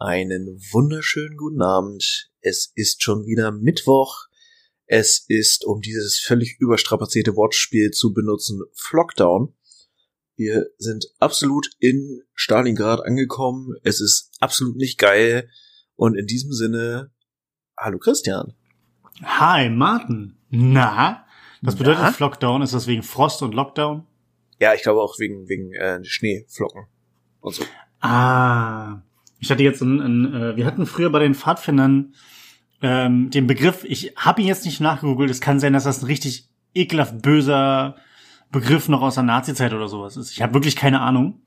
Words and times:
Einen 0.00 0.60
wunderschönen 0.70 1.36
guten 1.36 1.60
Abend. 1.60 2.30
Es 2.40 2.72
ist 2.76 3.02
schon 3.02 3.26
wieder 3.26 3.50
Mittwoch. 3.50 4.28
Es 4.86 5.24
ist, 5.26 5.64
um 5.64 5.80
dieses 5.80 6.20
völlig 6.20 6.56
überstrapazierte 6.60 7.34
Wortspiel 7.34 7.90
zu 7.90 8.12
benutzen, 8.12 8.62
Flockdown. 8.74 9.56
Wir 10.36 10.66
sind 10.78 11.06
absolut 11.18 11.68
in 11.80 12.22
Stalingrad 12.32 13.00
angekommen. 13.04 13.74
Es 13.82 14.00
ist 14.00 14.30
absolut 14.38 14.76
nicht 14.76 14.98
geil. 14.98 15.50
Und 15.96 16.16
in 16.16 16.26
diesem 16.26 16.52
Sinne, 16.52 17.10
hallo 17.76 17.98
Christian. 17.98 18.54
Hi 19.24 19.68
Martin. 19.68 20.36
Na? 20.48 21.26
Was 21.60 21.74
bedeutet 21.74 22.02
Na? 22.02 22.12
Flockdown? 22.12 22.62
Ist 22.62 22.72
das 22.72 22.86
wegen 22.86 23.02
Frost 23.02 23.42
und 23.42 23.52
Lockdown? 23.52 24.06
Ja, 24.60 24.74
ich 24.74 24.82
glaube 24.82 25.02
auch 25.02 25.18
wegen, 25.18 25.48
wegen 25.48 25.72
äh, 25.74 26.04
Schneeflocken 26.04 26.86
und 27.40 27.54
so. 27.56 27.64
Ah. 27.98 29.02
Ich 29.40 29.50
hatte 29.50 29.62
jetzt 29.62 29.80
ein, 29.80 30.00
ein 30.00 30.34
äh, 30.34 30.56
wir 30.56 30.66
hatten 30.66 30.86
früher 30.86 31.10
bei 31.10 31.20
den 31.20 31.34
Pfadfindern 31.34 32.14
ähm, 32.82 33.30
den 33.30 33.46
Begriff, 33.46 33.84
ich 33.84 34.12
habe 34.16 34.40
ihn 34.40 34.46
jetzt 34.46 34.64
nicht 34.64 34.80
nachgegoogelt, 34.80 35.30
es 35.30 35.40
kann 35.40 35.60
sein, 35.60 35.72
dass 35.72 35.84
das 35.84 36.02
ein 36.02 36.06
richtig 36.06 36.48
ekelhaft 36.74 37.22
böser 37.22 37.96
Begriff 38.50 38.88
noch 38.88 39.02
aus 39.02 39.14
der 39.14 39.24
Nazi-Zeit 39.24 39.74
oder 39.74 39.88
sowas 39.88 40.16
ist. 40.16 40.30
Ich 40.30 40.42
habe 40.42 40.54
wirklich 40.54 40.76
keine 40.76 41.00
Ahnung. 41.00 41.40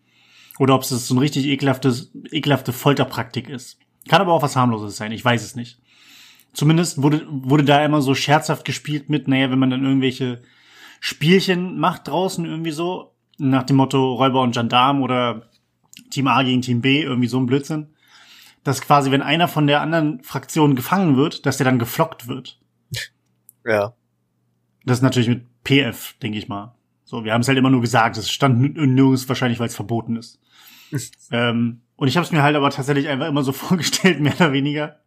Oder 0.59 0.75
ob 0.75 0.83
es 0.83 0.89
so 0.89 1.15
ein 1.15 1.19
richtig 1.19 1.45
ekelhaftes, 1.45 2.11
ekelhafte 2.29 2.73
Folterpraktik 2.73 3.49
ist. 3.49 3.79
Kann 4.07 4.21
aber 4.21 4.33
auch 4.33 4.43
was 4.43 4.55
harmloses 4.55 4.97
sein, 4.97 5.11
ich 5.11 5.23
weiß 5.23 5.43
es 5.43 5.55
nicht. 5.55 5.79
Zumindest 6.53 7.01
wurde, 7.01 7.25
wurde 7.29 7.63
da 7.63 7.83
immer 7.83 8.01
so 8.01 8.13
scherzhaft 8.13 8.65
gespielt 8.65 9.09
mit, 9.09 9.27
naja, 9.27 9.49
wenn 9.49 9.59
man 9.59 9.69
dann 9.69 9.85
irgendwelche 9.85 10.41
Spielchen 10.99 11.79
macht 11.79 12.07
draußen 12.07 12.45
irgendwie 12.45 12.71
so, 12.71 13.15
nach 13.37 13.63
dem 13.63 13.77
Motto 13.77 14.13
Räuber 14.13 14.41
und 14.41 14.53
Gendarm 14.53 15.01
oder 15.01 15.49
Team 16.11 16.27
A 16.27 16.43
gegen 16.43 16.61
Team 16.61 16.81
B, 16.81 17.01
irgendwie 17.01 17.27
so 17.27 17.39
ein 17.39 17.45
Blödsinn, 17.45 17.87
dass 18.63 18.81
quasi, 18.81 19.11
wenn 19.11 19.21
einer 19.21 19.47
von 19.47 19.67
der 19.67 19.81
anderen 19.81 20.23
Fraktion 20.23 20.75
gefangen 20.75 21.17
wird, 21.17 21.45
dass 21.45 21.57
der 21.57 21.65
dann 21.65 21.79
geflockt 21.79 22.27
wird. 22.27 22.59
Ja. 23.65 23.93
Das 24.85 24.99
ist 24.99 25.03
natürlich 25.03 25.29
mit 25.29 25.45
PF, 25.63 26.15
denke 26.21 26.37
ich 26.37 26.47
mal. 26.47 26.75
So, 27.03 27.23
wir 27.25 27.33
haben 27.33 27.41
es 27.41 27.47
halt 27.47 27.57
immer 27.57 27.69
nur 27.69 27.81
gesagt, 27.81 28.17
es 28.17 28.31
stand 28.31 28.59
nirgends 28.77 29.27
wahrscheinlich, 29.27 29.59
weil 29.59 29.67
es 29.67 29.75
verboten 29.75 30.15
ist. 30.15 30.39
ähm, 31.31 31.81
und 31.95 32.07
ich 32.07 32.17
habe 32.17 32.25
es 32.25 32.31
mir 32.31 32.41
halt 32.41 32.55
aber 32.55 32.69
tatsächlich 32.69 33.07
einfach 33.07 33.27
immer 33.27 33.43
so 33.43 33.51
vorgestellt, 33.51 34.19
mehr 34.19 34.35
oder 34.35 34.53
weniger. 34.53 34.99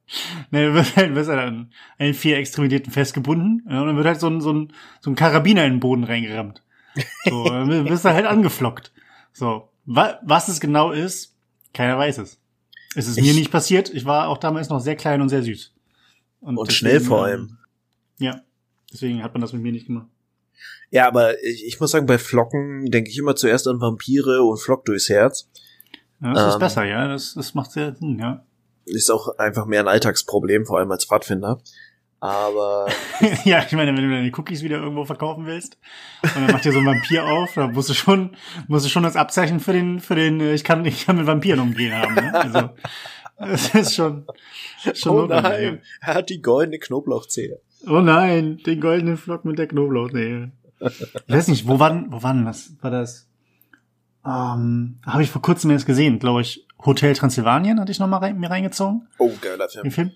Ne, 0.50 0.66
du 0.66 0.74
wirst 0.74 0.96
halt, 0.96 1.14
wirst 1.14 1.30
halt 1.30 1.40
an 1.40 1.72
einen 1.98 2.14
vier 2.14 2.36
Extremitäten 2.36 2.92
festgebunden 2.92 3.66
ja, 3.68 3.80
und 3.80 3.86
dann 3.86 3.96
wird 3.96 4.06
halt 4.06 4.20
so 4.20 4.28
ein, 4.28 4.40
so, 4.40 4.52
ein, 4.52 4.72
so 5.00 5.10
ein 5.10 5.16
Karabiner 5.16 5.64
in 5.64 5.74
den 5.74 5.80
Boden 5.80 6.04
reingerammt. 6.04 6.62
So, 7.24 7.44
dann 7.44 7.88
wirst 7.88 8.04
du 8.04 8.10
halt 8.10 8.26
angeflockt. 8.26 8.92
So, 9.32 9.70
was 9.86 10.48
es 10.48 10.60
genau 10.60 10.90
ist, 10.92 11.34
keiner 11.72 11.98
weiß 11.98 12.18
es. 12.18 12.38
Es 12.94 13.06
ist 13.08 13.18
Ich- 13.18 13.24
mir 13.24 13.34
nicht 13.34 13.50
passiert. 13.50 13.90
Ich 13.92 14.04
war 14.04 14.28
auch 14.28 14.38
damals 14.38 14.68
noch 14.68 14.80
sehr 14.80 14.96
klein 14.96 15.20
und 15.20 15.28
sehr 15.28 15.42
süß. 15.42 15.72
Und 16.40 16.72
schnell 16.72 17.00
vor 17.00 17.24
allem. 17.24 17.40
ähm, 17.40 17.58
Ja, 18.18 18.40
deswegen 18.92 19.22
hat 19.22 19.32
man 19.34 19.40
das 19.40 19.52
mit 19.52 19.62
mir 19.62 19.72
nicht 19.72 19.86
gemacht. 19.86 20.06
Ja, 20.90 21.08
aber 21.08 21.42
ich, 21.42 21.64
ich 21.66 21.80
muss 21.80 21.90
sagen, 21.90 22.06
bei 22.06 22.18
Flocken 22.18 22.86
denke 22.90 23.10
ich 23.10 23.18
immer 23.18 23.34
zuerst 23.34 23.66
an 23.66 23.80
Vampire 23.80 24.42
und 24.44 24.58
Flock 24.58 24.84
durchs 24.84 25.08
Herz. 25.08 25.48
Ja, 26.22 26.32
das 26.32 26.48
ist 26.48 26.54
Ähm. 26.54 26.60
besser, 26.60 26.84
ja. 26.84 27.08
Das, 27.08 27.34
das 27.34 27.54
macht 27.54 27.72
sehr 27.72 27.94
Sinn, 27.96 28.18
ja. 28.20 28.44
Ist 28.84 29.10
auch 29.10 29.38
einfach 29.38 29.66
mehr 29.66 29.80
ein 29.80 29.88
Alltagsproblem, 29.88 30.66
vor 30.66 30.78
allem 30.78 30.90
als 30.92 31.06
Pfadfinder. 31.06 31.60
Aber 32.24 32.86
ja, 33.44 33.62
ich 33.66 33.72
meine, 33.72 33.94
wenn 33.94 34.08
du 34.08 34.08
deine 34.08 34.32
Cookies 34.34 34.62
wieder 34.62 34.78
irgendwo 34.78 35.04
verkaufen 35.04 35.44
willst 35.44 35.76
und 36.22 36.36
dann 36.36 36.52
macht 36.52 36.64
dir 36.64 36.72
so 36.72 36.78
ein 36.78 36.86
Vampir 36.86 37.26
auf, 37.26 37.52
da 37.52 37.68
musst 37.68 37.90
du 37.90 37.92
schon, 37.92 38.30
musst 38.66 38.86
du 38.86 38.88
schon 38.88 39.02
das 39.02 39.14
Abzeichen 39.14 39.60
für 39.60 39.74
den, 39.74 40.00
für 40.00 40.14
den, 40.14 40.40
äh, 40.40 40.54
ich 40.54 40.64
kann, 40.64 40.86
ich 40.86 41.04
kann 41.04 41.18
mit 41.18 41.26
Vampiren 41.26 41.60
umgehen 41.60 41.94
haben. 41.94 42.14
Ne? 42.14 42.32
Also, 42.34 42.70
das 43.36 43.74
ist 43.74 43.94
schon, 43.94 44.24
schon 44.94 45.18
oh 45.18 45.26
nein, 45.26 45.82
er 46.00 46.14
hat 46.14 46.30
die 46.30 46.40
goldene 46.40 46.78
Knoblauchzehe. 46.78 47.60
Oh 47.86 48.00
nein, 48.00 48.56
den 48.64 48.80
goldenen 48.80 49.18
Flock 49.18 49.44
mit 49.44 49.58
der 49.58 49.66
Knoblauchnähe. 49.66 50.50
Ich 50.80 51.34
weiß 51.34 51.48
nicht, 51.48 51.68
wo 51.68 51.78
war 51.78 51.90
denn, 51.90 52.06
wo 52.10 52.22
war 52.22 52.32
denn 52.32 52.46
das? 52.46 52.72
War 52.80 52.90
das? 52.90 53.28
Ähm, 54.24 54.98
habe 55.04 55.22
ich 55.22 55.30
vor 55.30 55.42
kurzem 55.42 55.70
erst 55.72 55.84
gesehen, 55.84 56.20
glaube 56.20 56.40
ich. 56.40 56.66
Hotel 56.86 57.12
Transsilvanien 57.12 57.78
hatte 57.78 57.92
ich 57.92 57.98
noch 57.98 58.08
mal 58.08 58.16
rein, 58.16 58.40
mir 58.40 58.48
reingezogen. 58.48 59.08
Oh, 59.18 59.32
geiler 59.42 59.68
Film. 59.68 59.82
den 59.82 59.90
Film. 59.90 60.12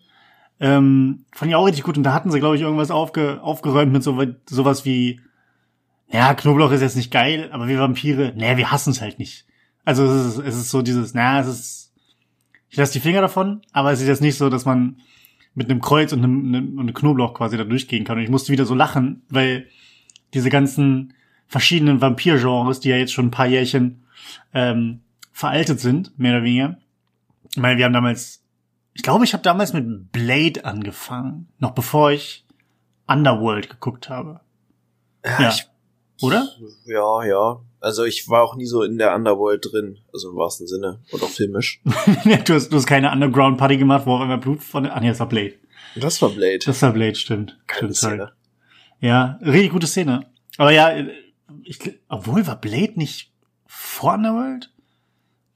Ähm, 0.61 1.25
fand 1.33 1.51
ich 1.51 1.55
auch 1.55 1.67
richtig 1.67 1.85
gut. 1.85 1.97
Und 1.97 2.03
da 2.03 2.13
hatten 2.13 2.31
sie, 2.31 2.41
glaube 2.41 2.57
ich, 2.57 2.63
irgendwas 2.63 2.91
aufge, 2.91 3.41
aufgeräumt 3.43 3.93
mit 3.93 4.03
so, 4.03 4.21
sowas 4.49 4.85
wie, 4.85 5.21
ja, 6.11 6.35
Knoblauch 6.35 6.73
ist 6.73 6.81
jetzt 6.81 6.97
nicht 6.97 7.11
geil, 7.11 7.49
aber 7.53 7.69
wir 7.69 7.79
Vampire, 7.79 8.33
naja, 8.37 8.57
wir 8.57 8.71
hassen 8.71 8.91
es 8.91 9.01
halt 9.01 9.19
nicht. 9.19 9.47
Also 9.85 10.05
es 10.05 10.27
ist, 10.27 10.39
es 10.39 10.57
ist 10.57 10.71
so 10.71 10.83
dieses, 10.83 11.15
naja, 11.15 11.41
es 11.41 11.49
ist, 11.49 11.93
ich 12.71 12.77
lasse 12.77 12.93
die 12.93 13.01
Finger 13.01 13.21
davon, 13.21 13.63
aber 13.73 13.93
es 13.93 14.01
ist 14.01 14.09
jetzt 14.09 14.23
nicht 14.23 14.37
so, 14.37 14.51
dass 14.51 14.65
man 14.65 14.97
mit 15.55 15.71
einem 15.71 15.81
Kreuz 15.81 16.13
und 16.13 16.21
einem, 16.21 16.55
einem, 16.55 16.73
und 16.73 16.81
einem 16.81 16.95
Knoblauch 16.95 17.35
quasi 17.35 17.57
da 17.57 17.65
durchgehen 17.65 18.05
kann. 18.05 18.17
Und 18.17 18.25
ich 18.25 18.31
musste 18.31 18.53
wieder 18.53 18.67
so 18.67 18.75
lachen, 18.75 19.23
weil 19.29 19.67
diese 20.35 20.51
ganzen 20.51 21.15
verschiedenen 21.47 22.01
Vampir-Genres, 22.01 22.81
die 22.81 22.91
ja 22.91 22.97
jetzt 22.97 23.13
schon 23.13 23.27
ein 23.27 23.31
paar 23.31 23.47
Jährchen 23.47 24.05
ähm, 24.55 25.01
veraltet 25.33 25.81
sind, 25.81 26.19
mehr 26.19 26.37
oder 26.37 26.45
weniger. 26.45 26.79
Ich 27.51 27.57
meine, 27.57 27.79
wir 27.79 27.85
haben 27.85 27.93
damals 27.93 28.43
ich 28.99 29.05
glaube, 29.05 29.25
ich 29.25 29.33
habe 29.33 29.45
damals 29.45 29.73
mit 29.73 30.11
Blade 30.11 30.65
angefangen, 30.65 31.47
noch 31.59 31.71
bevor 31.71 32.11
ich 32.11 32.45
Underworld 33.07 33.71
geguckt 33.71 34.09
habe. 34.09 34.41
Ja. 35.25 35.51
Ich, 35.51 35.69
Oder? 36.21 36.49
ja, 36.85 37.25
ja. 37.25 37.61
Also 37.79 38.03
ich 38.03 38.29
war 38.29 38.43
auch 38.43 38.57
nie 38.57 38.67
so 38.67 38.83
in 38.83 38.99
der 38.99 39.15
Underworld 39.15 39.65
drin, 39.71 39.99
also 40.13 40.31
im 40.31 40.37
wahrsten 40.37 40.67
Sinne 40.67 40.99
und 41.13 41.23
auch 41.23 41.29
filmisch. 41.29 41.81
du, 41.85 42.55
hast, 42.55 42.71
du 42.71 42.77
hast 42.77 42.87
keine 42.87 43.13
Underground-Party 43.13 43.77
gemacht, 43.77 44.05
wo 44.05 44.17
auf 44.17 44.21
einmal 44.21 44.39
Blut 44.39 44.65
von... 44.65 44.85
Ah, 44.87 44.99
nee, 44.99 45.09
das 45.11 45.21
war 45.21 45.29
Blade. 45.29 45.55
Das 45.95 46.21
war 46.21 46.31
Blade. 46.31 46.59
Das 46.67 46.83
war 46.83 46.93
Blade, 46.93 47.15
stimmt. 47.15 47.57
Geile 47.69 47.95
stimmt. 47.95 47.97
Szene. 47.97 48.33
Ja, 48.99 49.39
richtig 49.43 49.71
gute 49.71 49.87
Szene. 49.87 50.27
Aber 50.57 50.73
ja, 50.73 50.93
ich, 51.63 51.79
obwohl 52.09 52.45
war 52.49 52.61
Blade 52.61 52.95
nicht 52.97 53.33
vor 53.65 54.15
Underworld? 54.15 54.73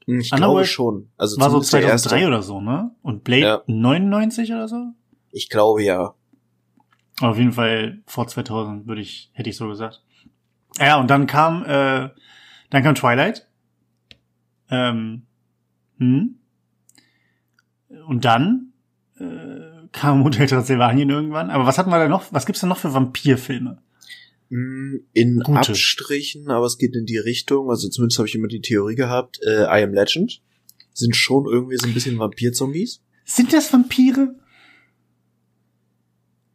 Hm, 0.05 0.19
Ich 0.19 0.31
Underworld 0.31 0.65
glaube 0.65 0.65
schon. 0.65 1.09
Also 1.17 1.37
War 1.39 1.49
so 1.49 1.59
zumindest 1.59 1.73
der 1.73 1.81
2003 1.81 2.15
erste. 2.17 2.27
oder 2.27 2.41
so, 2.43 2.61
ne? 2.61 2.91
Und 3.01 3.23
Blade 3.23 3.41
Ja. 3.41 3.61
99 3.67 4.51
oder 4.51 4.67
so? 4.67 4.93
Ich 5.31 5.49
glaube 5.49 5.83
ja. 5.83 6.13
Auf 7.21 7.37
jeden 7.37 7.51
Fall 7.53 8.01
vor 8.05 8.27
2000 8.27 8.87
würde 8.87 9.01
ich, 9.01 9.29
hätte 9.33 9.49
ich 9.49 9.57
so 9.57 9.67
gesagt. 9.67 10.03
Ja, 10.79 10.99
und 10.99 11.09
dann 11.09 11.27
kam, 11.27 11.63
äh, 11.65 12.09
dann 12.69 12.83
kam 12.83 12.95
Twilight. 12.95 13.47
Ähm, 14.69 15.23
hm. 15.99 16.39
Und 18.07 18.25
dann 18.25 18.73
äh, 19.19 19.87
kam 19.91 20.23
Hotel 20.23 20.47
Transylvanien 20.47 21.09
irgendwann. 21.09 21.51
Aber 21.51 21.65
was 21.65 21.77
hatten 21.77 21.91
wir 21.91 21.99
da 21.99 22.07
noch? 22.07 22.25
Was 22.31 22.45
gibt's 22.45 22.61
da 22.61 22.67
noch 22.67 22.77
für 22.77 22.93
Vampirfilme? 22.93 23.77
In 25.13 25.39
Gute. 25.39 25.57
Abstrichen, 25.71 26.49
aber 26.51 26.65
es 26.67 26.77
geht 26.77 26.95
in 26.95 27.05
die 27.05 27.17
Richtung, 27.17 27.69
also 27.71 27.89
zumindest 27.89 28.19
habe 28.19 28.27
ich 28.27 28.35
immer 28.35 28.47
die 28.47 28.61
Theorie 28.61 28.95
gehabt, 28.95 29.39
äh, 29.45 29.63
I 29.63 29.83
Am 29.83 29.93
Legend 29.93 30.41
sind 30.93 31.15
schon 31.15 31.45
irgendwie 31.47 31.77
so 31.77 31.87
ein 31.87 31.93
bisschen 31.95 32.19
Vampir-Zombies. 32.19 33.01
Sind 33.25 33.51
das 33.51 33.73
Vampire? 33.73 34.35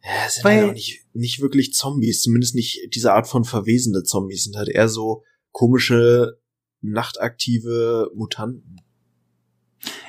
Ja, 0.01 0.09
es 0.27 0.35
sind 0.35 0.45
Weil- 0.45 0.57
halt 0.61 0.69
auch 0.69 0.73
nicht, 0.75 1.05
nicht 1.13 1.41
wirklich 1.41 1.73
Zombies, 1.73 2.21
zumindest 2.21 2.55
nicht 2.55 2.79
diese 2.95 3.11
Art 3.13 3.27
von 3.27 3.43
verwesende 3.43 4.03
Zombies, 4.03 4.45
sind 4.45 4.55
halt 4.55 4.69
eher 4.69 4.87
so 4.87 5.23
komische, 5.51 6.39
nachtaktive 6.81 8.09
Mutanten. 8.15 8.79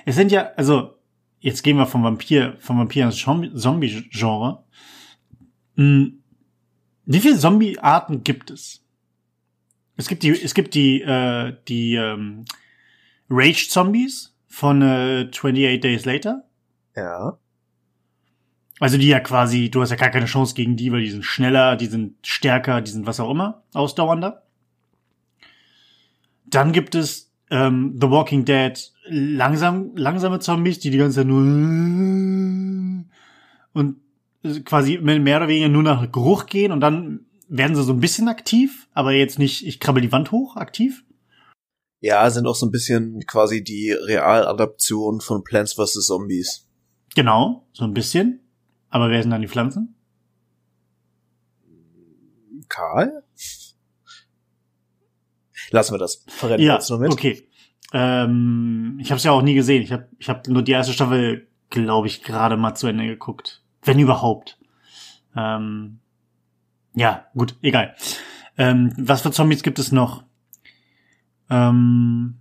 Es 0.06 0.14
sind 0.14 0.30
ja, 0.30 0.52
also, 0.56 0.92
jetzt 1.40 1.62
gehen 1.64 1.76
wir 1.76 1.86
vom 1.86 2.04
Vampir, 2.04 2.56
vom 2.60 2.78
Vampir 2.78 3.04
ins 3.06 3.16
Zombie- 3.16 3.52
Zombie-Genre. 3.52 4.64
Hm, 5.74 6.19
Wie 7.06 7.20
viele 7.20 7.38
Zombie-Arten 7.38 8.24
gibt 8.24 8.50
es? 8.50 8.84
Es 9.96 10.08
gibt 10.08 10.22
die, 10.22 10.30
es 10.30 10.54
gibt 10.54 10.74
die, 10.74 11.02
äh, 11.02 11.54
die 11.68 11.94
ähm, 11.94 12.44
Rage-Zombies 13.28 14.34
von 14.46 14.82
äh, 14.82 15.28
28 15.30 15.80
Days 15.80 16.04
Later. 16.04 16.44
Ja. 16.96 17.38
Also 18.80 18.96
die 18.96 19.08
ja 19.08 19.20
quasi, 19.20 19.70
du 19.70 19.82
hast 19.82 19.90
ja 19.90 19.96
gar 19.96 20.08
keine 20.08 20.24
Chance 20.24 20.54
gegen 20.54 20.76
die, 20.76 20.90
weil 20.90 21.02
die 21.02 21.10
sind 21.10 21.24
schneller, 21.24 21.76
die 21.76 21.86
sind 21.86 22.14
stärker, 22.26 22.80
die 22.80 22.90
sind 22.90 23.06
was 23.06 23.20
auch 23.20 23.30
immer, 23.30 23.62
ausdauernder. 23.74 24.42
Dann 26.46 26.72
gibt 26.72 26.94
es 26.94 27.30
ähm, 27.50 27.98
The 28.00 28.10
Walking 28.10 28.46
Dead, 28.46 28.72
langsam, 29.04 29.94
langsame 29.96 30.38
Zombies, 30.38 30.78
die 30.78 30.90
die 30.90 30.98
ganze 30.98 31.20
Zeit 31.20 31.26
nur 31.26 31.42
und 33.72 33.96
quasi 34.64 34.98
mehr 34.98 35.36
oder 35.36 35.48
weniger 35.48 35.68
nur 35.68 35.82
nach 35.82 36.10
Geruch 36.10 36.46
gehen 36.46 36.72
und 36.72 36.80
dann 36.80 37.26
werden 37.48 37.74
sie 37.74 37.82
so 37.82 37.92
ein 37.92 38.00
bisschen 38.00 38.28
aktiv, 38.28 38.88
aber 38.92 39.12
jetzt 39.12 39.38
nicht, 39.38 39.66
ich 39.66 39.80
krabbel 39.80 40.02
die 40.02 40.12
Wand 40.12 40.30
hoch, 40.32 40.56
aktiv. 40.56 41.04
Ja, 42.00 42.30
sind 42.30 42.46
auch 42.46 42.54
so 42.54 42.64
ein 42.66 42.70
bisschen 42.70 43.20
quasi 43.26 43.62
die 43.62 43.90
Realadaption 43.92 45.20
von 45.20 45.44
Plants 45.44 45.74
vs. 45.74 46.06
Zombies. 46.06 46.66
Genau, 47.14 47.66
so 47.72 47.84
ein 47.84 47.92
bisschen. 47.92 48.40
Aber 48.88 49.10
wer 49.10 49.20
sind 49.20 49.30
dann 49.30 49.42
die 49.42 49.48
Pflanzen? 49.48 49.94
Karl? 52.68 53.22
Lassen 55.70 55.94
wir 55.94 55.98
das. 55.98 56.24
Verrennen 56.28 56.60
wir 56.60 56.66
Ja, 56.66 56.74
jetzt 56.74 56.88
nur 56.90 56.98
mit. 57.00 57.12
okay. 57.12 57.46
Ähm, 57.92 58.98
ich 59.00 59.10
habe 59.10 59.18
es 59.18 59.24
ja 59.24 59.32
auch 59.32 59.42
nie 59.42 59.54
gesehen. 59.54 59.82
Ich 59.82 59.92
habe 59.92 60.08
ich 60.18 60.28
hab 60.28 60.46
nur 60.48 60.62
die 60.62 60.72
erste 60.72 60.92
Staffel, 60.92 61.48
glaube 61.70 62.06
ich, 62.06 62.22
gerade 62.22 62.56
mal 62.56 62.74
zu 62.74 62.86
Ende 62.86 63.06
geguckt. 63.06 63.62
Wenn 63.82 63.98
überhaupt. 63.98 64.58
Ähm, 65.36 66.00
ja, 66.94 67.26
gut, 67.34 67.56
egal. 67.62 67.94
Ähm, 68.58 68.92
was 68.96 69.22
für 69.22 69.30
Zombies 69.30 69.62
gibt 69.62 69.78
es 69.78 69.92
noch? 69.92 70.24
Ähm, 71.48 72.36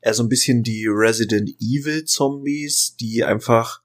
eher 0.00 0.14
so 0.14 0.22
ein 0.22 0.28
bisschen 0.28 0.62
die 0.62 0.86
Resident 0.86 1.50
Evil 1.60 2.04
Zombies, 2.04 2.96
die 2.96 3.24
einfach 3.24 3.82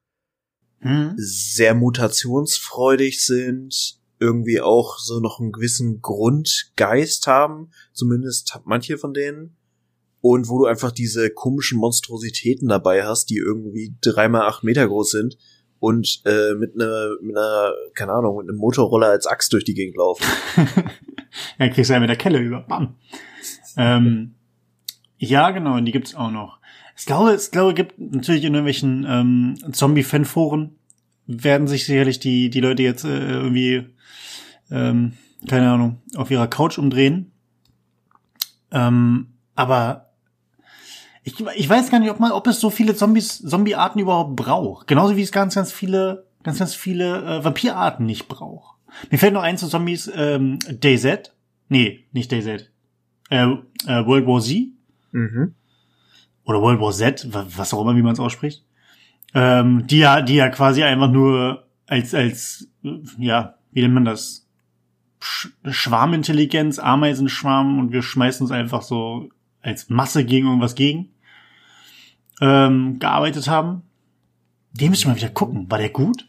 hm? 0.80 1.14
sehr 1.18 1.74
mutationsfreudig 1.74 3.26
sind, 3.26 4.00
irgendwie 4.20 4.62
auch 4.62 5.00
so 5.00 5.20
noch 5.20 5.40
einen 5.40 5.52
gewissen 5.52 6.02
Grundgeist 6.02 7.26
haben, 7.28 7.72
zumindest 7.92 8.60
manche 8.66 8.98
von 8.98 9.14
denen. 9.14 9.58
Und 10.20 10.48
wo 10.50 10.60
du 10.60 10.66
einfach 10.66 10.92
diese 10.92 11.32
komischen 11.32 11.80
Monstrositäten 11.80 12.68
dabei 12.68 13.04
hast, 13.04 13.32
die 13.32 13.38
irgendwie 13.38 13.96
dreimal 14.02 14.44
acht 14.44 14.64
Meter 14.64 14.88
groß 14.88 15.10
sind 15.10 15.38
und 15.82 16.22
äh, 16.26 16.54
mit 16.54 16.76
einer, 16.76 17.16
mit 17.22 17.36
einer, 17.36 17.74
keine 17.96 18.14
Ahnung, 18.14 18.38
mit 18.38 18.48
einem 18.48 18.60
Motorroller 18.60 19.08
als 19.08 19.26
Axt 19.26 19.52
durch 19.52 19.64
die 19.64 19.74
Gegend 19.74 19.98
laufen. 19.98 20.24
ja, 21.60 21.70
kriegst 21.70 21.90
du 21.90 21.96
ja 21.96 22.00
mit 22.00 22.10
der 22.10 22.18
Kelle 22.18 22.38
über. 22.38 22.62
Bam. 22.62 22.98
Ähm, 23.76 24.36
ja, 25.18 25.50
genau, 25.50 25.78
und 25.78 25.86
die 25.86 25.92
gibt's 25.92 26.14
auch 26.14 26.30
noch. 26.30 26.60
Ich 26.96 27.08
glaube, 27.08 27.32
es 27.32 27.50
glaube, 27.50 27.74
gibt 27.74 27.98
natürlich 27.98 28.44
in 28.44 28.54
irgendwelchen 28.54 29.08
ähm, 29.10 29.74
Zombie-Fan-Foren 29.74 30.76
werden 31.26 31.68
sich 31.68 31.88
sicherlich 31.88 32.20
die, 32.20 32.52
die 32.52 32.60
Leute 32.60 32.84
jetzt 32.84 33.04
äh, 33.04 33.32
irgendwie, 33.32 33.88
ähm, 34.70 35.14
keine 35.48 35.72
Ahnung, 35.72 36.04
auf 36.16 36.30
ihrer 36.30 36.48
Couch 36.48 36.78
umdrehen. 36.78 37.32
Ähm, 38.72 39.34
aber 39.56 40.11
ich, 41.24 41.40
ich 41.40 41.70
weiß 41.70 41.92
gar 41.92 42.00
nicht, 42.00 42.10
ob 42.10 42.20
man, 42.20 42.32
ob 42.32 42.48
es 42.48 42.60
so 42.60 42.70
viele 42.70 42.96
Zombies, 42.96 43.42
Zombie-Arten 43.44 44.00
überhaupt 44.00 44.36
braucht. 44.36 44.88
Genauso 44.88 45.16
wie 45.16 45.22
es 45.22 45.32
ganz, 45.32 45.56
ganz 45.56 45.72
viele, 45.72 46.26
ganz, 46.44 46.60
ganz 46.60 46.74
viele 46.74 47.38
äh, 47.40 47.44
Vampirarten 47.44 48.06
nicht 48.06 48.28
braucht. 48.28 48.78
Mir 49.10 49.18
fällt 49.18 49.34
noch 49.34 49.44
ein 49.44 49.58
zu 49.58 49.68
Zombies, 49.68 50.12
ähm, 50.16 50.60
DayZ. 50.70 51.34
Nee, 51.70 52.06
nicht 52.12 52.32
DayZ. 52.32 52.70
Äh, 53.30 53.46
äh, 53.46 54.06
World 54.06 54.26
War 54.26 54.42
Z. 54.42 54.70
Mhm. 55.12 55.54
Oder 56.44 56.62
World 56.62 56.82
War 56.82 56.92
Z, 56.92 57.28
was 57.32 57.74
auch 57.74 57.82
immer, 57.82 57.96
wie 57.96 58.02
man 58.02 58.14
es 58.14 58.20
ausspricht. 58.20 58.66
Ähm, 59.34 59.86
die 59.88 60.00
ja, 60.00 60.22
die 60.22 60.36
ja 60.36 60.50
quasi 60.50 60.84
einfach 60.84 61.10
nur 61.10 61.68
als, 61.88 62.14
als, 62.14 62.68
ja, 63.18 63.56
wie 63.72 63.82
nennt 63.82 63.94
man 63.94 64.06
das? 64.06 64.48
Sch 65.20 65.50
Schwarmintelligenz, 65.70 66.80
Ameisenschwarm 66.80 67.80
und 67.80 67.92
wir 67.92 68.02
schmeißen 68.02 68.44
uns 68.44 68.52
einfach 68.52 68.82
so 68.82 69.30
als 69.62 69.90
Masse 69.90 70.26
gegen 70.26 70.48
irgendwas 70.48 70.76
gegen 70.76 71.14
ähm, 72.42 73.00
gearbeitet 73.00 73.48
haben. 73.48 73.84
Den 74.74 74.90
müssen 74.90 75.06
wir 75.06 75.10
mal 75.10 75.18
wieder 75.18 75.30
gucken. 75.30 75.70
War 75.70 75.78
der 75.78 75.90
gut? 75.90 76.28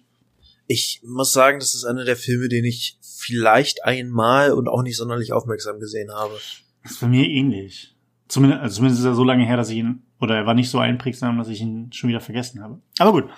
Ich 0.67 1.03
muss 1.05 1.33
sagen, 1.33 1.59
das 1.59 1.75
ist 1.75 1.85
einer 1.85 2.05
der 2.05 2.17
Filme, 2.17 2.49
den 2.49 2.65
ich 2.65 2.99
vielleicht 3.01 3.85
einmal 3.85 4.53
und 4.53 4.69
auch 4.69 4.83
nicht 4.83 4.97
sonderlich 4.97 5.33
aufmerksam 5.33 5.81
gesehen 5.81 6.11
habe. 6.13 6.35
Das 6.83 6.93
ist 6.93 7.01
bei 7.01 7.09
mir 7.09 7.29
ähnlich. 7.29 7.97
Zumindest, 8.29 8.63
also 8.63 8.77
zumindest 8.77 9.01
ist 9.01 9.07
er 9.07 9.15
so 9.15 9.25
lange 9.25 9.45
her, 9.45 9.57
dass 9.57 9.71
ich 9.71 9.77
ihn, 9.77 10.03
oder 10.21 10.37
er 10.37 10.47
war 10.47 10.55
nicht 10.55 10.71
so 10.71 10.79
einprägsam, 10.79 11.39
dass 11.39 11.49
ich 11.49 11.61
ihn 11.61 11.93
schon 11.93 12.09
wieder 12.09 12.21
vergessen 12.21 12.63
habe. 12.63 12.81
Aber 12.99 13.13
gut. 13.13 13.31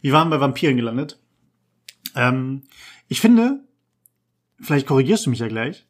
Wir 0.00 0.12
waren 0.12 0.30
bei 0.30 0.40
Vampiren 0.40 0.76
gelandet. 0.76 1.18
Ähm, 2.14 2.62
ich 3.08 3.20
finde, 3.20 3.64
vielleicht 4.60 4.86
korrigierst 4.86 5.26
du 5.26 5.30
mich 5.30 5.38
ja 5.38 5.48
gleich, 5.48 5.86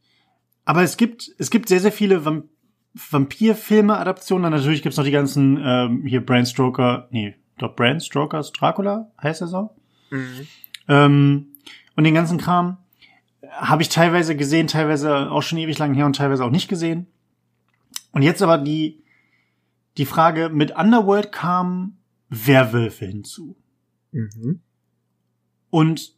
aber 0.64 0.82
es 0.82 0.96
gibt, 0.96 1.32
es 1.38 1.50
gibt 1.50 1.68
sehr, 1.68 1.80
sehr 1.80 1.92
viele 1.92 2.24
Vamp 2.24 2.48
Vampirfilme-Adaptionen. 2.94 4.50
Natürlich 4.50 4.82
gibt's 4.82 4.96
noch 4.96 5.04
die 5.04 5.10
ganzen, 5.10 5.60
ähm, 5.62 6.06
hier 6.06 6.24
Bram 6.24 6.46
Stoker, 6.46 7.08
nee, 7.10 7.34
doch 7.58 7.74
Bram 7.74 8.00
Stokers 8.00 8.52
Dracula, 8.52 9.10
heißt 9.22 9.40
er 9.42 9.48
so? 9.48 9.70
Mhm. 10.10 10.46
Ähm, 10.88 11.46
und 11.96 12.04
den 12.04 12.14
ganzen 12.14 12.38
Kram 12.38 12.78
habe 13.50 13.82
ich 13.82 13.88
teilweise 13.88 14.36
gesehen, 14.36 14.66
teilweise 14.66 15.30
auch 15.30 15.42
schon 15.42 15.58
ewig 15.58 15.78
lang 15.78 15.94
her 15.94 16.06
und 16.06 16.16
teilweise 16.16 16.44
auch 16.44 16.50
nicht 16.50 16.68
gesehen. 16.68 17.06
Und 18.12 18.22
jetzt 18.22 18.42
aber 18.42 18.58
die, 18.58 19.02
die 19.96 20.06
Frage, 20.06 20.48
mit 20.48 20.76
Underworld 20.76 21.32
kamen 21.32 21.98
Werwölfe 22.28 23.06
hinzu. 23.06 23.56
Mhm. 24.12 24.60
Und 25.70 26.14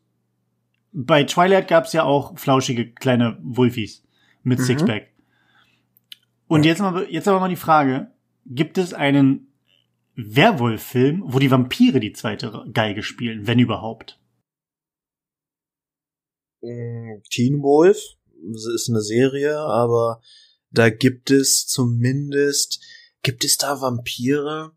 bei 0.92 1.24
Twilight 1.24 1.68
gab 1.68 1.84
es 1.84 1.92
ja 1.92 2.04
auch 2.04 2.38
flauschige 2.38 2.90
kleine 2.90 3.38
Wulfis 3.42 4.02
mit 4.42 4.58
mhm. 4.58 4.64
Sixpack. 4.64 5.08
Und 6.48 6.64
ja. 6.64 6.70
jetzt, 6.70 6.80
mal, 6.80 7.06
jetzt 7.10 7.28
aber 7.28 7.40
mal 7.40 7.48
die 7.48 7.56
Frage, 7.56 8.12
gibt 8.46 8.78
es 8.78 8.94
einen 8.94 9.52
Werwolf-Film, 10.14 11.22
wo 11.26 11.38
die 11.38 11.50
Vampire 11.50 12.00
die 12.00 12.12
zweite 12.12 12.64
Geige 12.72 13.02
spielen, 13.02 13.46
wenn 13.46 13.58
überhaupt? 13.58 14.20
Mm, 16.62 17.20
Teen 17.30 17.62
Wolf 17.62 17.98
ist 18.74 18.88
eine 18.88 19.02
Serie, 19.02 19.58
aber 19.58 20.20
da 20.70 20.90
gibt 20.90 21.30
es 21.30 21.66
zumindest, 21.66 22.82
gibt 23.22 23.44
es 23.44 23.56
da 23.56 23.80
Vampire? 23.80 24.72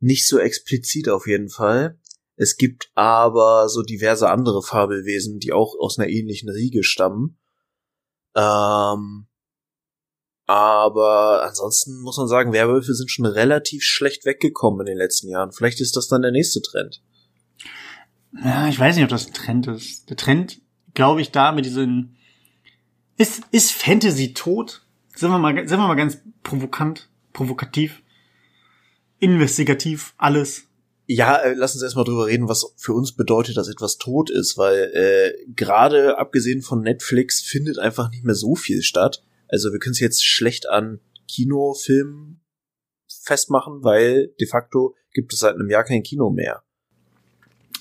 Nicht 0.00 0.26
so 0.26 0.38
explizit 0.38 1.08
auf 1.08 1.26
jeden 1.26 1.48
Fall. 1.48 1.98
Es 2.36 2.56
gibt 2.56 2.90
aber 2.94 3.68
so 3.68 3.82
diverse 3.82 4.28
andere 4.28 4.62
Fabelwesen, 4.62 5.38
die 5.38 5.52
auch 5.52 5.74
aus 5.78 5.98
einer 5.98 6.08
ähnlichen 6.08 6.48
Riege 6.48 6.82
stammen. 6.82 7.38
Ähm, 8.34 9.28
aber 10.46 11.44
ansonsten 11.44 12.00
muss 12.00 12.16
man 12.16 12.28
sagen, 12.28 12.52
Werwölfe 12.52 12.94
sind 12.94 13.10
schon 13.10 13.26
relativ 13.26 13.84
schlecht 13.84 14.24
weggekommen 14.24 14.80
in 14.80 14.86
den 14.86 14.98
letzten 14.98 15.28
Jahren. 15.28 15.52
Vielleicht 15.52 15.80
ist 15.80 15.96
das 15.96 16.08
dann 16.08 16.22
der 16.22 16.32
nächste 16.32 16.60
Trend. 16.62 17.02
Ja, 18.42 18.68
ich 18.68 18.78
weiß 18.78 18.96
nicht, 18.96 19.04
ob 19.04 19.10
das 19.10 19.26
ein 19.26 19.34
Trend 19.34 19.66
ist. 19.66 20.08
Der 20.10 20.16
Trend, 20.16 20.60
glaube 20.94 21.20
ich, 21.20 21.30
da 21.30 21.52
mit 21.52 21.64
diesen 21.64 22.16
ist, 23.16 23.42
ist 23.50 23.72
Fantasy 23.72 24.32
tot? 24.32 24.82
Sind 25.14 25.30
wir 25.30 25.38
mal, 25.38 25.56
sind 25.68 25.78
wir 25.78 25.86
mal 25.86 25.94
ganz 25.94 26.18
provokant, 26.42 27.08
provokativ, 27.32 28.02
investigativ, 29.18 30.14
alles. 30.16 30.64
Ja, 31.06 31.36
äh, 31.36 31.54
lass 31.54 31.74
uns 31.74 31.82
erstmal 31.82 32.04
drüber 32.04 32.26
reden, 32.26 32.48
was 32.48 32.74
für 32.76 32.94
uns 32.94 33.12
bedeutet, 33.12 33.56
dass 33.56 33.68
etwas 33.68 33.98
tot 33.98 34.30
ist, 34.30 34.56
weil 34.56 34.90
äh, 34.94 35.52
gerade 35.54 36.18
abgesehen 36.18 36.62
von 36.62 36.80
Netflix 36.80 37.42
findet 37.42 37.78
einfach 37.78 38.10
nicht 38.10 38.24
mehr 38.24 38.34
so 38.34 38.54
viel 38.54 38.82
statt. 38.82 39.22
Also 39.52 39.70
wir 39.70 39.78
können 39.78 39.92
es 39.92 40.00
jetzt 40.00 40.24
schlecht 40.24 40.68
an 40.68 40.98
Kinofilmen 41.28 42.40
festmachen, 43.22 43.84
weil 43.84 44.32
de 44.40 44.48
facto 44.48 44.96
gibt 45.12 45.32
es 45.32 45.40
seit 45.40 45.54
einem 45.54 45.68
Jahr 45.68 45.84
kein 45.84 46.02
Kino 46.02 46.30
mehr. 46.30 46.62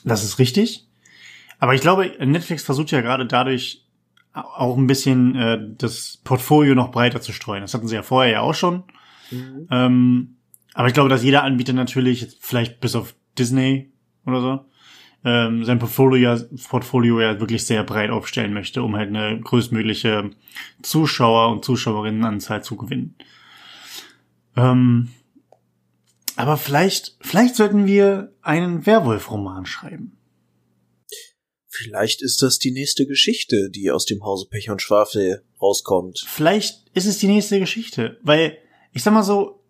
Das 0.04 0.24
ist 0.24 0.38
richtig. 0.38 0.88
Aber 1.58 1.74
ich 1.74 1.82
glaube, 1.82 2.12
Netflix 2.20 2.64
versucht 2.64 2.92
ja 2.92 3.02
gerade 3.02 3.26
dadurch 3.26 3.88
auch 4.34 4.78
ein 4.78 4.88
bisschen 4.88 5.36
äh, 5.36 5.60
das 5.78 6.20
Portfolio 6.24 6.76
noch 6.76 6.92
breiter 6.92 7.22
zu 7.22 7.34
streuen. 7.34 7.62
Das 7.62 7.74
hatten 7.74 7.88
sie 7.88 7.96
ja 7.96 8.04
vorher 8.04 8.32
ja 8.32 8.42
auch 8.42 8.54
schon. 8.54 8.84
Mhm. 9.30 9.68
Ähm, 9.70 10.38
aber 10.74 10.88
ich 10.88 10.94
glaube, 10.94 11.10
dass 11.10 11.24
jeder 11.24 11.44
Anbieter 11.44 11.74
natürlich, 11.74 12.38
vielleicht 12.40 12.80
bis 12.80 12.96
auf 12.96 13.16
Disney 13.38 13.94
oder 14.26 14.42
so, 14.42 14.66
ähm, 15.24 15.64
sein 15.66 15.80
Portfolio 15.80 16.36
ja, 16.36 16.44
Portfolio 16.70 17.22
ja 17.22 17.40
wirklich 17.40 17.66
sehr 17.66 17.84
breit 17.84 18.10
aufstellen 18.10 18.54
möchte, 18.54 18.82
um 18.82 18.96
halt 18.96 19.10
eine 19.10 19.40
größtmögliche 19.40 20.32
Zuschauer- 20.82 21.52
und 21.52 21.64
Zuschauerinnenanzahl 21.64 22.64
zu 22.64 22.76
gewinnen. 22.76 23.16
Ähm, 24.56 25.10
aber 26.36 26.58
vielleicht, 26.58 27.18
vielleicht 27.22 27.56
sollten 27.56 27.86
wir 27.86 28.34
einen 28.42 28.86
Werwolf-Roman 28.86 29.66
schreiben. 29.66 30.18
Vielleicht 31.68 32.22
ist 32.22 32.42
das 32.42 32.60
die 32.60 32.72
nächste 32.72 33.06
Geschichte, 33.06 33.70
die 33.70 33.92
aus 33.92 34.06
dem 34.06 34.24
Hause 34.24 34.48
Pech 34.50 34.70
und 34.70 34.82
Schwafel 34.82 35.44
rauskommt. 35.62 36.26
Vielleicht 36.28 36.90
ist 36.94 37.06
es 37.06 37.20
die 37.20 37.28
nächste 37.28 37.60
Geschichte, 37.60 38.20
weil 38.24 38.58
ich 38.92 39.04
sag 39.04 39.14
mal 39.14 39.24
so, 39.24 39.61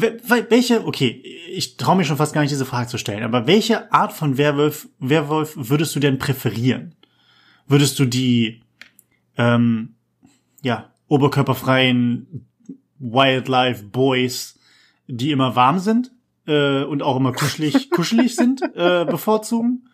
welche, 0.00 0.86
okay, 0.86 1.22
ich 1.50 1.76
traue 1.76 1.96
mich 1.96 2.06
schon 2.06 2.16
fast 2.16 2.34
gar 2.34 2.42
nicht, 2.42 2.50
diese 2.50 2.66
Frage 2.66 2.88
zu 2.88 2.98
stellen, 2.98 3.22
aber 3.22 3.46
welche 3.46 3.92
Art 3.92 4.12
von 4.12 4.36
Werwolf, 4.36 4.88
Werwolf 4.98 5.54
würdest 5.56 5.96
du 5.96 6.00
denn 6.00 6.18
präferieren? 6.18 6.94
Würdest 7.66 7.98
du 7.98 8.04
die, 8.04 8.62
ähm, 9.36 9.94
ja, 10.62 10.92
oberkörperfreien 11.08 12.46
Wildlife 12.98 13.84
Boys, 13.84 14.58
die 15.06 15.30
immer 15.30 15.56
warm 15.56 15.78
sind 15.78 16.12
äh, 16.46 16.82
und 16.82 17.02
auch 17.02 17.16
immer 17.16 17.32
kuschelig, 17.32 17.90
kuschelig 17.90 18.36
sind, 18.36 18.62
äh, 18.74 19.04
bevorzugen? 19.04 19.88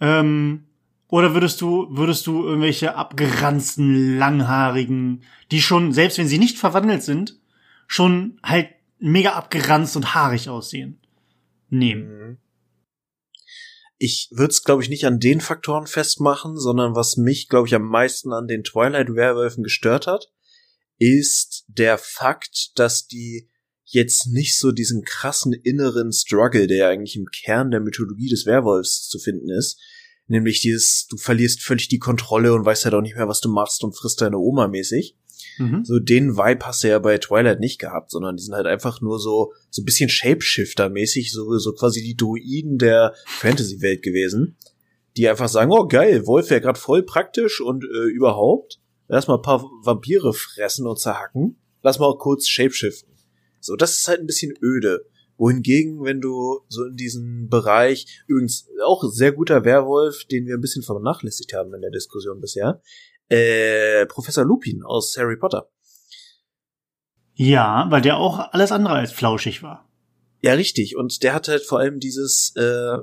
Ähm, 0.00 0.64
oder 1.08 1.32
würdest 1.32 1.60
du, 1.62 1.86
würdest 1.90 2.26
du 2.26 2.44
irgendwelche 2.44 2.94
abgeranzten, 2.94 4.18
langhaarigen, 4.18 5.22
die 5.50 5.62
schon, 5.62 5.92
selbst 5.92 6.18
wenn 6.18 6.28
sie 6.28 6.38
nicht 6.38 6.58
verwandelt 6.58 7.02
sind, 7.02 7.38
schon 7.86 8.38
halt 8.42 8.68
mega 8.98 9.32
abgeranzt 9.32 9.96
und 9.96 10.14
haarig 10.14 10.48
aussehen, 10.48 11.00
nehmen? 11.68 12.08
Mhm. 12.08 12.38
Ich 14.00 14.28
würde 14.30 14.52
es, 14.52 14.62
glaube 14.62 14.82
ich, 14.82 14.88
nicht 14.88 15.06
an 15.06 15.18
den 15.18 15.40
Faktoren 15.40 15.88
festmachen, 15.88 16.56
sondern 16.56 16.94
was 16.94 17.16
mich, 17.16 17.48
glaube 17.48 17.66
ich, 17.66 17.74
am 17.74 17.82
meisten 17.82 18.32
an 18.32 18.46
den 18.46 18.62
Twilight 18.62 19.14
Werwölfen 19.14 19.64
gestört 19.64 20.06
hat, 20.06 20.30
ist 20.98 21.64
der 21.68 21.98
Fakt, 21.98 22.78
dass 22.78 23.06
die 23.08 23.48
jetzt 23.84 24.28
nicht 24.28 24.58
so 24.58 24.70
diesen 24.70 25.02
krassen 25.02 25.52
inneren 25.52 26.12
Struggle, 26.12 26.66
der 26.66 26.88
eigentlich 26.88 27.16
im 27.16 27.26
Kern 27.26 27.70
der 27.70 27.80
Mythologie 27.80 28.28
des 28.28 28.46
Werwolfs 28.46 29.08
zu 29.08 29.18
finden 29.18 29.50
ist, 29.50 29.80
nämlich 30.26 30.60
dieses, 30.60 31.06
du 31.08 31.16
verlierst 31.16 31.62
völlig 31.62 31.88
die 31.88 31.98
Kontrolle 31.98 32.52
und 32.52 32.64
weißt 32.64 32.84
halt 32.84 32.94
auch 32.94 33.00
nicht 33.00 33.16
mehr, 33.16 33.28
was 33.28 33.40
du 33.40 33.48
machst 33.48 33.82
und 33.82 33.96
frisst 33.96 34.20
deine 34.20 34.38
Oma 34.38 34.68
mäßig. 34.68 35.16
Mhm. 35.58 35.84
So 35.84 35.98
den 35.98 36.36
Vibe 36.36 36.66
hast 36.66 36.82
du 36.82 36.88
ja 36.88 36.98
bei 36.98 37.18
Twilight 37.18 37.60
nicht 37.60 37.78
gehabt, 37.78 38.10
sondern 38.10 38.36
die 38.36 38.42
sind 38.42 38.54
halt 38.54 38.66
einfach 38.66 39.00
nur 39.00 39.18
so 39.18 39.52
so 39.70 39.82
ein 39.82 39.84
bisschen 39.84 40.10
Shapeshifter-mäßig, 40.10 41.32
so 41.32 41.58
so 41.58 41.72
quasi 41.72 42.02
die 42.02 42.16
Druiden 42.16 42.78
der 42.78 43.14
Fantasy-Welt 43.26 44.02
gewesen, 44.02 44.56
die 45.16 45.28
einfach 45.28 45.48
sagen, 45.48 45.72
oh 45.72 45.86
geil, 45.86 46.26
Wolf 46.26 46.50
wäre 46.50 46.60
gerade 46.60 46.78
voll 46.78 47.02
praktisch 47.02 47.60
und 47.60 47.84
äh, 47.84 48.08
überhaupt, 48.08 48.80
lass 49.08 49.28
mal 49.28 49.36
ein 49.36 49.42
paar 49.42 49.62
Vampire 49.82 50.32
fressen 50.32 50.86
und 50.86 50.98
zerhacken, 50.98 51.56
lass 51.82 51.98
mal 51.98 52.16
kurz 52.18 52.48
shapeshiften. 52.48 53.12
So, 53.60 53.76
das 53.76 53.98
ist 53.98 54.08
halt 54.08 54.20
ein 54.20 54.26
bisschen 54.26 54.54
öde. 54.62 55.06
Wohingegen, 55.36 56.02
wenn 56.02 56.20
du 56.20 56.60
so 56.68 56.84
in 56.84 56.96
diesem 56.96 57.48
Bereich, 57.48 58.22
übrigens 58.26 58.68
auch 58.84 59.04
sehr 59.04 59.30
guter 59.30 59.64
Werwolf, 59.64 60.24
den 60.24 60.46
wir 60.46 60.54
ein 60.54 60.60
bisschen 60.60 60.82
vernachlässigt 60.82 61.52
haben 61.54 61.72
in 61.74 61.80
der 61.80 61.92
Diskussion 61.92 62.40
bisher, 62.40 62.82
äh, 63.28 64.06
Professor 64.06 64.44
Lupin 64.44 64.82
aus 64.82 65.16
Harry 65.16 65.36
Potter. 65.36 65.70
Ja, 67.34 67.86
weil 67.90 68.02
der 68.02 68.16
auch 68.16 68.52
alles 68.52 68.72
andere 68.72 68.94
als 68.94 69.12
flauschig 69.12 69.62
war. 69.62 69.88
Ja, 70.40 70.54
richtig. 70.54 70.96
Und 70.96 71.22
der 71.22 71.34
hat 71.34 71.48
halt 71.48 71.62
vor 71.62 71.78
allem 71.78 72.00
dieses, 72.00 72.52
äh, 72.56 72.98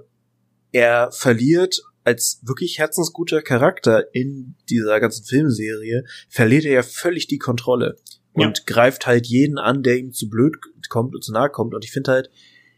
er 0.72 1.12
verliert 1.12 1.82
als 2.03 2.39
wirklich 2.44 2.77
herzensguter 2.77 3.41
Charakter 3.41 4.13
in 4.13 4.55
dieser 4.70 5.00
ganzen 5.00 5.25
Filmserie, 5.25 6.03
verliert 6.29 6.65
er 6.65 6.74
ja 6.74 6.84
völlig 6.84 7.27
die 7.27 7.39
Kontrolle 7.39 7.98
und 8.34 8.60
ja. 8.60 8.63
greift 8.65 9.08
halt 9.08 9.25
jeden 9.25 9.58
an, 9.58 9.84
der 9.84 9.98
ihm 9.98 10.12
zu 10.12 10.29
blöd 10.29 10.58
kommt 10.89 11.15
und 11.15 11.24
zu 11.24 11.32
nahe 11.32 11.50
kommt. 11.50 11.74
Und 11.74 11.84
ich 11.84 11.91
finde 11.91 12.12
halt, 12.12 12.29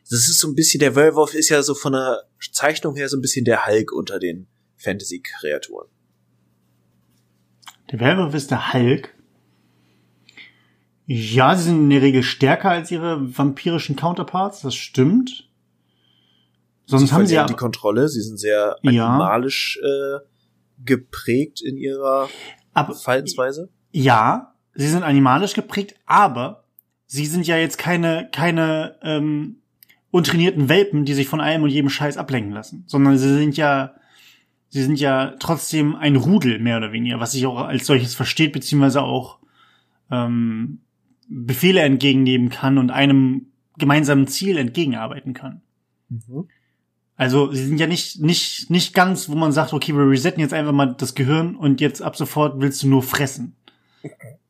das 0.10 0.20
ist 0.28 0.40
so 0.40 0.48
ein 0.48 0.56
bisschen, 0.56 0.80
der 0.80 0.96
Werwolf 0.96 1.34
ist 1.34 1.50
ja 1.50 1.62
so 1.62 1.76
von 1.76 1.94
der 1.94 2.24
Zeichnung 2.52 2.96
her 2.96 3.10
so 3.10 3.18
ein 3.18 3.22
bisschen 3.22 3.44
der 3.44 3.66
Hulk 3.66 3.92
unter 3.92 4.20
den 4.20 4.48
Fantasy-Kreaturen. 4.78 5.90
Der 7.92 8.00
Werwolf 8.00 8.34
ist 8.34 8.52
der 8.52 8.74
Hulk. 8.74 9.14
Ja, 11.06 11.56
sie 11.56 11.64
sind 11.64 11.80
in 11.80 11.90
der 11.90 12.02
Regel 12.02 12.22
stärker 12.22 12.70
als 12.70 12.92
ihre 12.92 13.38
vampirischen 13.38 13.96
Counterparts, 13.96 14.62
das 14.62 14.76
stimmt. 14.76 15.50
Sonst 16.86 17.10
sie 17.10 17.14
haben 17.14 17.26
sie 17.26 17.36
ja 17.36 17.46
die 17.46 17.54
Kontrolle, 17.54 18.10
sie 18.10 18.22
sind 18.22 18.38
sehr 18.38 18.78
animalisch 18.84 19.80
ja. 19.82 20.18
äh, 20.18 20.20
geprägt 20.84 21.62
in 21.62 21.78
ihrer 21.78 22.30
aber, 22.74 22.94
Verhaltensweise. 22.94 23.70
Ja, 23.92 24.54
sie 24.74 24.88
sind 24.88 25.04
animalisch 25.04 25.54
geprägt, 25.54 25.96
aber 26.06 26.66
sie 27.06 27.26
sind 27.26 27.48
ja 27.48 27.58
jetzt 27.58 27.78
keine, 27.78 28.30
keine 28.32 28.98
ähm, 29.02 29.62
untrainierten 30.12 30.70
Welpen, 30.70 31.06
die 31.06 31.14
sich 31.14 31.28
von 31.28 31.42
allem 31.42 31.64
und 31.64 31.70
jedem 31.70 31.90
Scheiß 31.90 32.18
ablenken 32.18 32.52
lassen, 32.52 32.84
sondern 32.88 33.18
sie 33.18 33.34
sind 33.34 33.58
ja, 33.58 33.96
sie 34.78 34.84
sind 34.84 35.00
ja 35.00 35.34
trotzdem 35.40 35.96
ein 35.96 36.16
Rudel, 36.16 36.60
mehr 36.60 36.78
oder 36.78 36.92
weniger, 36.92 37.20
was 37.20 37.32
sich 37.32 37.48
auch 37.48 37.58
als 37.58 37.88
solches 37.88 38.14
versteht, 38.14 38.54
beziehungsweise 38.54 39.02
auch 39.02 39.40
ähm, 40.12 40.82
Befehle 41.28 41.82
entgegennehmen 41.82 42.50
kann 42.50 42.78
und 42.78 42.92
einem 42.92 43.48
gemeinsamen 43.80 44.28
Ziel 44.28 44.58
entgegenarbeiten 44.58 45.34
kann. 45.34 45.62
Mhm. 46.10 46.48
Also 47.16 47.52
sie 47.52 47.66
sind 47.66 47.80
ja 47.80 47.88
nicht, 47.88 48.22
nicht, 48.22 48.70
nicht 48.70 48.94
ganz, 48.94 49.30
wo 49.30 49.34
man 49.34 49.52
sagt, 49.52 49.74
okay, 49.74 49.94
wir 49.94 50.08
resetten 50.08 50.42
jetzt 50.42 50.54
einfach 50.54 50.74
mal 50.74 50.94
das 50.96 51.16
Gehirn 51.16 51.56
und 51.56 51.82
jetzt 51.82 52.04
ab 52.04 52.16
sofort 52.16 52.62
willst 52.62 52.84
du 52.84 52.88
nur 52.88 53.02
fressen. 53.02 53.56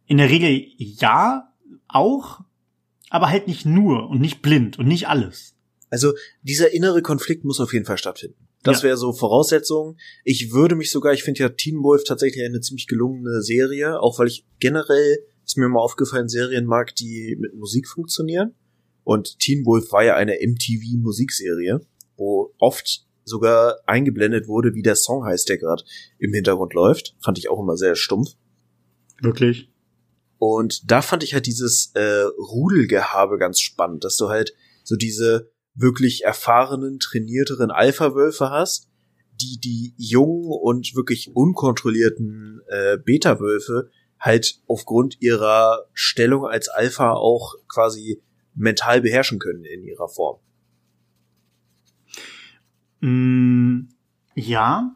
In 0.07 0.17
der 0.17 0.29
Regel 0.29 0.67
ja, 0.77 1.53
auch, 1.87 2.41
aber 3.09 3.29
halt 3.29 3.47
nicht 3.47 3.65
nur 3.65 4.09
und 4.09 4.19
nicht 4.19 4.41
blind 4.41 4.77
und 4.77 4.87
nicht 4.87 5.07
alles. 5.07 5.55
Also 5.89 6.11
dieser 6.41 6.73
innere 6.73 7.01
Konflikt 7.01 7.45
muss 7.45 7.61
auf 7.61 7.71
jeden 7.71 7.85
Fall 7.85 7.97
stattfinden. 7.97 8.46
Das 8.63 8.79
ja. 8.81 8.89
wäre 8.89 8.97
so 8.97 9.13
Voraussetzung. 9.13 9.97
Ich 10.23 10.51
würde 10.51 10.75
mich 10.75 10.91
sogar, 10.91 11.13
ich 11.13 11.23
finde 11.23 11.41
ja 11.41 11.49
Teen 11.49 11.83
Wolf 11.83 12.03
tatsächlich 12.03 12.43
eine 12.43 12.61
ziemlich 12.61 12.87
gelungene 12.87 13.41
Serie, 13.41 13.99
auch 14.01 14.19
weil 14.19 14.27
ich 14.27 14.45
generell, 14.59 15.19
ist 15.45 15.57
mir 15.57 15.69
mal 15.69 15.79
aufgefallen, 15.79 16.27
Serien 16.27 16.65
mag, 16.65 16.95
die 16.95 17.37
mit 17.39 17.55
Musik 17.55 17.87
funktionieren. 17.87 18.55
Und 19.03 19.39
Teen 19.39 19.65
Wolf 19.65 19.91
war 19.91 20.03
ja 20.03 20.15
eine 20.15 20.37
MTV-Musikserie, 20.41 21.79
wo 22.17 22.53
oft 22.57 23.05
sogar 23.23 23.77
eingeblendet 23.85 24.47
wurde, 24.47 24.73
wie 24.73 24.81
der 24.81 24.95
Song 24.95 25.23
heißt, 25.23 25.47
der 25.49 25.57
gerade 25.57 25.83
im 26.17 26.33
Hintergrund 26.33 26.73
läuft. 26.73 27.15
Fand 27.21 27.37
ich 27.37 27.49
auch 27.49 27.59
immer 27.59 27.77
sehr 27.77 27.95
stumpf. 27.95 28.31
Wirklich? 29.21 29.69
Und 30.39 30.91
da 30.91 31.01
fand 31.01 31.23
ich 31.23 31.33
halt 31.33 31.45
dieses 31.45 31.91
äh, 31.95 32.23
Rudelgehabe 32.51 33.37
ganz 33.37 33.59
spannend, 33.59 34.03
dass 34.03 34.17
du 34.17 34.29
halt 34.29 34.53
so 34.83 34.95
diese 34.95 35.51
wirklich 35.77 36.23
erfahrenen, 36.23 36.99
trainierteren 36.99 37.71
Alpha-Wölfe 37.71 38.49
hast, 38.49 38.89
die 39.39 39.59
die 39.59 39.93
jungen 39.97 40.51
und 40.51 40.95
wirklich 40.95 41.35
unkontrollierten 41.35 42.61
äh, 42.67 42.97
Beta-Wölfe 42.97 43.89
halt 44.19 44.59
aufgrund 44.67 45.21
ihrer 45.21 45.85
Stellung 45.93 46.45
als 46.45 46.69
Alpha 46.69 47.13
auch 47.13 47.55
quasi 47.67 48.21
mental 48.55 49.01
beherrschen 49.01 49.37
können 49.39 49.63
in 49.63 49.83
ihrer 49.83 50.09
Form. 50.09 50.39
Mm, 53.01 53.89
ja, 54.33 54.95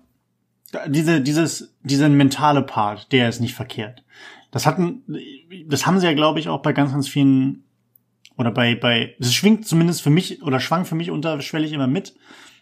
diese, 0.88 1.22
dieses, 1.22 1.76
dieser 1.84 2.10
mentale 2.10 2.64
Part, 2.64 3.12
der 3.12 3.30
ist 3.30 3.40
nicht 3.40 3.54
verkehrt. 3.54 4.04
Das 4.50 4.66
hatten, 4.66 5.04
das 5.68 5.86
haben 5.86 6.00
sie 6.00 6.08
ja, 6.08 6.14
glaube 6.14 6.40
ich, 6.40 6.50
auch 6.50 6.62
bei 6.62 6.74
ganz, 6.74 6.92
ganz 6.92 7.08
vielen, 7.08 7.64
oder 8.41 8.51
bei, 8.51 8.75
bei, 8.75 9.15
es 9.19 9.33
schwingt 9.33 9.65
zumindest 9.67 10.01
für 10.01 10.10
mich, 10.10 10.41
oder 10.43 10.60
schwang 10.60 10.83
für 10.83 10.95
mich 10.95 11.12
unterschwellig 11.12 11.71
immer 11.71 11.88
mit, 11.88 12.15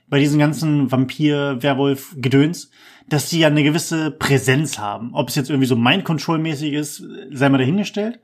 bei 0.09 0.19
diesen 0.19 0.37
ganzen 0.39 0.91
Vampir, 0.91 1.57
Werwolf, 1.61 2.15
Gedöns, 2.17 2.69
dass 3.07 3.29
die 3.29 3.39
ja 3.39 3.47
eine 3.47 3.63
gewisse 3.63 4.11
Präsenz 4.11 4.77
haben. 4.77 5.13
Ob 5.13 5.29
es 5.29 5.35
jetzt 5.35 5.49
irgendwie 5.49 5.67
so 5.67 5.75
Mind-Control-mäßig 5.75 6.73
ist, 6.73 7.03
sei 7.31 7.49
mal 7.49 7.57
dahingestellt. 7.57 8.19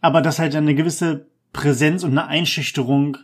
Aber 0.00 0.22
dass 0.22 0.38
halt 0.38 0.54
eine 0.56 0.74
gewisse 0.74 1.26
Präsenz 1.52 2.02
und 2.02 2.12
eine 2.12 2.26
Einschüchterung 2.26 3.18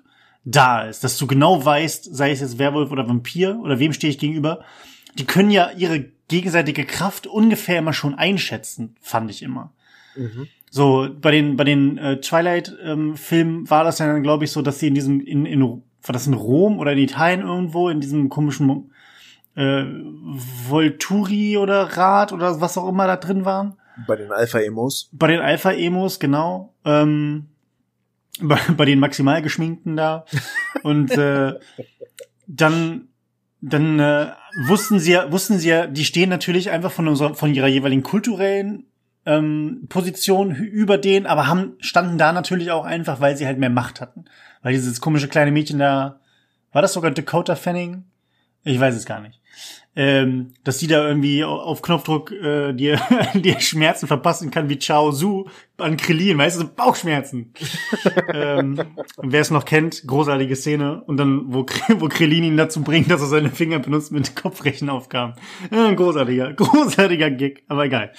da 0.44 0.82
ist. 0.82 1.02
Dass 1.02 1.18
du 1.18 1.26
genau 1.26 1.64
weißt, 1.64 2.14
sei 2.14 2.30
es 2.30 2.40
jetzt 2.40 2.58
Werwolf 2.58 2.90
oder 2.90 3.08
Vampir 3.08 3.58
oder 3.60 3.78
wem 3.78 3.92
stehe 3.92 4.10
ich 4.10 4.18
gegenüber, 4.18 4.64
die 5.18 5.24
können 5.24 5.50
ja 5.50 5.70
ihre 5.70 6.06
gegenseitige 6.28 6.84
Kraft 6.84 7.26
ungefähr 7.26 7.78
immer 7.78 7.92
schon 7.92 8.14
einschätzen, 8.14 8.96
fand 9.00 9.30
ich 9.30 9.42
immer. 9.42 9.72
Mhm. 10.16 10.48
So, 10.76 11.08
bei 11.22 11.30
den, 11.30 11.56
bei 11.56 11.64
den 11.64 11.96
äh, 11.96 12.20
Twilight-Filmen 12.20 13.56
ähm, 13.56 13.70
war 13.70 13.82
das 13.82 13.98
ja 13.98 14.08
dann, 14.08 14.22
glaube 14.22 14.44
ich, 14.44 14.52
so, 14.52 14.60
dass 14.60 14.78
sie 14.78 14.88
in 14.88 14.94
diesem, 14.94 15.22
in, 15.22 15.46
in, 15.46 15.62
war 15.62 16.12
das 16.12 16.26
in 16.26 16.34
Rom 16.34 16.78
oder 16.78 16.92
in 16.92 16.98
Italien 16.98 17.40
irgendwo, 17.40 17.88
in 17.88 18.00
diesem 18.00 18.28
komischen 18.28 18.92
äh, 19.54 19.84
Volturi 20.68 21.56
oder 21.56 21.96
Rad 21.96 22.34
oder 22.34 22.60
was 22.60 22.76
auch 22.76 22.90
immer 22.90 23.06
da 23.06 23.16
drin 23.16 23.46
waren. 23.46 23.78
Bei 24.06 24.16
den 24.16 24.30
Alpha-Emos. 24.30 25.08
Bei 25.12 25.28
den 25.28 25.40
Alpha-Emos, 25.40 26.20
genau. 26.20 26.74
Ähm, 26.84 27.46
bei, 28.42 28.58
bei 28.76 28.84
den 28.84 28.98
maximal 28.98 29.40
geschminkten 29.40 29.96
da. 29.96 30.26
Und 30.82 31.10
äh, 31.16 31.54
dann 32.46 33.08
dann 33.62 33.98
äh, 33.98 34.26
wussten 34.66 34.98
sie 35.00 35.12
ja, 35.12 35.32
wussten 35.32 35.58
sie 35.58 35.70
ja, 35.70 35.86
die 35.86 36.04
stehen 36.04 36.28
natürlich 36.28 36.70
einfach 36.70 36.92
von 36.92 37.08
unserer, 37.08 37.34
von 37.34 37.54
ihrer 37.54 37.66
jeweiligen 37.66 38.02
kulturellen 38.02 38.85
ähm, 39.26 39.86
Position 39.88 40.54
über 40.54 40.98
denen, 40.98 41.26
aber 41.26 41.46
haben 41.46 41.74
standen 41.80 42.18
da 42.18 42.32
natürlich 42.32 42.70
auch 42.70 42.84
einfach, 42.84 43.20
weil 43.20 43.36
sie 43.36 43.46
halt 43.46 43.58
mehr 43.58 43.70
Macht 43.70 44.00
hatten. 44.00 44.24
Weil 44.62 44.72
dieses 44.72 45.00
komische 45.00 45.28
kleine 45.28 45.50
Mädchen 45.50 45.78
da, 45.78 46.20
war 46.72 46.82
das 46.82 46.92
sogar 46.92 47.10
Dakota 47.10 47.56
Fanning? 47.56 48.04
Ich 48.64 48.80
weiß 48.80 48.94
es 48.94 49.06
gar 49.06 49.20
nicht 49.20 49.40
ähm, 49.98 50.52
dass 50.62 50.76
die 50.76 50.86
da 50.86 51.08
irgendwie 51.08 51.42
auf 51.42 51.80
Knopfdruck 51.80 52.30
äh, 52.30 52.74
dir, 52.74 53.00
dir 53.34 53.58
Schmerzen 53.60 54.06
verpassen 54.06 54.50
kann 54.50 54.68
wie 54.68 54.78
Chao 54.78 55.10
Su 55.10 55.46
an 55.78 55.96
Krillin, 55.96 56.36
weißt 56.36 56.60
du, 56.60 56.68
Bauchschmerzen. 56.68 57.54
ähm, 58.34 58.78
wer 59.16 59.40
es 59.40 59.50
noch 59.50 59.64
kennt, 59.64 60.06
großartige 60.06 60.54
Szene. 60.54 61.02
Und 61.04 61.16
dann, 61.16 61.44
wo, 61.46 61.64
wo 61.98 62.08
Krillin 62.08 62.44
ihn 62.44 62.56
dazu 62.58 62.82
bringt, 62.82 63.10
dass 63.10 63.22
er 63.22 63.28
seine 63.28 63.50
Finger 63.50 63.78
benutzt 63.78 64.12
mit 64.12 64.36
Kopfrechenaufgaben. 64.36 65.34
Äh, 65.70 65.94
großartiger, 65.94 66.52
großartiger 66.56 67.30
Gig, 67.30 67.64
aber 67.68 67.86
egal. 67.86 68.12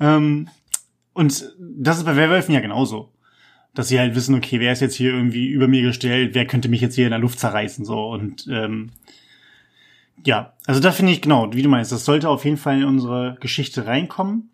Ähm, 0.00 0.48
und 1.12 1.52
das 1.58 1.98
ist 1.98 2.04
bei 2.04 2.16
Werwölfen 2.16 2.54
ja 2.54 2.60
genauso. 2.60 3.12
Dass 3.74 3.88
sie 3.88 3.98
halt 3.98 4.14
wissen, 4.14 4.34
okay, 4.34 4.60
wer 4.60 4.72
ist 4.72 4.80
jetzt 4.80 4.94
hier 4.94 5.12
irgendwie 5.12 5.48
über 5.48 5.68
mir 5.68 5.82
gestellt, 5.82 6.34
wer 6.34 6.46
könnte 6.46 6.68
mich 6.68 6.80
jetzt 6.80 6.94
hier 6.94 7.04
in 7.06 7.10
der 7.10 7.18
Luft 7.18 7.38
zerreißen, 7.38 7.84
so. 7.84 8.08
Und 8.08 8.46
ähm, 8.50 8.90
ja, 10.24 10.54
also 10.66 10.80
da 10.80 10.92
finde 10.92 11.12
ich 11.12 11.22
genau, 11.22 11.52
wie 11.52 11.62
du 11.62 11.68
meinst, 11.68 11.92
das 11.92 12.04
sollte 12.04 12.28
auf 12.28 12.44
jeden 12.44 12.56
Fall 12.56 12.78
in 12.78 12.84
unsere 12.84 13.36
Geschichte 13.40 13.86
reinkommen. 13.86 14.50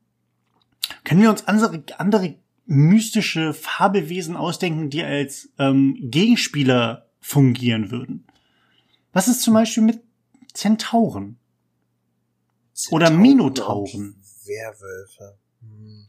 Können 1.05 1.23
wir 1.23 1.31
uns 1.31 1.47
andere, 1.47 1.83
andere 1.99 2.35
mystische 2.67 3.55
Fabelwesen 3.55 4.37
ausdenken, 4.37 4.91
die 4.91 5.03
als 5.03 5.51
ähm, 5.59 5.99
Gegenspieler 6.01 7.07
fungieren 7.21 7.91
würden? 7.91 8.27
Was 9.13 9.29
ist 9.29 9.43
zum 9.43 9.55
Beispiel 9.55 9.83
mit 9.83 10.01
Zentauren? 10.53 11.39
Zentauren 12.73 13.07
Oder 13.07 13.11
Minotauren? 13.11 14.17
Werwölfe. 14.47 15.39
Hm. 15.61 16.07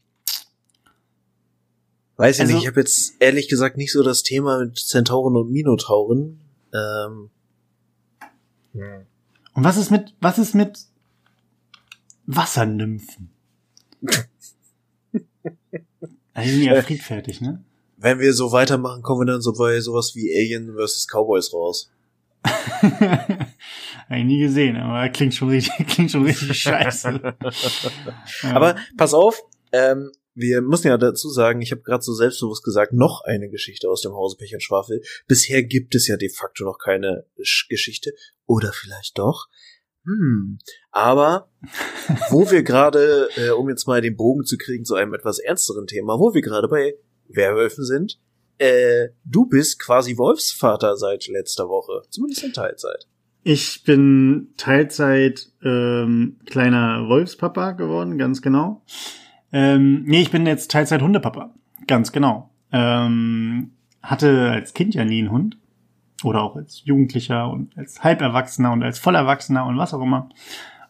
Weiß 2.17 2.35
ich 2.37 2.41
Also- 2.41 2.53
nicht, 2.53 2.63
ich 2.63 2.67
habe 2.67 2.79
jetzt 2.79 3.13
ehrlich 3.19 3.47
gesagt 3.49 3.77
nicht 3.77 3.91
so 3.91 4.03
das 4.03 4.23
Thema 4.23 4.59
mit 4.59 4.77
Zentauren 4.79 5.35
und 5.35 5.51
Minotauren. 5.51 6.39
Ähm, 6.73 7.29
Und 9.53 9.63
was 9.63 9.77
ist 9.77 9.89
mit, 9.91 10.13
was 10.19 10.37
ist 10.37 10.53
mit 10.55 10.79
Wassernymphen? 12.25 13.29
Also 16.33 16.49
die 16.49 16.55
sind 16.57 16.63
ja 16.65 16.81
friedfertig, 16.81 17.39
ne? 17.39 17.63
wenn 17.95 18.19
wir 18.19 18.33
so 18.33 18.51
weitermachen, 18.51 19.01
kommen 19.01 19.21
wir 19.21 19.31
dann 19.33 19.41
so 19.41 19.53
bei 19.53 19.79
sowas 19.79 20.15
wie 20.15 20.35
Alien 20.35 20.75
vs. 20.75 21.07
Cowboys 21.07 21.53
raus. 21.53 21.89
Hab 24.09 24.17
ich 24.17 24.23
nie 24.23 24.39
gesehen, 24.39 24.77
aber 24.77 25.09
klingt 25.09 25.33
schon 25.33 25.49
richtig, 25.49 25.87
klingt 25.87 26.11
schon 26.11 26.23
richtig 26.23 26.55
scheiße. 26.61 27.19
Ja. 28.43 28.55
Aber 28.55 28.75
pass 28.97 29.13
auf, 29.13 29.41
ähm, 29.71 30.11
wir 30.35 30.61
müssen 30.61 30.87
ja 30.87 30.97
dazu 30.97 31.29
sagen, 31.29 31.61
ich 31.61 31.71
habe 31.71 31.81
gerade 31.81 32.03
so 32.03 32.13
selbstbewusst 32.13 32.63
gesagt, 32.63 32.93
noch 32.93 33.21
eine 33.23 33.49
Geschichte 33.49 33.89
aus 33.89 34.01
dem 34.01 34.11
Hause 34.11 34.35
Pech 34.37 34.53
und 34.53 34.61
Schwafel. 34.61 35.01
Bisher 35.27 35.63
gibt 35.63 35.95
es 35.95 36.07
ja 36.07 36.17
de 36.17 36.29
facto 36.29 36.65
noch 36.65 36.77
keine 36.77 37.25
Sch 37.41 37.67
Geschichte. 37.69 38.13
Oder 38.45 38.73
vielleicht 38.73 39.17
doch. 39.17 39.47
Hm. 40.03 40.59
Aber 40.91 41.49
wo 42.29 42.51
wir 42.51 42.63
gerade, 42.63 43.29
äh, 43.37 43.49
um 43.51 43.69
jetzt 43.69 43.87
mal 43.87 44.01
den 44.01 44.17
Bogen 44.17 44.43
zu 44.43 44.57
kriegen 44.57 44.83
zu 44.83 44.95
einem 44.95 45.13
etwas 45.13 45.39
ernsteren 45.39 45.87
Thema, 45.87 46.19
wo 46.19 46.33
wir 46.33 46.41
gerade 46.41 46.67
bei 46.67 46.95
Werwölfen 47.27 47.85
sind, 47.85 48.19
äh, 48.57 49.09
du 49.23 49.45
bist 49.45 49.79
quasi 49.79 50.17
Wolfsvater 50.17 50.97
seit 50.97 51.27
letzter 51.27 51.69
Woche. 51.69 52.03
Zumindest 52.09 52.43
in 52.43 52.53
Teilzeit. 52.53 53.07
Ich 53.43 53.83
bin 53.83 54.53
Teilzeit 54.57 55.51
ähm, 55.63 56.37
kleiner 56.45 57.07
Wolfspapa 57.07 57.73
geworden, 57.73 58.17
ganz 58.17 58.41
genau. 58.41 58.81
Ähm, 59.51 60.03
nee, 60.05 60.21
ich 60.21 60.31
bin 60.31 60.47
jetzt 60.47 60.71
Teilzeit 60.71 61.01
Hundepapa, 61.01 61.53
ganz 61.85 62.11
genau. 62.11 62.49
Ähm, 62.71 63.71
hatte 64.01 64.49
als 64.49 64.73
Kind 64.73 64.95
ja 64.95 65.05
nie 65.05 65.19
einen 65.19 65.31
Hund. 65.31 65.57
Oder 66.23 66.41
auch 66.41 66.55
als 66.55 66.83
Jugendlicher 66.85 67.49
und 67.49 67.77
als 67.77 68.03
Halberwachsener 68.03 68.71
und 68.71 68.81
als 68.81 68.97
Vollerwachsener 68.99 69.65
und 69.65 69.77
was 69.77 69.93
auch 69.93 70.01
immer. 70.01 70.29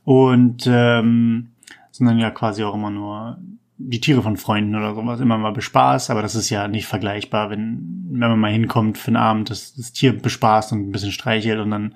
Und 0.03 0.65
ähm, 0.67 1.51
sondern 1.91 2.19
ja 2.19 2.29
quasi 2.29 2.63
auch 2.63 2.75
immer 2.75 2.91
nur 2.91 3.37
die 3.77 3.99
Tiere 3.99 4.21
von 4.21 4.37
Freunden 4.37 4.75
oder 4.75 4.95
sowas 4.95 5.19
immer 5.19 5.37
mal 5.37 5.51
bespaßt, 5.51 6.09
aber 6.09 6.21
das 6.21 6.35
ist 6.35 6.49
ja 6.49 6.67
nicht 6.67 6.87
vergleichbar, 6.87 7.49
wenn, 7.49 8.05
wenn 8.09 8.29
man 8.29 8.39
mal 8.39 8.51
hinkommt 8.51 8.97
für 8.97 9.09
einen 9.09 9.17
Abend, 9.17 9.49
das, 9.49 9.73
das 9.73 9.91
Tier 9.91 10.17
bespaßt 10.17 10.71
und 10.71 10.87
ein 10.87 10.91
bisschen 10.91 11.11
streichelt 11.11 11.59
und 11.59 11.71
dann 11.71 11.95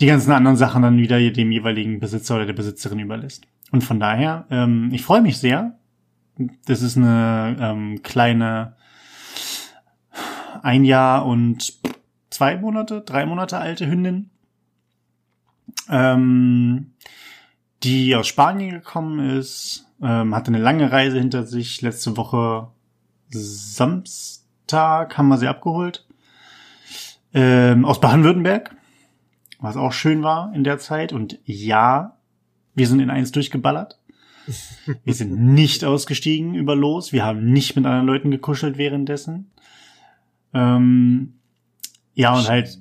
die 0.00 0.06
ganzen 0.06 0.30
anderen 0.30 0.56
Sachen 0.56 0.82
dann 0.82 0.98
wieder 0.98 1.18
dem 1.30 1.50
jeweiligen 1.50 1.98
Besitzer 1.98 2.36
oder 2.36 2.46
der 2.46 2.52
Besitzerin 2.52 3.00
überlässt. 3.00 3.46
Und 3.72 3.82
von 3.82 3.98
daher, 3.98 4.46
ähm, 4.50 4.90
ich 4.92 5.02
freue 5.02 5.20
mich 5.20 5.38
sehr. 5.38 5.78
Das 6.66 6.82
ist 6.82 6.96
eine 6.96 7.56
ähm, 7.60 8.02
kleine 8.02 8.76
ein 10.62 10.84
Jahr 10.84 11.26
und 11.26 11.74
zwei 12.30 12.56
Monate, 12.56 13.00
drei 13.00 13.26
Monate 13.26 13.58
alte 13.58 13.88
Hündin, 13.88 14.30
ähm, 15.88 16.92
die 17.82 18.14
aus 18.14 18.28
Spanien 18.28 18.70
gekommen 18.70 19.30
ist, 19.30 19.87
ähm, 20.02 20.34
hatte 20.34 20.48
eine 20.48 20.58
lange 20.58 20.90
Reise 20.90 21.18
hinter 21.18 21.44
sich. 21.44 21.80
Letzte 21.82 22.16
Woche 22.16 22.68
Samstag 23.30 25.16
haben 25.18 25.28
wir 25.28 25.38
sie 25.38 25.48
abgeholt. 25.48 26.06
Ähm, 27.34 27.84
aus 27.84 28.00
Baden-Württemberg, 28.00 28.74
was 29.60 29.76
auch 29.76 29.92
schön 29.92 30.22
war 30.22 30.52
in 30.54 30.64
der 30.64 30.78
Zeit. 30.78 31.12
Und 31.12 31.38
ja, 31.44 32.16
wir 32.74 32.86
sind 32.86 33.00
in 33.00 33.10
eins 33.10 33.32
durchgeballert. 33.32 33.98
Wir 35.04 35.12
sind 35.12 35.38
nicht 35.38 35.84
ausgestiegen 35.84 36.54
über 36.54 36.74
Los. 36.74 37.12
Wir 37.12 37.22
haben 37.22 37.52
nicht 37.52 37.76
mit 37.76 37.84
anderen 37.84 38.06
Leuten 38.06 38.30
gekuschelt 38.30 38.78
währenddessen. 38.78 39.50
Ähm, 40.54 41.34
ja, 42.14 42.34
und 42.34 42.48
halt 42.48 42.78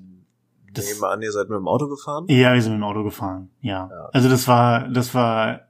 Ich 0.77 0.93
nehme 0.93 1.07
an, 1.07 1.21
ihr 1.21 1.31
seid 1.33 1.49
mit 1.49 1.57
dem 1.57 1.67
Auto 1.67 1.89
gefahren. 1.89 2.25
ja, 2.29 2.53
wir 2.53 2.61
sind 2.61 2.71
mit 2.71 2.79
dem 2.79 2.85
Auto 2.85 3.03
gefahren, 3.03 3.49
ja. 3.59 3.89
Ja. 3.91 4.09
Also 4.13 4.29
das 4.29 4.47
war, 4.47 4.87
das 4.87 5.13
war, 5.13 5.66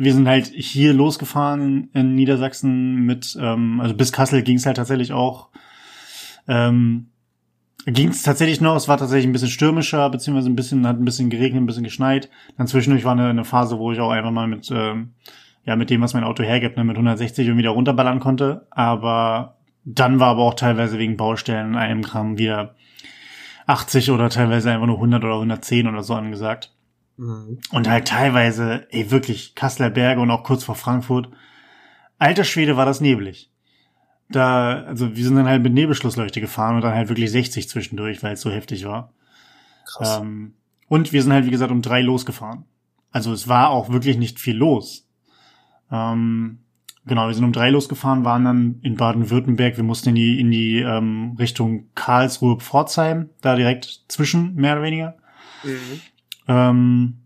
wir 0.00 0.14
sind 0.14 0.26
halt 0.26 0.46
hier 0.46 0.94
losgefahren 0.94 1.90
in, 1.92 2.14
Niedersachsen 2.14 3.04
mit, 3.04 3.36
ähm, 3.40 3.80
also 3.80 3.94
bis 3.94 4.12
Kassel 4.12 4.42
ging 4.42 4.56
es 4.56 4.64
halt 4.64 4.78
tatsächlich 4.78 5.12
auch, 5.12 5.48
ähm, 6.48 7.08
ging 7.86 8.08
es 8.08 8.22
tatsächlich 8.22 8.62
noch, 8.62 8.76
es 8.76 8.88
war 8.88 8.96
tatsächlich 8.96 9.26
ein 9.26 9.32
bisschen 9.32 9.50
stürmischer, 9.50 10.08
beziehungsweise 10.08 10.48
ein 10.48 10.56
bisschen, 10.56 10.86
hat 10.86 10.98
ein 10.98 11.04
bisschen 11.04 11.28
geregnet, 11.28 11.62
ein 11.62 11.66
bisschen 11.66 11.84
geschneit. 11.84 12.30
Dann 12.56 12.66
zwischendurch 12.66 13.04
war 13.04 13.12
eine, 13.12 13.28
eine 13.28 13.44
Phase, 13.44 13.78
wo 13.78 13.92
ich 13.92 14.00
auch 14.00 14.10
einfach 14.10 14.30
mal 14.30 14.46
mit, 14.46 14.70
ähm, 14.70 15.10
ja, 15.64 15.76
mit 15.76 15.90
dem, 15.90 16.00
was 16.00 16.14
mein 16.14 16.24
Auto 16.24 16.42
hergibt, 16.42 16.76
ne, 16.76 16.84
mit 16.84 16.96
160 16.96 17.46
irgendwie 17.46 17.60
wieder 17.60 17.70
runterballern 17.70 18.20
konnte. 18.20 18.66
Aber 18.70 19.56
dann 19.84 20.18
war 20.18 20.28
aber 20.28 20.42
auch 20.42 20.54
teilweise 20.54 20.98
wegen 20.98 21.16
Baustellen 21.16 21.72
in 21.72 21.76
einem 21.76 22.02
Gramm 22.02 22.38
wieder 22.38 22.74
80 23.66 24.10
oder 24.10 24.30
teilweise 24.30 24.70
einfach 24.70 24.86
nur 24.86 24.96
100 24.96 25.22
oder 25.22 25.34
110 25.34 25.86
oder 25.86 26.02
so 26.02 26.14
angesagt. 26.14 26.72
Mhm. 27.20 27.58
Und 27.70 27.88
halt 27.88 28.08
teilweise, 28.08 28.86
ey, 28.90 29.10
wirklich, 29.10 29.54
Kasseler 29.54 29.90
Berge 29.90 30.22
und 30.22 30.30
auch 30.30 30.42
kurz 30.42 30.64
vor 30.64 30.74
Frankfurt. 30.74 31.28
Alter 32.18 32.44
Schwede 32.44 32.78
war 32.78 32.86
das 32.86 33.02
neblig. 33.02 33.50
Da, 34.30 34.84
also 34.84 35.14
wir 35.14 35.24
sind 35.24 35.36
dann 35.36 35.46
halt 35.46 35.62
mit 35.62 35.74
Nebelschlussleuchte 35.74 36.40
gefahren 36.40 36.76
und 36.76 36.82
dann 36.82 36.94
halt 36.94 37.10
wirklich 37.10 37.30
60 37.30 37.68
zwischendurch, 37.68 38.22
weil 38.22 38.34
es 38.34 38.40
so 38.40 38.50
heftig 38.50 38.86
war. 38.86 39.12
Krass. 39.84 40.18
Ähm, 40.20 40.54
und 40.88 41.12
wir 41.12 41.22
sind 41.22 41.32
halt, 41.32 41.44
wie 41.44 41.50
gesagt, 41.50 41.70
um 41.70 41.82
drei 41.82 42.00
losgefahren. 42.00 42.64
Also 43.10 43.32
es 43.34 43.48
war 43.48 43.68
auch 43.68 43.90
wirklich 43.90 44.16
nicht 44.16 44.40
viel 44.40 44.56
los. 44.56 45.06
Ähm, 45.90 46.60
genau, 47.04 47.26
wir 47.26 47.34
sind 47.34 47.44
um 47.44 47.52
drei 47.52 47.68
losgefahren, 47.68 48.24
waren 48.24 48.44
dann 48.44 48.80
in 48.82 48.96
Baden-Württemberg. 48.96 49.76
Wir 49.76 49.84
mussten 49.84 50.10
in 50.10 50.14
die, 50.14 50.40
in 50.40 50.50
die 50.50 50.78
ähm, 50.78 51.36
Richtung 51.38 51.90
Karlsruhe-Pforzheim, 51.96 53.28
da 53.42 53.56
direkt 53.56 54.04
zwischen, 54.08 54.54
mehr 54.54 54.72
oder 54.72 54.82
weniger. 54.82 55.16
Mhm. 55.64 56.00
Ähm, 56.50 57.18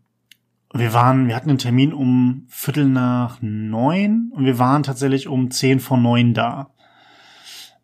wir 0.75 0.93
waren, 0.93 1.29
wir 1.29 1.35
hatten 1.35 1.49
einen 1.49 1.59
Termin 1.59 1.95
um 1.95 2.45
Viertel 2.49 2.85
nach 2.85 3.39
neun 3.41 4.31
und 4.35 4.45
wir 4.45 4.59
waren 4.59 4.83
tatsächlich 4.83 5.29
um 5.29 5.51
zehn 5.51 5.81
vor 5.81 5.97
neun 5.97 6.35
da. 6.35 6.75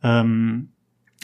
Ähm, 0.02 0.72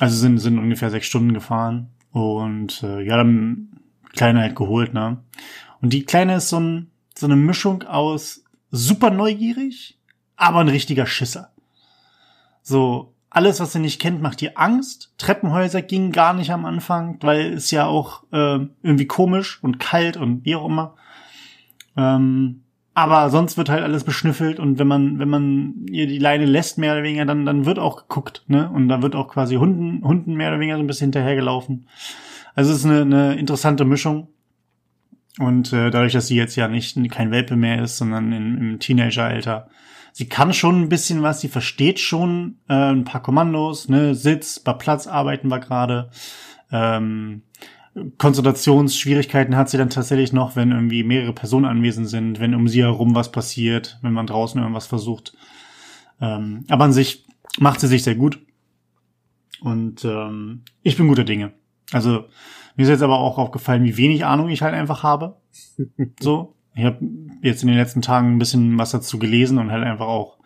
also 0.01 0.17
sind, 0.17 0.39
sind 0.39 0.59
ungefähr 0.59 0.91
sechs 0.91 1.07
Stunden 1.07 1.35
gefahren 1.35 1.91
und 2.13 2.83
äh, 2.83 3.03
ja, 3.03 3.19
dann 3.19 3.79
Kleine 4.15 4.41
halt 4.41 4.57
geholt, 4.57 4.95
ne? 4.95 5.23
Und 5.83 5.93
die 5.93 6.05
Kleine 6.05 6.37
ist 6.37 6.49
so, 6.49 6.61
ein, 6.61 6.91
so 7.15 7.27
eine 7.27 7.37
Mischung 7.37 7.83
aus 7.83 8.43
super 8.71 9.11
neugierig, 9.11 9.99
aber 10.37 10.61
ein 10.61 10.69
richtiger 10.69 11.05
Schisser. 11.05 11.53
So, 12.63 13.15
alles, 13.37 13.61
was 13.61 13.75
sie 13.75 13.81
nicht 13.81 14.01
kennt, 14.01 14.23
macht 14.23 14.41
ihr 14.41 14.59
Angst. 14.59 15.13
Treppenhäuser 15.19 15.83
gingen 15.83 16.11
gar 16.11 16.33
nicht 16.33 16.53
am 16.53 16.65
Anfang, 16.65 17.19
weil 17.21 17.53
es 17.53 17.71
ja 17.71 17.85
auch 17.85 18.23
äh, 18.33 18.61
irgendwie 18.83 19.07
komisch 19.07 19.63
und 19.63 19.79
kalt 19.79 20.17
und 20.17 20.47
wie 20.47 20.57
auch 20.57 20.65
immer. 20.65 20.95
Ähm, 21.99 22.63
aber 22.95 23.29
sonst 23.29 23.59
wird 23.59 23.69
halt 23.69 23.83
alles 23.83 24.05
beschnüffelt 24.05 24.59
und 24.59 24.79
wenn 24.79 24.87
man, 24.89 25.19
wenn 25.19 25.29
man 25.29 25.87
ihr 25.91 26.07
die 26.07 26.17
Leine 26.17 26.47
lässt, 26.47 26.79
mehr 26.79 26.95
oder 26.95 27.03
weniger, 27.03 27.27
dann, 27.27 27.45
dann 27.45 27.67
wird 27.67 27.79
auch 27.79 28.09
geguckt, 28.09 28.43
ne? 28.47 28.71
Und 28.71 28.89
da 28.89 29.03
wird 29.03 29.15
auch 29.15 29.29
quasi 29.29 29.57
Hunden, 29.57 30.03
Hunden 30.03 30.35
mehr 30.35 30.49
oder 30.49 30.59
weniger 30.59 30.79
so 30.79 30.83
ein 30.83 30.87
bisschen 30.87 31.09
hinterhergelaufen. 31.09 31.89
Also 32.55 32.73
es 32.73 32.79
ist 32.79 32.87
eine, 32.87 33.03
eine 33.03 33.35
interessante 33.35 33.85
Mischung. 33.85 34.29
Und 35.39 35.75
äh, 35.75 35.91
dadurch, 35.91 36.15
dass 36.15 36.29
sie 36.29 36.37
jetzt 36.37 36.57
ja 36.57 36.69
nicht 36.69 36.99
kein 37.11 37.31
Welpe 37.33 37.57
mehr 37.57 37.83
ist, 37.83 37.99
sondern 37.99 38.33
in, 38.33 38.57
im 38.57 38.79
Teenageralter, 38.79 39.69
sie 40.17 40.31
kann 40.31 40.55
schon 40.55 40.81
ein 40.81 40.89
bisschen 40.89 41.23
was, 41.23 41.43
sie 41.43 41.49
versteht 41.49 42.01
schon 42.01 42.57
äh, 42.71 42.91
ein 42.91 43.05
paar 43.05 43.23
Kommandos, 43.23 43.91
ne, 43.91 44.15
Sitz, 44.15 44.59
bei 44.59 44.73
Platz 44.73 45.07
arbeiten 45.07 45.49
wir 45.49 45.59
gerade. 45.59 46.09
Ähm, 46.73 47.43
Konzentrationsschwierigkeiten 48.17 49.57
hat 49.57 49.69
sie 49.69 49.77
dann 49.77 49.91
tatsächlich 49.91 50.33
noch, 50.33 50.57
wenn 50.57 50.71
irgendwie 50.71 51.05
mehrere 51.05 51.35
Personen 51.35 51.67
anwesend 51.67 52.09
sind, 52.09 52.41
wenn 52.41 52.55
um 52.55 52.67
sie 52.67 52.83
herum 52.83 53.15
was 53.15 53.31
passiert, 53.31 53.99
wenn 54.01 54.15
man 54.15 54.27
draußen 54.27 54.59
irgendwas 54.59 54.87
versucht. 54.87 55.37
Ähm, 56.19 56.65
aber 56.71 56.85
an 56.85 56.95
sich 56.95 57.27
macht 57.59 57.81
sie 57.81 57.87
sich 57.87 58.03
sehr 58.03 58.15
gut. 58.15 58.41
Und 59.61 60.03
ähm, 60.07 60.63
ich 60.83 60.97
bin 60.97 61.09
guter 61.09 61.25
Dinge. 61.25 61.53
Also 61.93 62.25
mir 62.75 62.85
ist 62.85 62.89
jetzt 62.89 63.03
aber 63.03 63.19
auch 63.19 63.37
aufgefallen, 63.37 63.85
wie 63.85 63.99
wenig 63.99 64.25
Ahnung 64.25 64.49
ich 64.49 64.63
halt 64.63 64.73
einfach 64.73 65.03
habe. 65.03 65.37
so, 66.21 66.56
ich 66.77 66.85
habe 66.85 66.99
jetzt 67.43 67.63
in 67.63 67.69
den 67.69 67.79
letzten 67.79 68.03
Tagen 68.03 68.35
ein 68.35 68.39
bisschen 68.39 68.79
was 68.79 68.91
dazu 68.91 69.19
gelesen 69.19 69.59
und 69.59 69.71
halt 69.71 69.83
einfach 69.83 70.07
auch 70.07 70.39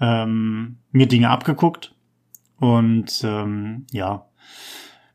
ähm, 0.00 0.78
mir 0.90 1.06
Dinge 1.06 1.28
abgeguckt. 1.28 1.94
Und 2.58 3.22
ähm, 3.24 3.86
ja, 3.92 4.26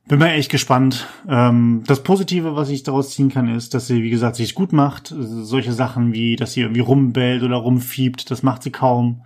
bin 0.08 0.20
mal 0.20 0.30
echt 0.30 0.52
gespannt. 0.52 1.08
Ähm, 1.28 1.84
das 1.88 2.04
Positive, 2.04 2.56
was 2.56 2.70
ich 2.70 2.84
daraus 2.84 3.12
ziehen 3.12 3.30
kann, 3.30 3.54
ist, 3.54 3.74
dass 3.74 3.88
sie, 3.88 4.04
wie 4.04 4.10
gesagt, 4.12 4.36
sich 4.36 4.54
gut 4.54 4.72
macht. 4.72 5.14
Solche 5.18 5.74
Sachen 5.74 6.14
wie, 6.14 6.36
dass 6.36 6.54
sie 6.54 6.62
irgendwie 6.62 6.82
rumbellt 6.82 7.42
oder 7.42 7.58
rumfiebt, 7.58 8.30
das 8.30 8.44
macht 8.44 8.62
sie 8.62 8.72
kaum. 8.72 9.26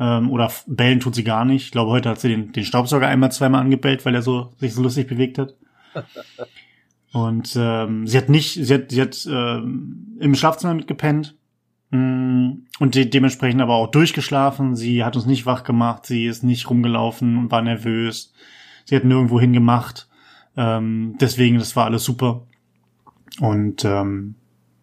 Ähm, 0.00 0.30
oder 0.30 0.50
bellen 0.66 1.00
tut 1.00 1.14
sie 1.14 1.24
gar 1.24 1.44
nicht. 1.44 1.66
Ich 1.66 1.70
glaube, 1.70 1.90
heute 1.90 2.10
hat 2.10 2.20
sie 2.20 2.28
den, 2.28 2.52
den 2.52 2.64
Staubsauger 2.64 3.06
einmal, 3.06 3.30
zweimal 3.30 3.60
angebellt, 3.60 4.04
weil 4.04 4.14
er 4.14 4.22
so 4.22 4.52
sich 4.58 4.74
so 4.74 4.82
lustig 4.82 5.06
bewegt 5.06 5.38
hat. 5.38 5.54
Und 7.12 7.56
ähm, 7.58 8.06
sie 8.06 8.18
hat 8.18 8.28
nicht, 8.28 8.54
sie 8.54 8.74
hat, 8.74 8.90
sie 8.90 9.00
hat 9.00 9.26
ähm, 9.30 10.16
im 10.20 10.34
Schlafzimmer 10.34 10.74
mitgepennt. 10.74 11.36
Mm, 11.90 12.50
und 12.78 12.94
de 12.94 13.06
dementsprechend 13.06 13.62
aber 13.62 13.74
auch 13.74 13.90
durchgeschlafen. 13.90 14.76
Sie 14.76 15.04
hat 15.04 15.16
uns 15.16 15.26
nicht 15.26 15.46
wach 15.46 15.64
gemacht, 15.64 16.06
sie 16.06 16.26
ist 16.26 16.44
nicht 16.44 16.68
rumgelaufen 16.68 17.36
und 17.38 17.50
war 17.50 17.62
nervös. 17.62 18.32
Sie 18.84 18.94
hat 18.94 19.04
nirgendwo 19.04 19.40
hingemacht. 19.40 20.08
Ähm, 20.56 21.16
deswegen, 21.20 21.58
das 21.58 21.76
war 21.76 21.86
alles 21.86 22.04
super. 22.04 22.46
Und 23.40 23.84
ähm, 23.84 24.34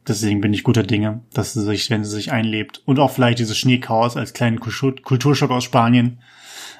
deswegen 0.07 0.41
bin 0.41 0.53
ich 0.53 0.63
guter 0.63 0.83
Dinge, 0.83 1.21
dass 1.33 1.53
sie 1.53 1.61
sich, 1.61 1.89
wenn 1.89 2.03
sie 2.03 2.11
sich 2.11 2.31
einlebt 2.31 2.81
und 2.85 2.99
auch 2.99 3.11
vielleicht 3.11 3.39
dieses 3.39 3.57
Schneechaos 3.57 4.17
als 4.17 4.33
kleinen 4.33 4.59
Kulturschock 4.59 5.51
aus 5.51 5.63
Spanien, 5.63 6.19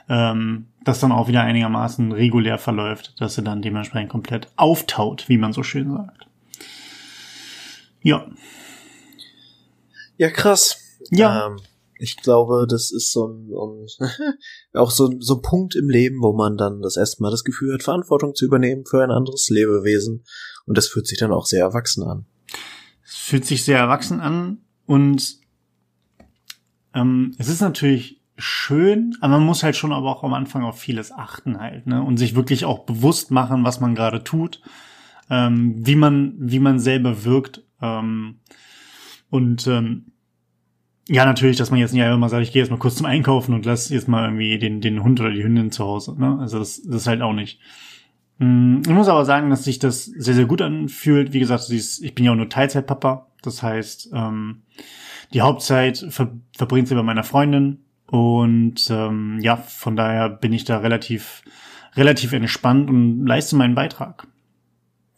ähm, 0.09 0.67
das 0.83 0.99
dann 0.99 1.11
auch 1.11 1.27
wieder 1.27 1.41
einigermaßen 1.41 2.11
regulär 2.11 2.57
verläuft, 2.57 3.19
dass 3.19 3.35
sie 3.35 3.43
dann 3.43 3.61
dementsprechend 3.61 4.11
komplett 4.11 4.47
auftaut, 4.55 5.27
wie 5.29 5.37
man 5.37 5.53
so 5.53 5.63
schön 5.63 5.91
sagt. 5.91 6.27
Ja. 8.01 8.27
Ja, 10.17 10.29
krass. 10.29 10.77
Ja. 11.09 11.47
Ähm, 11.47 11.59
ich 11.97 12.17
glaube, 12.17 12.67
das 12.69 12.91
ist 12.91 13.11
so 13.11 13.27
ein, 13.27 13.49
ein 13.49 14.37
auch 14.73 14.91
so, 14.91 15.11
so 15.19 15.35
ein 15.35 15.41
Punkt 15.41 15.75
im 15.75 15.89
Leben, 15.89 16.21
wo 16.21 16.33
man 16.33 16.57
dann 16.57 16.81
das 16.81 16.97
erste 16.97 17.23
Mal 17.23 17.31
das 17.31 17.43
Gefühl 17.43 17.73
hat, 17.73 17.83
Verantwortung 17.83 18.35
zu 18.35 18.45
übernehmen 18.45 18.85
für 18.85 19.03
ein 19.03 19.11
anderes 19.11 19.49
Lebewesen. 19.49 20.23
Und 20.65 20.77
das 20.77 20.87
fühlt 20.87 21.07
sich 21.07 21.17
dann 21.17 21.31
auch 21.31 21.45
sehr 21.45 21.63
erwachsen 21.63 22.03
an. 22.03 22.25
Es 23.03 23.15
fühlt 23.15 23.45
sich 23.45 23.63
sehr 23.63 23.79
erwachsen 23.79 24.19
an 24.19 24.59
und 24.85 25.37
ähm, 26.93 27.35
es 27.37 27.49
ist 27.49 27.61
natürlich 27.61 28.21
schön, 28.37 29.15
aber 29.21 29.37
man 29.37 29.45
muss 29.45 29.63
halt 29.63 29.75
schon 29.75 29.93
aber 29.93 30.09
auch 30.09 30.23
am 30.23 30.33
Anfang 30.33 30.63
auf 30.63 30.79
vieles 30.79 31.11
achten 31.11 31.59
halt, 31.59 31.87
ne? 31.87 32.03
Und 32.03 32.17
sich 32.17 32.35
wirklich 32.35 32.65
auch 32.65 32.79
bewusst 32.79 33.31
machen, 33.31 33.63
was 33.63 33.79
man 33.79 33.95
gerade 33.95 34.23
tut, 34.23 34.61
ähm, 35.29 35.75
wie 35.77 35.95
man, 35.95 36.33
wie 36.37 36.59
man 36.59 36.79
selber 36.79 37.23
wirkt. 37.23 37.63
Ähm, 37.81 38.39
und 39.29 39.67
ähm, 39.67 40.11
ja, 41.07 41.25
natürlich, 41.25 41.57
dass 41.57 41.71
man 41.71 41.79
jetzt 41.79 41.93
nicht 41.93 42.03
einfach 42.03 42.17
mal 42.17 42.29
sagt, 42.29 42.43
ich 42.43 42.51
gehe 42.51 42.61
jetzt 42.61 42.71
mal 42.71 42.79
kurz 42.79 42.95
zum 42.95 43.05
Einkaufen 43.05 43.53
und 43.53 43.65
lass 43.65 43.89
jetzt 43.89 44.07
mal 44.07 44.25
irgendwie 44.25 44.57
den, 44.57 44.81
den 44.81 45.03
Hund 45.03 45.19
oder 45.19 45.31
die 45.31 45.43
Hündin 45.43 45.71
zu 45.71 45.85
Hause. 45.85 46.15
Ne? 46.19 46.37
Also 46.39 46.59
das, 46.59 46.81
das 46.81 47.01
ist 47.01 47.07
halt 47.07 47.21
auch 47.21 47.33
nicht. 47.33 47.59
Mm, 48.39 48.81
ich 48.85 48.93
muss 48.93 49.07
aber 49.07 49.23
sagen, 49.23 49.49
dass 49.49 49.63
sich 49.63 49.79
das 49.79 50.05
sehr, 50.05 50.33
sehr 50.33 50.45
gut 50.45 50.61
anfühlt. 50.61 51.31
Wie 51.31 51.39
gesagt, 51.39 51.69
ich 51.69 52.15
bin 52.15 52.25
ja 52.25 52.31
auch 52.31 52.35
nur 52.35 52.49
Teilzeitpapa. 52.49 53.27
Das 53.43 53.61
heißt, 53.61 54.09
ähm, 54.13 54.63
die 55.33 55.41
Hauptzeit 55.41 56.05
ver 56.09 56.31
verbringt 56.57 56.87
sie 56.87 56.95
bei 56.95 57.03
meiner 57.03 57.23
Freundin. 57.23 57.84
Und 58.07 58.87
ähm, 58.89 59.39
ja, 59.41 59.57
von 59.57 59.95
daher 59.95 60.29
bin 60.29 60.53
ich 60.53 60.63
da 60.63 60.77
relativ, 60.77 61.43
relativ 61.95 62.33
entspannt 62.33 62.89
und 62.89 63.25
leiste 63.25 63.55
meinen 63.55 63.75
Beitrag. 63.75 64.27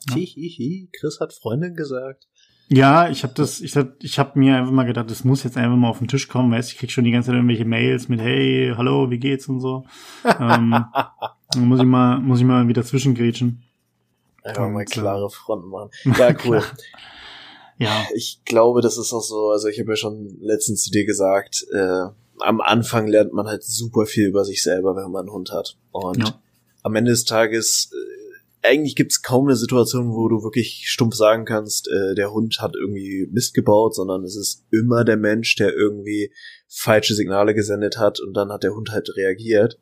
Ja. 0.10 0.16
Hihihi, 0.16 0.90
Chris 0.98 1.20
hat 1.20 1.34
Freundin 1.34 1.76
gesagt. 1.76 2.28
Ja, 2.70 3.10
ich 3.10 3.24
habe 3.24 3.34
das, 3.34 3.62
ich 3.62 3.78
hab, 3.78 4.04
ich 4.04 4.20
hab 4.20 4.36
mir 4.36 4.58
einfach 4.58 4.74
mal 4.74 4.84
gedacht, 4.84 5.10
das 5.10 5.24
muss 5.24 5.44
jetzt 5.44 5.58
einfach 5.58 5.78
mal 5.78 5.90
auf 5.90 6.00
den 6.00 6.10
Tisch 6.10 6.28
kommen, 6.28 6.52
weißt, 6.52 6.72
ich 6.72 6.78
krieg 6.78 6.92
schon 6.92 7.06
die 7.06 7.12
ganze 7.12 7.28
Zeit 7.28 7.36
irgendwelche 7.36 7.64
Mails 7.64 8.10
mit 8.10 8.20
Hey, 8.20 8.74
hallo, 8.76 9.10
wie 9.10 9.20
geht's 9.20 9.48
und 9.48 9.62
so. 9.62 9.86
ähm, 10.26 10.76
muss 11.58 11.80
ich 11.80 11.86
mal, 11.86 12.20
muss 12.20 12.40
ich 12.40 12.46
mal 12.46 12.68
wieder 12.68 12.84
zwischengrätschen. 12.84 13.64
Einfach 14.44 14.70
mal 14.70 14.86
klare 14.86 15.30
Fronten 15.30 15.70
machen. 15.70 15.92
Ja, 16.18 16.36
cool. 16.46 16.62
ja. 17.78 18.06
Ich 18.14 18.42
glaube, 18.44 18.82
das 18.82 18.98
ist 18.98 19.14
auch 19.14 19.22
so, 19.22 19.50
also 19.50 19.70
ich 19.70 19.80
habe 19.80 19.92
ja 19.92 19.96
schon 19.96 20.38
letztens 20.42 20.84
zu 20.84 20.92
dir 20.92 21.06
gesagt, 21.06 21.66
äh, 21.74 22.08
am 22.40 22.62
Anfang 22.62 23.08
lernt 23.08 23.34
man 23.34 23.48
halt 23.48 23.64
super 23.64 24.06
viel 24.06 24.28
über 24.28 24.46
sich 24.46 24.64
selber, 24.64 24.96
wenn 24.96 25.12
man 25.12 25.22
einen 25.22 25.34
Hund 25.34 25.52
hat. 25.52 25.78
Und 25.92 26.20
ja. 26.20 26.42
am 26.84 26.96
Ende 26.96 27.12
des 27.12 27.26
Tages 27.26 27.92
äh, 27.94 28.68
eigentlich 28.68 28.96
gibt's 28.96 29.22
kaum 29.22 29.48
eine 29.48 29.56
Situation, 29.56 30.14
wo 30.14 30.28
du 30.28 30.44
wirklich 30.44 30.84
stumpf 30.88 31.16
sagen 31.16 31.46
kannst, 31.46 31.88
äh, 31.88 32.16
der 32.16 32.32
Hund 32.32 32.60
hat 32.60 32.76
irgendwie 32.76 33.28
Mist 33.32 33.54
gebaut, 33.54 33.96
sondern 33.96 34.24
es 34.24 34.36
ist 34.36 34.66
immer 34.72 35.04
der 35.04 35.18
Mensch, 35.18 35.56
der 35.56 35.74
irgendwie 35.74 36.34
falsche 36.68 37.16
Signale 37.16 37.54
gesendet 37.54 37.98
hat 37.98 38.20
und 38.20 38.34
dann 38.34 38.52
hat 38.52 38.64
der 38.64 38.76
Hund 38.76 38.92
halt 38.92 39.16
reagiert. 39.16 39.80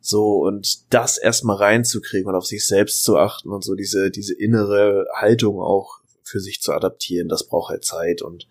So, 0.00 0.38
und 0.38 0.92
das 0.92 1.18
erstmal 1.18 1.56
reinzukriegen 1.56 2.28
und 2.28 2.34
auf 2.34 2.46
sich 2.46 2.66
selbst 2.66 3.04
zu 3.04 3.18
achten 3.18 3.50
und 3.50 3.62
so 3.62 3.74
diese, 3.74 4.10
diese 4.10 4.34
innere 4.34 5.06
Haltung 5.14 5.60
auch 5.60 6.00
für 6.22 6.40
sich 6.40 6.62
zu 6.62 6.72
adaptieren, 6.72 7.28
das 7.28 7.46
braucht 7.46 7.70
halt 7.70 7.84
Zeit 7.84 8.22
und 8.22 8.46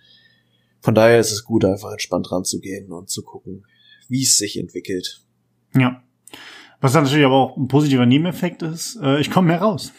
von 0.82 0.96
daher 0.96 1.20
ist 1.20 1.32
es 1.32 1.44
gut, 1.44 1.66
einfach 1.66 1.92
entspannt 1.92 2.32
ranzugehen 2.32 2.92
und 2.92 3.10
zu 3.10 3.24
gucken, 3.24 3.66
wie 4.08 4.24
es 4.24 4.38
sich 4.38 4.60
entwickelt. 4.60 5.22
Ja. 5.76 6.02
Was 6.82 6.94
dann 6.94 7.04
natürlich 7.04 7.26
aber 7.26 7.36
auch 7.36 7.58
ein 7.58 7.68
positiver 7.68 8.06
Nebeneffekt 8.06 8.62
ist, 8.62 8.98
äh, 9.02 9.20
ich 9.20 9.30
komme 9.30 9.50
mehr 9.50 9.62
raus. 9.62 9.92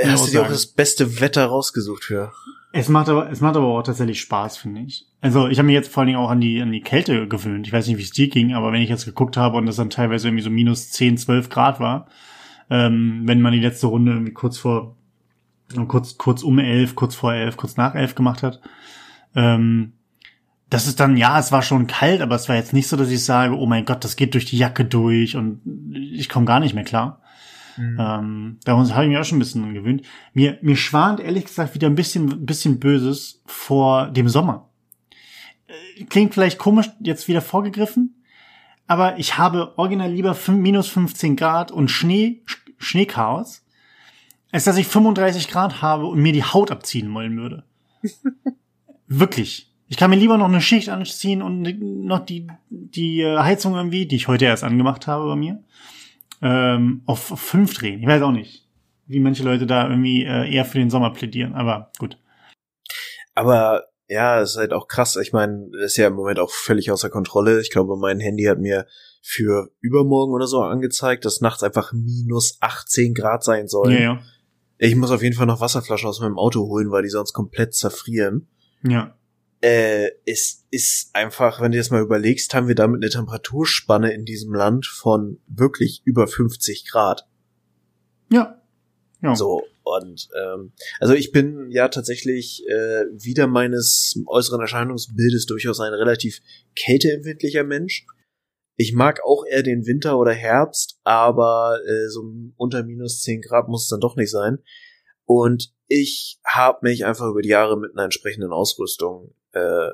Ja, 0.00 0.12
hast 0.12 0.28
du 0.28 0.30
dir 0.30 0.42
auch 0.42 0.48
das 0.48 0.66
beste 0.66 1.20
Wetter 1.20 1.46
rausgesucht 1.46 2.04
für? 2.04 2.32
Es 2.72 2.88
macht 2.88 3.08
aber, 3.08 3.30
es 3.30 3.40
macht 3.40 3.56
aber 3.56 3.66
auch 3.66 3.82
tatsächlich 3.82 4.20
Spaß, 4.20 4.58
finde 4.58 4.82
ich. 4.82 5.06
Also 5.20 5.48
ich 5.48 5.58
habe 5.58 5.66
mich 5.66 5.74
jetzt 5.74 5.90
vor 5.90 6.02
allen 6.02 6.08
Dingen 6.08 6.18
auch 6.18 6.30
an 6.30 6.40
die, 6.40 6.60
an 6.60 6.70
die 6.70 6.82
Kälte 6.82 7.26
gewöhnt. 7.26 7.66
Ich 7.66 7.72
weiß 7.72 7.88
nicht, 7.88 7.98
wie 7.98 8.02
es 8.02 8.12
dir 8.12 8.28
ging, 8.28 8.54
aber 8.54 8.72
wenn 8.72 8.82
ich 8.82 8.90
jetzt 8.90 9.06
geguckt 9.06 9.36
habe 9.36 9.56
und 9.56 9.66
es 9.66 9.76
dann 9.76 9.90
teilweise 9.90 10.28
irgendwie 10.28 10.44
so 10.44 10.50
minus 10.50 10.90
10, 10.90 11.16
12 11.16 11.48
Grad 11.48 11.80
war, 11.80 12.06
ähm, 12.70 13.22
wenn 13.24 13.40
man 13.40 13.52
die 13.52 13.60
letzte 13.60 13.88
Runde 13.88 14.12
irgendwie 14.12 14.34
kurz 14.34 14.58
vor, 14.58 14.96
kurz, 15.88 16.18
kurz 16.18 16.42
um 16.42 16.58
elf, 16.58 16.94
kurz 16.94 17.14
vor 17.14 17.32
elf, 17.32 17.56
kurz 17.56 17.76
nach 17.76 17.94
elf 17.94 18.14
gemacht 18.14 18.42
hat, 18.42 18.60
ähm, 19.38 19.92
das 20.68 20.86
ist 20.86 21.00
dann, 21.00 21.16
ja, 21.16 21.38
es 21.38 21.52
war 21.52 21.62
schon 21.62 21.86
kalt, 21.86 22.20
aber 22.20 22.34
es 22.34 22.48
war 22.48 22.56
jetzt 22.56 22.72
nicht 22.72 22.88
so, 22.88 22.96
dass 22.96 23.08
ich 23.08 23.24
sage, 23.24 23.56
oh 23.56 23.66
mein 23.66 23.84
Gott, 23.84 24.04
das 24.04 24.16
geht 24.16 24.34
durch 24.34 24.44
die 24.44 24.58
Jacke 24.58 24.84
durch 24.84 25.36
und 25.36 25.62
ich 25.94 26.28
komme 26.28 26.44
gar 26.44 26.60
nicht 26.60 26.74
mehr 26.74 26.84
klar. 26.84 27.22
Mhm. 27.76 27.96
Ähm, 27.98 28.56
da 28.64 28.76
habe 28.76 29.04
ich 29.04 29.08
mich 29.08 29.18
auch 29.18 29.24
schon 29.24 29.36
ein 29.36 29.40
bisschen 29.40 29.72
gewöhnt. 29.72 30.02
Mir, 30.34 30.58
mir 30.60 30.76
schwant 30.76 31.20
ehrlich 31.20 31.46
gesagt 31.46 31.74
wieder 31.74 31.86
ein 31.86 31.94
bisschen, 31.94 32.44
bisschen 32.44 32.80
Böses 32.80 33.40
vor 33.46 34.08
dem 34.08 34.28
Sommer. 34.28 34.68
Äh, 35.68 36.04
klingt 36.04 36.34
vielleicht 36.34 36.58
komisch, 36.58 36.90
jetzt 37.00 37.28
wieder 37.28 37.40
vorgegriffen, 37.40 38.22
aber 38.88 39.18
ich 39.18 39.38
habe 39.38 39.78
original 39.78 40.10
lieber 40.10 40.36
minus 40.48 40.88
15 40.88 41.36
Grad 41.36 41.70
und 41.70 41.90
Schnee, 41.90 42.42
Schneechaos, 42.78 43.64
als 44.50 44.64
dass 44.64 44.76
ich 44.76 44.88
35 44.88 45.48
Grad 45.48 45.80
habe 45.80 46.06
und 46.06 46.20
mir 46.20 46.32
die 46.32 46.44
Haut 46.44 46.72
abziehen 46.72 47.14
wollen 47.14 47.36
würde. 47.36 47.64
Wirklich. 49.08 49.74
Ich 49.88 49.96
kann 49.96 50.10
mir 50.10 50.16
lieber 50.16 50.36
noch 50.36 50.48
eine 50.48 50.60
Schicht 50.60 50.90
anziehen 50.90 51.40
und 51.40 51.62
noch 52.04 52.24
die, 52.24 52.46
die 52.68 53.22
äh, 53.22 53.38
Heizung 53.38 53.74
irgendwie, 53.74 54.06
die 54.06 54.16
ich 54.16 54.28
heute 54.28 54.44
erst 54.44 54.62
angemacht 54.62 55.06
habe 55.06 55.26
bei 55.26 55.36
mir, 55.36 55.64
ähm, 56.42 57.02
auf, 57.06 57.32
auf 57.32 57.40
fünf 57.40 57.74
drehen. 57.74 58.00
Ich 58.00 58.06
weiß 58.06 58.20
auch 58.20 58.32
nicht, 58.32 58.68
wie 59.06 59.18
manche 59.18 59.42
Leute 59.42 59.66
da 59.66 59.88
irgendwie 59.88 60.24
äh, 60.24 60.52
eher 60.52 60.66
für 60.66 60.78
den 60.78 60.90
Sommer 60.90 61.10
plädieren, 61.14 61.54
aber 61.54 61.90
gut. 61.98 62.18
Aber 63.34 63.84
ja, 64.08 64.40
es 64.40 64.50
ist 64.50 64.56
halt 64.58 64.74
auch 64.74 64.88
krass. 64.88 65.16
Ich 65.16 65.32
meine, 65.32 65.68
das 65.72 65.92
ist 65.92 65.96
ja 65.96 66.08
im 66.08 66.14
Moment 66.14 66.38
auch 66.38 66.50
völlig 66.50 66.90
außer 66.90 67.08
Kontrolle. 67.08 67.60
Ich 67.60 67.70
glaube, 67.70 67.96
mein 67.96 68.20
Handy 68.20 68.44
hat 68.44 68.58
mir 68.58 68.86
für 69.22 69.70
übermorgen 69.80 70.32
oder 70.32 70.46
so 70.46 70.60
angezeigt, 70.62 71.24
dass 71.24 71.40
nachts 71.40 71.62
einfach 71.62 71.92
minus 71.92 72.58
18 72.60 73.14
Grad 73.14 73.42
sein 73.42 73.68
soll. 73.68 73.92
Ja, 73.92 74.00
ja. 74.00 74.20
Ich 74.78 74.94
muss 74.96 75.10
auf 75.10 75.22
jeden 75.22 75.34
Fall 75.34 75.46
noch 75.46 75.60
Wasserflaschen 75.60 76.08
aus 76.08 76.20
meinem 76.20 76.38
Auto 76.38 76.66
holen, 76.66 76.90
weil 76.90 77.02
die 77.02 77.08
sonst 77.08 77.32
komplett 77.32 77.74
zerfrieren. 77.74 78.48
Ja 78.82 79.18
äh, 79.60 80.10
es 80.24 80.66
ist 80.70 81.10
einfach, 81.14 81.60
wenn 81.60 81.72
du 81.72 81.78
das 81.78 81.90
mal 81.90 82.02
überlegst, 82.02 82.54
haben 82.54 82.68
wir 82.68 82.74
damit 82.74 83.02
eine 83.02 83.10
Temperaturspanne 83.10 84.12
in 84.12 84.24
diesem 84.24 84.54
Land 84.54 84.86
von 84.86 85.40
wirklich 85.48 86.02
über 86.04 86.28
50 86.28 86.88
Grad. 86.88 87.26
Ja. 88.30 88.62
ja. 89.20 89.34
So, 89.34 89.64
und 89.82 90.28
ähm, 90.40 90.72
also 91.00 91.14
ich 91.14 91.32
bin 91.32 91.70
ja 91.70 91.88
tatsächlich 91.88 92.64
äh, 92.68 93.04
wieder 93.12 93.46
meines 93.46 94.20
äußeren 94.26 94.60
Erscheinungsbildes 94.60 95.46
durchaus 95.46 95.80
ein 95.80 95.94
relativ 95.94 96.40
kälteempfindlicher 96.76 97.64
Mensch. 97.64 98.06
Ich 98.76 98.92
mag 98.92 99.20
auch 99.24 99.44
eher 99.44 99.64
den 99.64 99.86
Winter 99.86 100.18
oder 100.18 100.32
Herbst, 100.32 101.00
aber 101.02 101.80
äh, 101.84 102.08
so 102.10 102.22
unter 102.56 102.84
minus 102.84 103.22
10 103.22 103.40
Grad 103.40 103.66
muss 103.66 103.84
es 103.84 103.88
dann 103.88 104.00
doch 104.00 104.14
nicht 104.14 104.30
sein. 104.30 104.58
Und 105.28 105.74
ich 105.88 106.40
habe 106.42 106.78
mich 106.80 107.04
einfach 107.04 107.26
über 107.28 107.42
die 107.42 107.50
Jahre 107.50 107.78
mit 107.78 107.92
einer 107.92 108.04
entsprechenden 108.04 108.50
Ausrüstung 108.50 109.34
äh, 109.52 109.90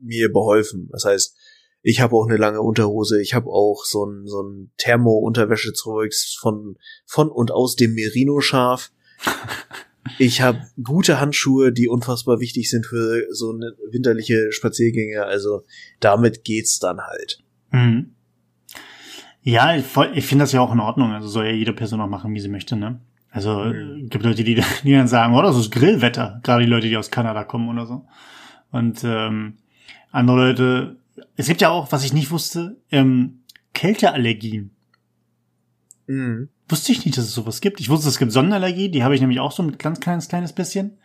mir 0.00 0.32
beholfen. 0.32 0.88
Das 0.90 1.04
heißt, 1.04 1.36
ich 1.82 2.00
habe 2.00 2.16
auch 2.16 2.26
eine 2.26 2.38
lange 2.38 2.62
Unterhose, 2.62 3.20
ich 3.20 3.34
habe 3.34 3.50
auch 3.50 3.84
so 3.84 4.06
ein, 4.06 4.26
so 4.26 4.42
ein 4.42 4.70
Thermo-Unterwäschezeugs 4.78 6.38
von, 6.40 6.78
von 7.04 7.30
und 7.30 7.50
aus 7.52 7.76
dem 7.76 7.94
Merino-Schaf. 7.94 8.90
Ich 10.18 10.40
habe 10.40 10.62
gute 10.82 11.20
Handschuhe, 11.20 11.70
die 11.70 11.86
unfassbar 11.86 12.40
wichtig 12.40 12.70
sind 12.70 12.86
für 12.86 13.26
so 13.30 13.52
eine 13.52 13.74
winterliche 13.90 14.52
Spaziergänge. 14.52 15.26
Also 15.26 15.64
damit 16.00 16.44
geht's 16.44 16.78
dann 16.78 17.02
halt. 17.02 17.44
Mhm. 17.72 18.14
Ja, 19.42 19.76
ich, 19.76 19.84
ich 20.14 20.26
finde 20.26 20.44
das 20.44 20.52
ja 20.52 20.62
auch 20.62 20.72
in 20.72 20.80
Ordnung. 20.80 21.12
Also 21.12 21.28
soll 21.28 21.44
ja 21.44 21.52
jede 21.52 21.74
Person 21.74 22.00
auch 22.00 22.08
machen, 22.08 22.32
wie 22.32 22.40
sie 22.40 22.48
möchte, 22.48 22.74
ne? 22.74 23.02
Also 23.30 23.64
mhm. 23.64 24.08
gibt 24.08 24.24
Leute, 24.24 24.44
die, 24.44 24.54
die 24.84 24.92
dann 24.92 25.08
sagen, 25.08 25.34
oh, 25.34 25.42
das 25.42 25.56
ist 25.56 25.70
Grillwetter. 25.70 26.40
Gerade 26.42 26.64
die 26.64 26.70
Leute, 26.70 26.88
die 26.88 26.96
aus 26.96 27.10
Kanada 27.10 27.44
kommen 27.44 27.68
oder 27.68 27.86
so. 27.86 28.06
Und 28.70 29.02
ähm, 29.04 29.54
andere 30.10 30.48
Leute, 30.48 30.96
es 31.36 31.46
gibt 31.46 31.60
ja 31.60 31.70
auch, 31.70 31.92
was 31.92 32.04
ich 32.04 32.12
nicht 32.12 32.30
wusste, 32.30 32.76
ähm, 32.90 33.40
Kälteallergien. 33.74 34.70
Mhm. 36.06 36.48
Wusste 36.68 36.92
ich 36.92 37.04
nicht, 37.04 37.16
dass 37.16 37.24
es 37.24 37.34
sowas 37.34 37.60
gibt. 37.60 37.80
Ich 37.80 37.88
wusste, 37.88 38.08
es 38.08 38.18
gibt 38.18 38.32
Sonnenallergie, 38.32 38.90
die 38.90 39.04
habe 39.04 39.14
ich 39.14 39.20
nämlich 39.20 39.40
auch 39.40 39.52
so 39.52 39.62
ein 39.62 39.78
ganz 39.78 40.00
kleines, 40.00 40.28
kleines 40.28 40.52
bisschen. 40.52 40.98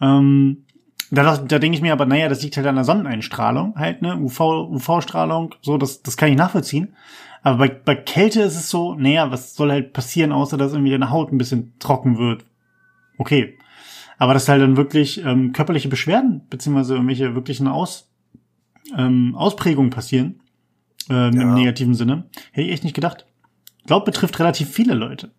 Ähm, 0.00 0.65
Da, 1.10 1.36
da 1.36 1.58
denke 1.58 1.76
ich 1.76 1.82
mir 1.82 1.92
aber, 1.92 2.06
naja, 2.06 2.28
das 2.28 2.42
liegt 2.42 2.56
halt 2.56 2.66
an 2.66 2.74
der 2.74 2.84
Sonneneinstrahlung, 2.84 3.74
halt, 3.76 4.02
ne, 4.02 4.16
UV, 4.16 4.40
UV-Strahlung, 4.40 5.54
so, 5.62 5.78
das, 5.78 6.02
das 6.02 6.16
kann 6.16 6.30
ich 6.30 6.36
nachvollziehen. 6.36 6.94
Aber 7.42 7.58
bei, 7.58 7.68
bei 7.68 7.94
Kälte 7.94 8.42
ist 8.42 8.56
es 8.56 8.70
so, 8.70 8.94
naja, 8.94 9.30
was 9.30 9.54
soll 9.54 9.70
halt 9.70 9.92
passieren, 9.92 10.32
außer 10.32 10.56
dass 10.56 10.72
irgendwie 10.72 10.90
deine 10.90 11.10
Haut 11.10 11.32
ein 11.32 11.38
bisschen 11.38 11.74
trocken 11.78 12.18
wird. 12.18 12.44
Okay. 13.18 13.56
Aber 14.18 14.34
dass 14.34 14.48
halt 14.48 14.62
dann 14.62 14.76
wirklich 14.76 15.24
ähm, 15.24 15.52
körperliche 15.52 15.88
Beschwerden, 15.88 16.42
beziehungsweise 16.50 16.94
irgendwelche 16.94 17.34
wirklichen 17.34 17.68
Aus, 17.68 18.10
ähm, 18.96 19.34
Ausprägungen 19.36 19.90
passieren, 19.90 20.40
ähm, 21.08 21.34
ja. 21.34 21.42
im 21.42 21.54
negativen 21.54 21.94
Sinne, 21.94 22.24
hätte 22.50 22.66
ich 22.66 22.72
echt 22.72 22.84
nicht 22.84 22.94
gedacht. 22.94 23.26
Glaub, 23.86 24.04
betrifft 24.04 24.40
relativ 24.40 24.68
viele 24.70 24.94
Leute. 24.94 25.30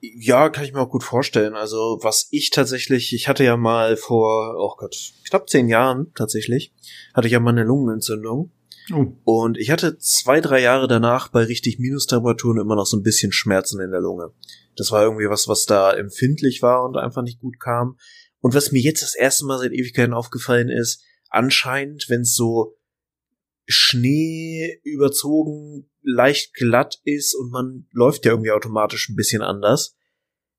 Ja, 0.00 0.48
kann 0.48 0.64
ich 0.64 0.72
mir 0.72 0.80
auch 0.80 0.90
gut 0.90 1.02
vorstellen. 1.02 1.54
Also 1.54 1.98
was 2.02 2.28
ich 2.30 2.50
tatsächlich, 2.50 3.12
ich 3.12 3.28
hatte 3.28 3.44
ja 3.44 3.56
mal 3.56 3.96
vor, 3.96 4.54
oh 4.58 4.74
Gott, 4.76 4.96
knapp 5.28 5.48
zehn 5.50 5.68
Jahren 5.68 6.12
tatsächlich, 6.14 6.72
hatte 7.14 7.26
ich 7.26 7.32
ja 7.32 7.40
mal 7.40 7.50
eine 7.50 7.64
Lungenentzündung. 7.64 8.52
Oh. 8.92 9.12
Und 9.24 9.58
ich 9.58 9.70
hatte 9.70 9.98
zwei, 9.98 10.40
drei 10.40 10.60
Jahre 10.60 10.88
danach 10.88 11.28
bei 11.28 11.44
richtig 11.44 11.78
Minustemperaturen 11.78 12.60
immer 12.60 12.76
noch 12.76 12.86
so 12.86 12.96
ein 12.96 13.02
bisschen 13.02 13.32
Schmerzen 13.32 13.80
in 13.80 13.90
der 13.90 14.00
Lunge. 14.00 14.32
Das 14.76 14.92
war 14.92 15.02
irgendwie 15.02 15.28
was, 15.28 15.48
was 15.48 15.66
da 15.66 15.92
empfindlich 15.92 16.62
war 16.62 16.84
und 16.84 16.96
einfach 16.96 17.22
nicht 17.22 17.40
gut 17.40 17.58
kam. 17.60 17.98
Und 18.40 18.54
was 18.54 18.72
mir 18.72 18.80
jetzt 18.80 19.02
das 19.02 19.16
erste 19.16 19.44
Mal 19.46 19.58
seit 19.58 19.72
Ewigkeiten 19.72 20.14
aufgefallen 20.14 20.68
ist, 20.68 21.02
anscheinend, 21.28 22.06
wenn 22.08 22.22
es 22.22 22.34
so 22.34 22.77
Schnee 23.70 24.80
überzogen, 24.82 25.90
leicht 26.02 26.54
glatt 26.54 27.00
ist 27.04 27.34
und 27.34 27.50
man 27.50 27.86
läuft 27.92 28.24
ja 28.24 28.32
irgendwie 28.32 28.50
automatisch 28.50 29.10
ein 29.10 29.14
bisschen 29.14 29.42
anders. 29.42 29.94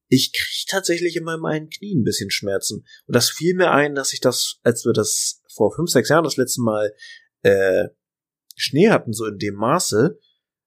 Ich 0.10 0.32
krieg 0.32 0.68
tatsächlich 0.68 1.16
in 1.16 1.24
meinem 1.24 1.46
einen 1.46 1.70
Knie 1.70 1.96
ein 1.96 2.04
bisschen 2.04 2.30
Schmerzen. 2.30 2.86
Und 3.08 3.16
das 3.16 3.30
fiel 3.30 3.56
mir 3.56 3.72
ein, 3.72 3.96
dass 3.96 4.14
ich 4.14 4.22
das, 4.22 4.60
als 4.64 4.86
wir 4.86 4.94
das 4.94 5.42
vor 5.54 5.74
fünf, 5.74 5.90
sechs 5.90 6.10
Jahren 6.10 6.24
das 6.24 6.38
letzte 6.38 6.62
Mal 6.62 6.94
äh, 7.42 7.86
Schnee 8.56 8.90
hatten, 8.90 9.14
so 9.14 9.26
in 9.26 9.40
dem 9.40 9.56
Maße, 9.56 10.20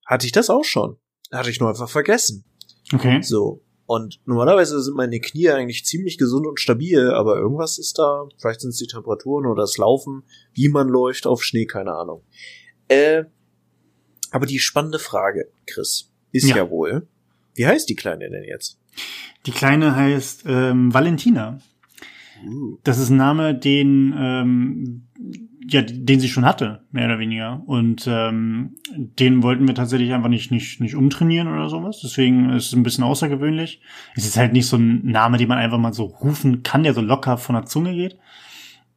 hatte 0.06 0.26
ich 0.26 0.32
das 0.32 0.50
auch 0.50 0.64
schon. 0.64 0.98
Hatte 1.30 1.50
ich 1.50 1.60
nur 1.60 1.68
einfach 1.68 1.90
vergessen. 1.90 2.44
Okay. 2.92 3.22
So. 3.22 3.61
Und 3.86 4.20
normalerweise 4.26 4.80
sind 4.80 4.96
meine 4.96 5.20
Knie 5.20 5.50
eigentlich 5.50 5.84
ziemlich 5.84 6.16
gesund 6.16 6.46
und 6.46 6.60
stabil, 6.60 7.10
aber 7.10 7.36
irgendwas 7.36 7.78
ist 7.78 7.98
da. 7.98 8.28
Vielleicht 8.38 8.60
sind 8.60 8.70
es 8.70 8.78
die 8.78 8.86
Temperaturen 8.86 9.46
oder 9.46 9.62
das 9.62 9.76
Laufen, 9.76 10.22
wie 10.52 10.68
man 10.68 10.88
läuft 10.88 11.26
auf 11.26 11.42
Schnee, 11.42 11.66
keine 11.66 11.92
Ahnung. 11.92 12.22
Äh, 12.88 13.24
aber 14.30 14.46
die 14.46 14.60
spannende 14.60 14.98
Frage, 14.98 15.50
Chris, 15.66 16.10
ist 16.30 16.48
ja, 16.48 16.56
ja 16.56 16.70
wohl, 16.70 17.06
wie 17.54 17.66
heißt 17.66 17.88
die 17.88 17.96
Kleine 17.96 18.30
denn 18.30 18.44
jetzt? 18.44 18.78
Die 19.46 19.50
Kleine 19.50 19.94
heißt 19.94 20.44
ähm, 20.46 20.92
Valentina. 20.94 21.60
Uh. 22.46 22.78
Das 22.84 22.98
ist 22.98 23.10
ein 23.10 23.16
Name, 23.16 23.54
den 23.54 24.14
ähm, 24.16 25.08
ja, 25.68 25.82
den 25.82 26.20
sie 26.20 26.28
schon 26.28 26.44
hatte, 26.44 26.84
mehr 26.90 27.06
oder 27.06 27.18
weniger. 27.18 27.62
Und 27.66 28.06
ähm, 28.08 28.76
den 28.96 29.42
wollten 29.42 29.66
wir 29.66 29.74
tatsächlich 29.74 30.12
einfach 30.12 30.28
nicht, 30.28 30.50
nicht, 30.50 30.80
nicht 30.80 30.94
umtrainieren 30.94 31.48
oder 31.48 31.68
sowas. 31.68 32.00
Deswegen 32.02 32.50
ist 32.50 32.66
es 32.66 32.72
ein 32.72 32.82
bisschen 32.82 33.04
außergewöhnlich. 33.04 33.80
Es 34.14 34.24
ist 34.24 34.36
halt 34.36 34.52
nicht 34.52 34.66
so 34.66 34.76
ein 34.76 35.04
Name, 35.04 35.38
den 35.38 35.48
man 35.48 35.58
einfach 35.58 35.78
mal 35.78 35.92
so 35.92 36.04
rufen 36.04 36.62
kann, 36.62 36.82
der 36.82 36.94
so 36.94 37.00
locker 37.00 37.38
von 37.38 37.54
der 37.54 37.66
Zunge 37.66 37.94
geht. 37.94 38.18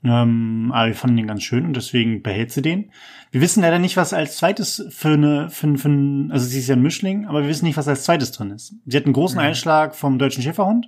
Ähm, 0.04 0.72
aber 0.74 0.88
wir 0.88 0.96
fanden 0.96 1.18
den 1.18 1.28
ganz 1.28 1.44
schön 1.44 1.66
und 1.66 1.76
deswegen 1.76 2.22
behält 2.22 2.52
sie 2.52 2.62
den. 2.62 2.92
Wir 3.32 3.42
wissen 3.42 3.62
leider 3.62 3.80
nicht, 3.80 3.98
was 3.98 4.14
als 4.14 4.38
zweites 4.38 4.86
für 4.90 5.10
eine, 5.10 5.50
für, 5.50 5.78
für 5.78 5.90
ein, 5.90 6.32
also 6.32 6.46
sie 6.46 6.60
ist 6.60 6.68
ja 6.68 6.76
ein 6.76 6.82
Mischling, 6.82 7.26
aber 7.26 7.42
wir 7.42 7.50
wissen 7.50 7.66
nicht, 7.66 7.78
was 7.78 7.88
als 7.88 8.04
zweites 8.04 8.32
drin 8.32 8.52
ist. 8.52 8.76
Sie 8.86 8.98
hat 8.98 9.06
einen 9.06 9.14
großen 9.14 9.38
mhm. 9.38 9.46
Einschlag 9.46 9.96
vom 9.96 10.20
deutschen 10.20 10.44
Schäferhund 10.44 10.88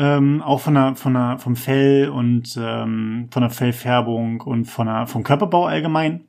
ähm, 0.00 0.40
auch 0.40 0.60
von 0.60 0.72
der, 0.72 0.96
von 0.96 1.12
der, 1.12 1.38
vom 1.38 1.56
Fell 1.56 2.08
und 2.08 2.58
ähm, 2.58 3.28
von 3.30 3.42
der 3.42 3.50
Fellfärbung 3.50 4.40
und 4.40 4.64
von 4.64 4.86
der, 4.86 5.06
vom 5.06 5.22
Körperbau 5.22 5.66
allgemein. 5.66 6.24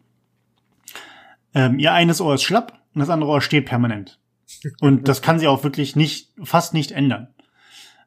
Ähm, 1.53 1.79
ihr 1.79 1.93
eines 1.93 2.19
Ohr 2.19 2.33
ist 2.33 2.43
schlapp 2.43 2.81
und 2.93 2.99
das 2.99 3.09
andere 3.09 3.31
Ohr 3.31 3.39
steht 3.39 3.67
permanent. 3.67 4.19
Und 4.81 5.07
das 5.07 5.21
kann 5.21 5.39
sie 5.39 5.47
auch 5.47 5.63
wirklich 5.63 5.95
nicht, 5.95 6.33
fast 6.43 6.73
nicht 6.73 6.91
ändern. 6.91 7.29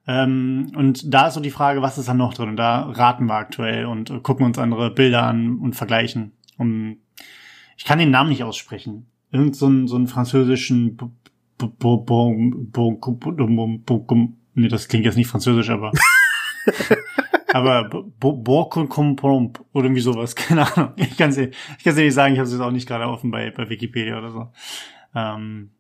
Ähm, 0.07 0.71
und 0.77 1.15
da 1.15 1.29
ist 1.29 1.35
so 1.35 1.41
die 1.41 1.51
Frage, 1.51 1.81
was 1.81 1.97
ist 1.97 2.09
da 2.09 2.15
noch 2.15 2.35
drin? 2.35 2.51
Und 2.51 2.57
da 2.57 2.83
raten 2.83 3.25
wir 3.25 3.35
aktuell 3.35 3.87
und 3.87 4.11
äh, 4.11 4.21
gucken 4.21 4.45
uns 4.45 4.59
andere 4.59 4.91
Bilder 4.91 5.23
an 5.23 5.57
und 5.57 5.75
vergleichen. 5.75 6.33
Und 6.59 6.99
ich 7.79 7.87
kann 7.87 7.99
den 7.99 8.11
Namen 8.11 8.29
nicht 8.29 8.45
aussprechen. 8.45 9.07
Irgend 9.31 9.57
so 9.57 9.67
ein, 9.67 9.89
so 9.89 9.97
einen 9.97 10.09
französischen 10.09 10.99
Nee, 14.55 14.69
das 14.69 14.89
klingt 14.89 15.05
jetzt 15.05 15.17
nicht 15.17 15.29
französisch, 15.29 15.71
aber. 15.71 15.93
aber 17.53 17.89
Borkumpromp 17.89 19.65
oder 19.73 19.85
irgendwie 19.85 20.01
sowas, 20.01 20.35
keine 20.37 20.75
Ahnung. 20.75 20.93
Ich 20.97 21.17
kann 21.17 21.31
es 21.31 21.39
ich 21.39 21.55
kann's 21.83 21.97
nicht 21.97 22.15
sagen, 22.15 22.35
ich 22.35 22.39
habe 22.39 22.47
es 22.47 22.53
jetzt 22.53 22.63
auch 22.63 22.71
nicht 22.71 22.89
gerade 22.89 23.07
offen 23.07 23.31
bei, 23.31 23.51
bei 23.51 23.69
Wikipedia 23.69 24.19
oder 24.19 24.31
so. 24.31 24.49
Ähm, 25.15 25.71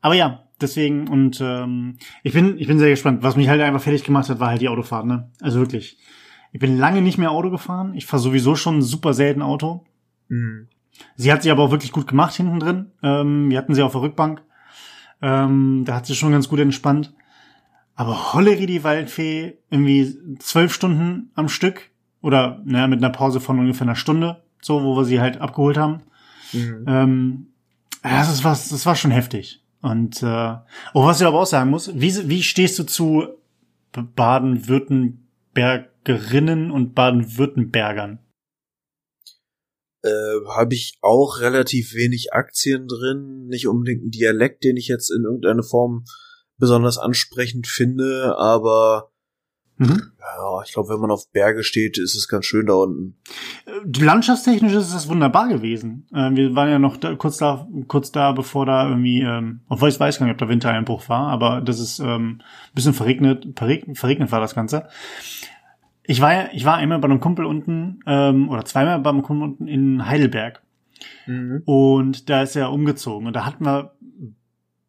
aber 0.00 0.14
ja, 0.14 0.44
deswegen 0.60 1.08
und 1.08 1.40
ähm, 1.40 1.98
ich 2.22 2.32
bin 2.32 2.58
ich 2.58 2.66
bin 2.66 2.78
sehr 2.78 2.90
gespannt. 2.90 3.22
Was 3.22 3.36
mich 3.36 3.48
halt 3.48 3.60
einfach 3.60 3.82
fertig 3.82 4.04
gemacht 4.04 4.28
hat, 4.28 4.40
war 4.40 4.48
halt 4.48 4.60
die 4.60 4.68
Autofahrt, 4.68 5.06
ne? 5.06 5.30
Also 5.40 5.60
wirklich. 5.60 5.98
Ich 6.52 6.60
bin 6.60 6.78
lange 6.78 7.02
nicht 7.02 7.18
mehr 7.18 7.32
Auto 7.32 7.50
gefahren. 7.50 7.94
Ich 7.94 8.06
fahre 8.06 8.22
sowieso 8.22 8.56
schon 8.56 8.80
super 8.80 9.12
selten 9.12 9.42
Auto. 9.42 9.84
Mhm. 10.28 10.68
Sie 11.16 11.30
hat 11.30 11.42
sich 11.42 11.52
aber 11.52 11.64
auch 11.64 11.70
wirklich 11.70 11.92
gut 11.92 12.06
gemacht 12.06 12.34
hinten 12.34 12.60
drin. 12.60 12.92
Ähm, 13.02 13.50
wir 13.50 13.58
hatten 13.58 13.74
sie 13.74 13.82
auf 13.82 13.92
der 13.92 14.00
Rückbank. 14.00 14.42
Ähm, 15.20 15.82
da 15.84 15.96
hat 15.96 16.06
sie 16.06 16.14
schon 16.14 16.32
ganz 16.32 16.48
gut 16.48 16.60
entspannt. 16.60 17.12
Aber 17.96 18.34
Holleri 18.34 18.66
die 18.66 18.84
Waldfee 18.84 19.58
irgendwie 19.70 20.14
zwölf 20.38 20.72
Stunden 20.72 21.32
am 21.34 21.48
Stück 21.48 21.90
oder 22.20 22.62
naja, 22.64 22.86
mit 22.86 23.02
einer 23.02 23.10
Pause 23.10 23.40
von 23.40 23.58
ungefähr 23.58 23.86
einer 23.86 23.96
Stunde, 23.96 24.44
so, 24.60 24.84
wo 24.84 24.94
wir 24.96 25.04
sie 25.04 25.20
halt 25.20 25.40
abgeholt 25.40 25.78
haben. 25.78 26.02
Mhm. 26.52 26.84
Ähm, 26.86 27.46
das 28.02 28.30
ist 28.32 28.44
was, 28.44 28.68
das 28.68 28.84
war 28.84 28.96
schon 28.96 29.10
heftig. 29.10 29.62
Und 29.80 30.22
äh, 30.22 30.56
oh, 30.94 31.06
was 31.06 31.20
ich 31.20 31.26
aber 31.26 31.40
auch 31.40 31.46
sagen 31.46 31.70
muss, 31.70 31.90
wie, 31.94 32.28
wie 32.28 32.42
stehst 32.42 32.78
du 32.78 32.84
zu 32.84 33.28
Baden-Württembergerinnen 33.92 36.70
und 36.70 36.94
Baden-Württembergern? 36.94 38.18
Äh, 40.02 40.40
Habe 40.54 40.74
ich 40.74 40.98
auch 41.00 41.40
relativ 41.40 41.94
wenig 41.94 42.34
Aktien 42.34 42.88
drin, 42.88 43.46
nicht 43.46 43.68
unbedingt 43.68 44.04
ein 44.04 44.10
Dialekt, 44.10 44.64
den 44.64 44.76
ich 44.76 44.88
jetzt 44.88 45.10
in 45.10 45.24
irgendeiner 45.24 45.62
Form 45.62 46.04
besonders 46.58 46.98
ansprechend 46.98 47.66
finde, 47.66 48.36
aber 48.38 49.10
mhm. 49.76 50.12
ja, 50.18 50.62
ich 50.64 50.72
glaube, 50.72 50.90
wenn 50.90 51.00
man 51.00 51.10
auf 51.10 51.30
Berge 51.32 51.62
steht, 51.62 51.98
ist 51.98 52.14
es 52.14 52.28
ganz 52.28 52.46
schön 52.46 52.66
da 52.66 52.74
unten. 52.74 53.16
Landschaftstechnisch 53.98 54.72
ist 54.72 54.94
es 54.94 55.08
wunderbar 55.08 55.48
gewesen. 55.48 56.06
Äh, 56.12 56.30
wir 56.34 56.54
waren 56.54 56.70
ja 56.70 56.78
noch 56.78 56.96
da, 56.96 57.14
kurz 57.14 57.38
da, 57.38 57.68
kurz 57.88 58.12
da, 58.12 58.32
bevor 58.32 58.66
da 58.66 58.88
irgendwie, 58.88 59.20
ähm, 59.20 59.60
obwohl 59.68 59.88
ich 59.88 60.00
weiß 60.00 60.18
gar 60.18 60.26
nicht, 60.26 60.34
ob 60.34 60.38
da 60.38 60.48
Wintereinbruch 60.48 61.08
war, 61.08 61.28
aber 61.28 61.60
das 61.60 61.80
ist 61.80 61.98
ähm, 61.98 62.40
bisschen 62.74 62.94
verregnet, 62.94 63.46
verregnet, 63.56 63.98
verregnet 63.98 64.32
war 64.32 64.40
das 64.40 64.54
Ganze. 64.54 64.88
Ich 66.08 66.20
war 66.20 66.32
ja, 66.32 66.48
ich 66.52 66.64
war 66.64 66.76
einmal 66.76 67.00
bei 67.00 67.08
einem 67.08 67.20
Kumpel 67.20 67.44
unten 67.44 68.00
ähm, 68.06 68.48
oder 68.48 68.64
zweimal 68.64 69.00
beim 69.00 69.22
Kumpel 69.22 69.48
unten 69.48 69.66
in 69.66 70.06
Heidelberg. 70.06 70.62
Mhm. 71.26 71.62
Und 71.64 72.30
da 72.30 72.42
ist 72.42 72.56
er 72.56 72.72
umgezogen. 72.72 73.26
Und 73.26 73.34
da 73.34 73.44
hatten 73.44 73.64
wir 73.64 73.96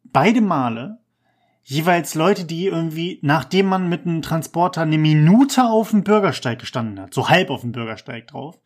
beide 0.04 0.40
Male 0.40 0.98
jeweils 1.68 2.14
Leute, 2.14 2.46
die 2.46 2.64
irgendwie, 2.64 3.18
nachdem 3.20 3.66
man 3.66 3.90
mit 3.90 4.06
einem 4.06 4.22
Transporter 4.22 4.80
eine 4.80 4.96
Minute 4.96 5.64
auf 5.64 5.90
dem 5.90 6.02
Bürgersteig 6.02 6.58
gestanden 6.58 6.98
hat, 6.98 7.12
so 7.12 7.28
halb 7.28 7.50
auf 7.50 7.60
dem 7.60 7.72
Bürgersteig 7.72 8.26
drauf, 8.26 8.58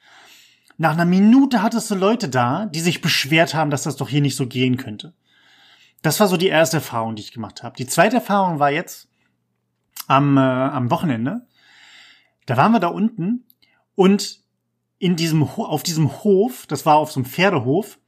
nach 0.78 0.92
einer 0.92 1.04
Minute 1.04 1.62
hattest 1.62 1.90
du 1.90 1.96
Leute 1.96 2.28
da, 2.28 2.66
die 2.66 2.78
sich 2.78 3.00
beschwert 3.00 3.54
haben, 3.54 3.70
dass 3.70 3.82
das 3.82 3.96
doch 3.96 4.08
hier 4.08 4.20
nicht 4.20 4.36
so 4.36 4.46
gehen 4.46 4.76
könnte. 4.76 5.14
Das 6.02 6.20
war 6.20 6.28
so 6.28 6.36
die 6.36 6.46
erste 6.46 6.76
Erfahrung, 6.76 7.16
die 7.16 7.22
ich 7.22 7.32
gemacht 7.32 7.64
habe. 7.64 7.76
Die 7.76 7.88
zweite 7.88 8.16
Erfahrung 8.16 8.60
war 8.60 8.70
jetzt 8.70 9.08
am, 10.06 10.36
äh, 10.36 10.40
am 10.40 10.90
Wochenende. 10.92 11.44
Da 12.46 12.56
waren 12.56 12.70
wir 12.70 12.80
da 12.80 12.88
unten 12.88 13.46
und 13.96 14.42
in 14.98 15.16
diesem 15.16 15.42
auf 15.42 15.82
diesem 15.82 16.22
Hof, 16.22 16.66
das 16.68 16.86
war 16.86 16.96
auf 16.96 17.10
so 17.10 17.18
einem 17.18 17.26
Pferdehof, 17.26 17.98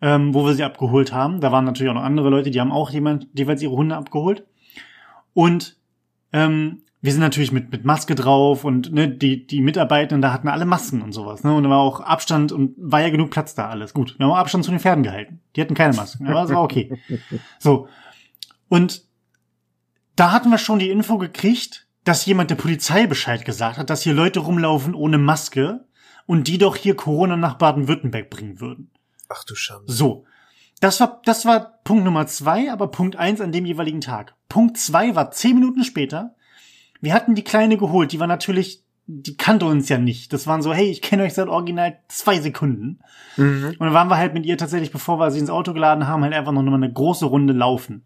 ähm, 0.00 0.34
wo 0.34 0.46
wir 0.46 0.54
sie 0.54 0.64
abgeholt 0.64 1.12
haben. 1.12 1.40
Da 1.40 1.52
waren 1.52 1.64
natürlich 1.64 1.90
auch 1.90 1.94
noch 1.94 2.02
andere 2.02 2.30
Leute, 2.30 2.50
die 2.50 2.60
haben 2.60 2.72
auch 2.72 2.90
jemand, 2.90 3.28
jeweils 3.34 3.62
ihre 3.62 3.72
Hunde 3.72 3.96
abgeholt. 3.96 4.46
Und 5.34 5.76
ähm, 6.32 6.82
wir 7.00 7.12
sind 7.12 7.20
natürlich 7.20 7.52
mit, 7.52 7.70
mit 7.70 7.84
Maske 7.84 8.14
drauf 8.14 8.64
und 8.64 8.92
ne, 8.92 9.08
die, 9.08 9.46
die 9.46 9.60
Mitarbeitenden 9.60 10.20
da 10.20 10.32
hatten 10.32 10.48
alle 10.48 10.64
Masken 10.64 11.00
und 11.00 11.12
sowas. 11.12 11.44
Ne? 11.44 11.54
Und 11.54 11.62
da 11.62 11.70
war 11.70 11.78
auch 11.78 12.00
Abstand 12.00 12.50
und 12.50 12.74
war 12.76 13.00
ja 13.00 13.10
genug 13.10 13.30
Platz 13.30 13.54
da 13.54 13.68
alles. 13.68 13.94
Gut, 13.94 14.18
wir 14.18 14.26
haben 14.26 14.32
auch 14.32 14.38
Abstand 14.38 14.64
zu 14.64 14.72
den 14.72 14.80
Pferden 14.80 15.04
gehalten. 15.04 15.40
Die 15.54 15.60
hatten 15.60 15.74
keine 15.74 15.94
Masken, 15.94 16.26
aber 16.26 16.42
es 16.42 16.50
war 16.50 16.62
okay. 16.62 16.98
So. 17.58 17.88
Und 18.68 19.04
da 20.16 20.32
hatten 20.32 20.50
wir 20.50 20.58
schon 20.58 20.80
die 20.80 20.90
Info 20.90 21.18
gekriegt, 21.18 21.86
dass 22.04 22.26
jemand 22.26 22.50
der 22.50 22.56
Polizei 22.56 23.06
Bescheid 23.06 23.44
gesagt 23.44 23.78
hat, 23.78 23.90
dass 23.90 24.02
hier 24.02 24.14
Leute 24.14 24.40
rumlaufen 24.40 24.94
ohne 24.94 25.18
Maske 25.18 25.84
und 26.26 26.48
die 26.48 26.58
doch 26.58 26.74
hier 26.74 26.96
Corona 26.96 27.36
nach 27.36 27.54
Baden-Württemberg 27.54 28.28
bringen 28.28 28.60
würden. 28.60 28.90
Ach 29.28 29.44
du 29.44 29.54
Schande. 29.54 29.92
So. 29.92 30.24
Das 30.80 31.00
war, 31.00 31.20
das 31.24 31.44
war 31.44 31.80
Punkt 31.82 32.04
Nummer 32.04 32.26
zwei, 32.28 32.70
aber 32.70 32.88
Punkt 32.88 33.16
eins 33.16 33.40
an 33.40 33.50
dem 33.50 33.66
jeweiligen 33.66 34.00
Tag. 34.00 34.34
Punkt 34.48 34.78
zwei 34.78 35.16
war 35.16 35.32
zehn 35.32 35.56
Minuten 35.56 35.82
später. 35.82 36.36
Wir 37.00 37.14
hatten 37.14 37.34
die 37.34 37.44
Kleine 37.44 37.76
geholt, 37.76 38.12
die 38.12 38.20
war 38.20 38.28
natürlich 38.28 38.84
die 39.10 39.38
kannte 39.38 39.64
uns 39.64 39.88
ja 39.88 39.96
nicht. 39.96 40.34
Das 40.34 40.46
waren 40.46 40.60
so, 40.60 40.74
hey, 40.74 40.90
ich 40.90 41.00
kenne 41.00 41.22
euch 41.22 41.32
seit 41.32 41.48
original 41.48 41.96
zwei 42.08 42.38
Sekunden. 42.40 42.98
Mhm. 43.38 43.74
Und 43.78 43.80
dann 43.80 43.94
waren 43.94 44.08
wir 44.08 44.18
halt 44.18 44.34
mit 44.34 44.44
ihr 44.44 44.58
tatsächlich, 44.58 44.92
bevor 44.92 45.18
wir 45.18 45.30
sie 45.30 45.38
ins 45.38 45.48
Auto 45.48 45.72
geladen 45.72 46.06
haben, 46.06 46.22
halt 46.22 46.34
einfach 46.34 46.52
noch 46.52 46.62
mal 46.62 46.74
eine 46.74 46.92
große 46.92 47.24
Runde 47.24 47.54
laufen. 47.54 48.04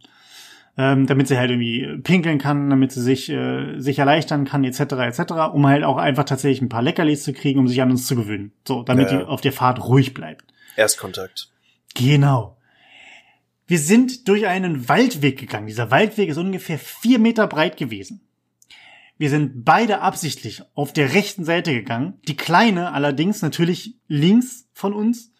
Ähm, 0.78 1.06
damit 1.06 1.28
sie 1.28 1.36
halt 1.36 1.50
irgendwie 1.50 1.98
pinkeln 2.02 2.38
kann, 2.38 2.70
damit 2.70 2.92
sie 2.92 3.02
sich, 3.02 3.28
äh, 3.28 3.78
sich 3.78 3.98
erleichtern 3.98 4.46
kann, 4.46 4.64
etc., 4.64 4.80
etc., 4.80 5.32
um 5.52 5.66
halt 5.66 5.84
auch 5.84 5.98
einfach 5.98 6.24
tatsächlich 6.24 6.62
ein 6.62 6.70
paar 6.70 6.80
Leckerlis 6.80 7.24
zu 7.24 7.34
kriegen, 7.34 7.58
um 7.58 7.68
sich 7.68 7.82
an 7.82 7.90
uns 7.90 8.06
zu 8.06 8.16
gewöhnen. 8.16 8.52
So, 8.66 8.82
damit 8.82 9.10
ja. 9.10 9.18
die 9.18 9.24
auf 9.24 9.42
der 9.42 9.52
Fahrt 9.52 9.84
ruhig 9.84 10.14
bleibt. 10.14 10.51
Erstkontakt. 10.76 11.50
Genau. 11.94 12.56
Wir 13.66 13.78
sind 13.78 14.28
durch 14.28 14.46
einen 14.46 14.88
Waldweg 14.88 15.38
gegangen. 15.38 15.66
Dieser 15.66 15.90
Waldweg 15.90 16.28
ist 16.28 16.36
ungefähr 16.36 16.78
vier 16.78 17.18
Meter 17.18 17.46
breit 17.46 17.76
gewesen. 17.76 18.20
Wir 19.18 19.30
sind 19.30 19.64
beide 19.64 20.00
absichtlich 20.00 20.62
auf 20.74 20.92
der 20.92 21.14
rechten 21.14 21.44
Seite 21.44 21.72
gegangen. 21.72 22.18
Die 22.26 22.36
kleine 22.36 22.92
allerdings 22.92 23.40
natürlich 23.40 23.96
links 24.08 24.68
von 24.72 24.92
uns, 24.92 25.32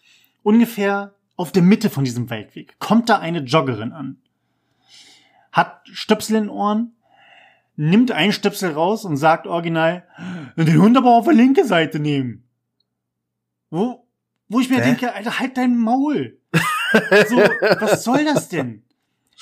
ungefähr 0.43 1.15
auf 1.37 1.53
der 1.53 1.63
Mitte 1.63 1.91
von 1.91 2.05
diesem 2.05 2.31
Waldweg. 2.31 2.79
Kommt 2.79 3.09
da 3.09 3.19
eine 3.19 3.41
Joggerin 3.41 3.93
an. 3.93 4.19
Hat 5.51 5.81
Stöpsel 5.93 6.37
in 6.37 6.49
Ohren, 6.49 6.95
nimmt 7.77 8.13
einen 8.13 8.33
Stöpsel 8.33 8.73
raus 8.73 9.05
und 9.05 9.17
sagt 9.17 9.47
original, 9.47 10.07
den 10.57 10.81
Hund 10.81 10.97
aber 10.97 11.17
auf 11.17 11.25
der 11.25 11.35
linke 11.35 11.65
Seite 11.65 11.99
nehmen. 11.99 12.45
Wo, 13.71 14.02
wo 14.53 14.61
ich 14.61 14.71
mir 14.71 14.77
Hä? 14.77 14.85
denke, 14.85 15.15
Alter, 15.15 15.39
halt 15.39 15.57
dein 15.57 15.77
Maul. 15.77 16.39
so, 17.29 17.37
was 17.81 18.05
soll 18.05 18.25
das 18.25 18.49
denn? 18.49 18.83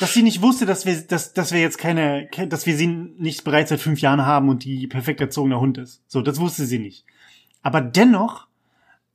dass 0.01 0.14
sie 0.14 0.23
nicht 0.23 0.40
wusste, 0.40 0.64
dass 0.64 0.87
wir, 0.87 0.99
dass, 1.03 1.35
dass 1.35 1.53
wir 1.53 1.61
jetzt 1.61 1.77
keine, 1.77 2.27
dass 2.49 2.64
wir 2.64 2.75
sie 2.75 2.87
nicht 2.87 3.44
bereits 3.44 3.68
seit 3.68 3.81
fünf 3.81 4.01
Jahren 4.01 4.25
haben 4.25 4.49
und 4.49 4.64
die 4.64 4.87
perfekt 4.87 5.20
erzogene 5.20 5.61
Hund 5.61 5.77
ist. 5.77 6.03
So, 6.07 6.23
das 6.23 6.40
wusste 6.40 6.64
sie 6.64 6.79
nicht. 6.79 7.05
Aber 7.62 7.83
dennoch, 7.83 8.46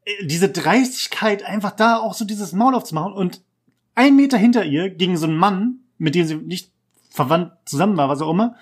äh, 0.06 0.26
diese 0.26 0.48
Dreistigkeit, 0.48 1.44
einfach 1.44 1.72
da 1.72 1.98
auch 1.98 2.14
so 2.14 2.24
dieses 2.24 2.54
Maul 2.54 2.76
aufzumachen 2.76 3.14
und 3.14 3.42
ein 3.96 4.16
Meter 4.16 4.38
hinter 4.38 4.64
ihr 4.64 4.92
gegen 4.92 5.18
so 5.18 5.26
einen 5.26 5.38
Mann, 5.38 5.80
mit 5.98 6.14
dem 6.14 6.28
sie 6.28 6.36
nicht 6.36 6.72
verwandt 7.10 7.54
zusammen 7.66 7.98
war, 7.98 8.08
was 8.08 8.22
auch 8.22 8.30
immer, 8.30 8.56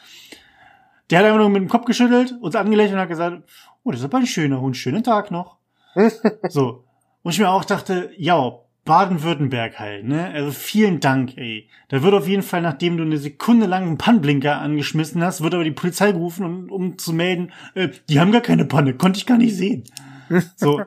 der 1.10 1.20
hat 1.20 1.26
einfach 1.26 1.40
nur 1.40 1.50
mit 1.50 1.62
dem 1.62 1.70
Kopf 1.70 1.86
geschüttelt, 1.86 2.36
uns 2.40 2.56
angelächelt 2.56 2.94
und 2.94 3.02
hat 3.02 3.10
gesagt, 3.10 3.44
oh, 3.84 3.92
das 3.92 4.00
ist 4.00 4.06
aber 4.06 4.20
ein 4.20 4.28
schöner 4.28 4.62
Hund, 4.62 4.78
schönen 4.78 5.04
Tag 5.04 5.30
noch. 5.30 5.58
so. 6.50 6.86
Und 7.24 7.32
ich 7.32 7.40
mir 7.40 7.50
auch 7.50 7.66
dachte, 7.66 8.12
ja, 8.18 8.60
Baden-Württemberg 8.86 9.80
halt, 9.80 10.06
ne? 10.06 10.32
Also 10.34 10.52
vielen 10.52 11.00
Dank, 11.00 11.38
ey. 11.38 11.70
Da 11.88 12.04
wird 12.04 12.14
auf 12.14 12.28
jeden 12.28 12.44
Fall, 12.44 12.62
nachdem 12.62 12.98
du 12.98 13.04
eine 13.04 13.18
Sekunde 13.18 13.66
lang 13.66 13.84
einen 13.84 13.98
Pannenblinker 13.98 14.60
angeschmissen 14.60 15.24
hast, 15.24 15.42
wird 15.42 15.54
aber 15.54 15.64
die 15.64 15.72
Polizei 15.72 16.12
gerufen, 16.12 16.46
um, 16.46 16.70
um 16.70 16.98
zu 16.98 17.14
melden, 17.14 17.52
äh, 17.76 17.90
die 18.10 18.20
haben 18.20 18.34
gar 18.34 18.42
keine 18.42 18.66
Panne, 18.66 18.94
konnte 18.96 19.18
ich 19.18 19.26
gar 19.26 19.38
nicht 19.38 19.56
sehen. 19.56 19.86
so, 20.58 20.82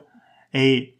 ey. 0.51 0.93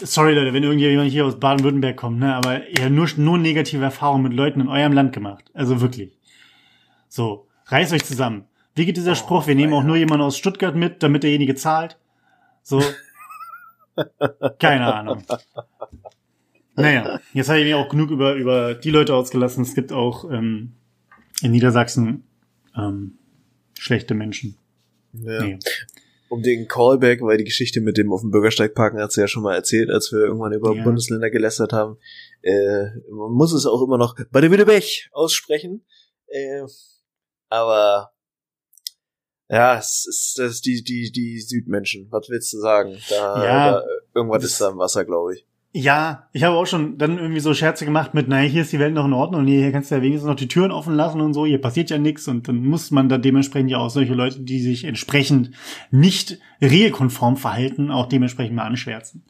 Sorry, 0.00 0.32
Leute, 0.32 0.54
wenn 0.54 0.62
irgendjemand 0.62 1.10
hier 1.10 1.26
aus 1.26 1.38
Baden-Württemberg 1.38 1.96
kommt, 1.96 2.18
ne? 2.18 2.34
Aber 2.34 2.66
ihr 2.68 2.84
habt 2.84 2.92
nur, 2.92 3.08
nur 3.16 3.36
negative 3.36 3.84
Erfahrungen 3.84 4.22
mit 4.22 4.32
Leuten 4.32 4.62
in 4.62 4.68
eurem 4.68 4.92
Land 4.94 5.12
gemacht. 5.12 5.44
Also 5.52 5.82
wirklich. 5.82 6.18
So, 7.08 7.46
reißt 7.66 7.92
euch 7.92 8.04
zusammen. 8.04 8.44
Wie 8.74 8.86
geht 8.86 8.96
dieser 8.96 9.12
oh, 9.12 9.16
Spruch? 9.16 9.46
Wir 9.46 9.54
nehmen 9.54 9.74
auch 9.74 9.82
nur 9.82 9.96
jemanden 9.96 10.24
aus 10.24 10.38
Stuttgart 10.38 10.74
mit, 10.74 11.02
damit 11.02 11.24
derjenige 11.24 11.56
zahlt. 11.56 11.98
So, 12.62 12.82
keine 14.58 14.94
Ahnung. 14.94 15.22
Naja, 16.74 17.20
jetzt 17.32 17.48
habe 17.48 17.58
ich 17.58 17.64
mir 17.64 17.76
auch 17.76 17.88
genug 17.88 18.10
über, 18.10 18.34
über 18.34 18.74
die 18.74 18.90
Leute 18.90 19.14
ausgelassen. 19.14 19.62
Es 19.64 19.74
gibt 19.74 19.92
auch 19.92 20.30
ähm, 20.30 20.74
in 21.42 21.50
Niedersachsen 21.50 22.24
ähm, 22.76 23.18
schlechte 23.78 24.14
Menschen. 24.14 24.56
Ja. 25.12 25.42
Nee. 25.42 25.58
Um 26.28 26.42
den 26.42 26.68
Callback, 26.68 27.22
weil 27.22 27.38
die 27.38 27.44
Geschichte 27.44 27.80
mit 27.80 27.96
dem 27.96 28.12
auf 28.12 28.20
dem 28.20 28.30
Bürgersteig 28.30 28.74
parken 28.74 29.00
hat 29.00 29.12
sie 29.12 29.22
ja 29.22 29.28
schon 29.28 29.42
mal 29.42 29.54
erzählt, 29.54 29.90
als 29.90 30.12
wir 30.12 30.20
irgendwann 30.20 30.52
über 30.52 30.74
ja. 30.74 30.84
Bundesländer 30.84 31.30
gelästert 31.30 31.72
haben. 31.72 31.96
Äh, 32.42 32.84
man 33.10 33.32
muss 33.32 33.52
es 33.52 33.66
auch 33.66 33.82
immer 33.82 33.96
noch 33.96 34.14
bei 34.30 34.40
der 34.40 34.64
Bech 34.64 35.08
aussprechen. 35.12 35.84
Äh, 36.26 36.62
aber 37.48 38.12
ja, 39.48 39.78
es 39.78 40.06
ist, 40.06 40.38
das 40.38 40.52
ist 40.52 40.66
die, 40.66 40.82
die, 40.82 41.10
die 41.10 41.40
Südmenschen. 41.40 42.06
Was 42.10 42.28
willst 42.28 42.52
du 42.52 42.58
sagen? 42.58 42.96
Da, 43.08 43.44
ja, 43.44 43.70
da 43.72 43.82
irgendwas 44.14 44.44
ist 44.44 44.60
da 44.60 44.70
im 44.70 44.78
Wasser, 44.78 45.04
glaube 45.04 45.34
ich. 45.34 45.46
Ja, 45.72 46.28
ich 46.32 46.42
habe 46.44 46.56
auch 46.56 46.66
schon 46.66 46.96
dann 46.96 47.18
irgendwie 47.18 47.40
so 47.40 47.52
Scherze 47.52 47.84
gemacht 47.84 48.14
mit, 48.14 48.26
naja, 48.26 48.48
hier 48.48 48.62
ist 48.62 48.72
die 48.72 48.78
Welt 48.78 48.94
noch 48.94 49.04
in 49.04 49.12
Ordnung 49.12 49.42
und 49.42 49.46
hier 49.46 49.70
kannst 49.70 49.90
du 49.90 49.96
ja 49.96 50.02
wenigstens 50.02 50.26
noch 50.26 50.34
die 50.34 50.48
Türen 50.48 50.72
offen 50.72 50.94
lassen 50.94 51.20
und 51.20 51.34
so, 51.34 51.44
hier 51.44 51.60
passiert 51.60 51.90
ja 51.90 51.98
nichts 51.98 52.26
und 52.26 52.48
dann 52.48 52.64
muss 52.64 52.90
man 52.90 53.10
da 53.10 53.18
dementsprechend 53.18 53.70
ja 53.70 53.78
auch 53.78 53.90
solche 53.90 54.14
Leute, 54.14 54.40
die 54.40 54.60
sich 54.60 54.84
entsprechend 54.84 55.50
nicht 55.90 56.38
regelkonform 56.62 57.36
verhalten, 57.36 57.90
auch 57.90 58.06
dementsprechend 58.06 58.56
mal 58.56 58.64
anschwärzen. 58.64 59.24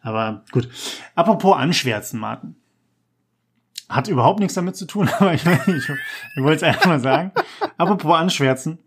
Aber 0.00 0.44
gut. 0.52 0.68
Apropos 1.14 1.56
anschwärzen, 1.56 2.18
Martin. 2.18 2.56
Hat 3.88 4.08
überhaupt 4.08 4.40
nichts 4.40 4.54
damit 4.54 4.76
zu 4.76 4.86
tun, 4.86 5.08
aber 5.18 5.34
ich, 5.34 5.44
ich, 5.44 5.88
ich 6.36 6.42
wollte 6.42 6.56
es 6.56 6.62
einfach 6.62 6.86
mal 6.86 7.00
sagen. 7.00 7.32
Apropos 7.76 8.16
anschwärzen. 8.16 8.78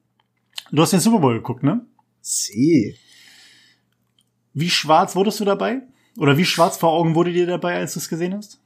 Du 0.72 0.82
hast 0.82 0.92
den 0.92 1.00
Super 1.00 1.20
Bowl 1.20 1.36
geguckt, 1.36 1.64
ne? 1.64 1.86
Sie. 2.22 2.98
Wie 4.54 4.70
schwarz 4.70 5.16
wurdest 5.16 5.40
du 5.40 5.46
dabei? 5.46 5.82
Oder 6.18 6.38
wie 6.38 6.46
schwarz 6.46 6.78
vor 6.78 6.92
Augen 6.92 7.16
wurde 7.16 7.32
dir 7.32 7.46
dabei, 7.46 7.78
als 7.78 7.94
du 7.94 8.00
es 8.00 8.10
gesehen 8.10 8.36
hast? 8.36 8.60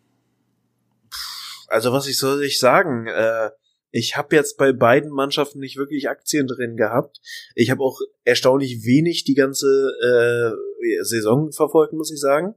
Also 1.68 1.92
was 1.92 2.08
ich 2.08 2.18
soll 2.18 2.44
ich 2.44 2.60
sagen? 2.60 3.08
Äh, 3.08 3.52
ich 3.92 4.16
habe 4.16 4.36
jetzt 4.36 4.58
bei 4.58 4.72
beiden 4.72 5.12
Mannschaften 5.12 5.60
nicht 5.60 5.78
wirklich 5.78 6.10
Aktien 6.10 6.48
drin 6.48 6.78
gehabt. 6.78 7.20
Ich 7.56 7.70
habe 7.70 7.84
auch 7.84 8.00
erstaunlich 8.24 8.86
wenig 8.86 9.26
die 9.26 9.36
ganze 9.36 9.68
äh, 10.02 11.04
Saison 11.04 11.52
verfolgt, 11.52 11.94
muss 11.94 12.12
ich 12.12 12.20
sagen. 12.20 12.56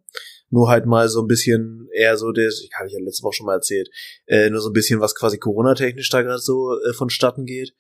Nur 0.51 0.69
halt 0.69 0.87
mal 0.87 1.09
so 1.09 1.21
ein 1.21 1.27
bisschen 1.27 1.89
eher 1.93 2.17
so 2.17 2.31
das, 2.31 2.61
ich 2.63 2.71
habe 2.77 2.87
ich 2.87 2.95
ja 2.95 3.01
letzte 3.01 3.25
Woche 3.25 3.35
schon 3.35 3.47
mal 3.47 3.55
erzählt, 3.55 3.89
äh, 4.27 4.49
nur 4.49 4.61
so 4.61 4.71
ein 4.71 4.75
bisschen 4.75 5.01
was 5.01 5.15
quasi 5.15 5.39
Corona-technisch 5.39 6.09
da 6.11 6.23
gerade 6.23 6.39
so 6.39 6.79
äh, 6.81 6.93
vonstatten 6.93 7.45
geht. 7.45 7.75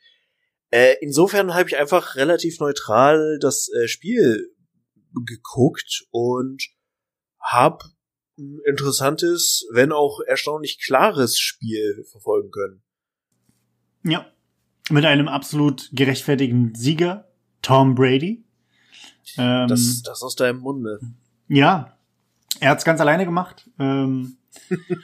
Äh, 0.70 0.94
insofern 1.00 1.54
habe 1.54 1.68
ich 1.68 1.76
einfach 1.76 2.16
relativ 2.16 2.58
neutral 2.60 3.38
das 3.40 3.68
äh, 3.72 3.88
Spiel 3.88 4.50
geguckt 5.24 6.06
und 6.10 6.62
habe 7.40 7.84
ein 8.38 8.58
interessantes, 8.66 9.66
wenn 9.72 9.92
auch 9.92 10.20
erstaunlich 10.26 10.80
klares 10.84 11.38
Spiel 11.38 12.04
verfolgen 12.10 12.50
können. 12.50 12.82
Ja, 14.02 14.26
mit 14.90 15.04
einem 15.04 15.28
absolut 15.28 15.88
gerechtfertigten 15.92 16.74
Sieger, 16.74 17.30
Tom 17.62 17.94
Brady. 17.94 18.44
Ähm, 19.36 19.68
das, 19.68 20.02
das 20.02 20.22
aus 20.22 20.34
deinem 20.36 20.60
Munde. 20.60 20.98
Ja, 21.48 21.96
er 22.60 22.70
hat's 22.70 22.84
ganz 22.84 23.00
alleine 23.00 23.24
gemacht. 23.24 23.70
Ähm, 23.78 24.36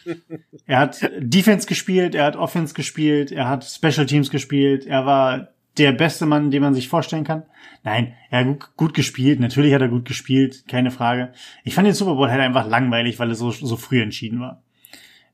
er 0.67 0.79
hat 0.79 1.11
Defense 1.19 1.67
gespielt, 1.67 2.15
er 2.15 2.25
hat 2.25 2.37
Offense 2.37 2.75
gespielt, 2.75 3.33
er 3.33 3.49
hat 3.49 3.65
Special 3.65 4.07
Teams 4.07 4.31
gespielt, 4.31 4.87
er 4.87 5.07
war 5.07 5.49
der 5.79 5.93
beste 5.93 6.27
Mann, 6.27 6.51
den 6.51 6.63
man 6.63 6.75
sich 6.75 6.89
vorstellen 6.89 7.25
kann. 7.25 7.45
Nein, 7.85 8.15
er 8.31 8.45
hat 8.45 8.77
gut, 8.77 8.95
gespielt. 8.95 9.41
Natürlich 9.41 9.73
hat 9.73 9.81
er 9.81 9.89
gut 9.89 10.05
gespielt, 10.05 10.65
keine 10.69 10.91
Frage. 10.91 11.33
Ich 11.65 11.75
fand 11.75 11.87
den 11.87 11.95
Super 11.95 12.15
Bowl 12.15 12.31
halt 12.31 12.41
einfach 12.41 12.69
langweilig, 12.69 13.19
weil 13.19 13.31
er 13.31 13.35
so, 13.35 13.51
so 13.51 13.77
früh 13.77 14.03
entschieden 14.03 14.41
war. 14.41 14.63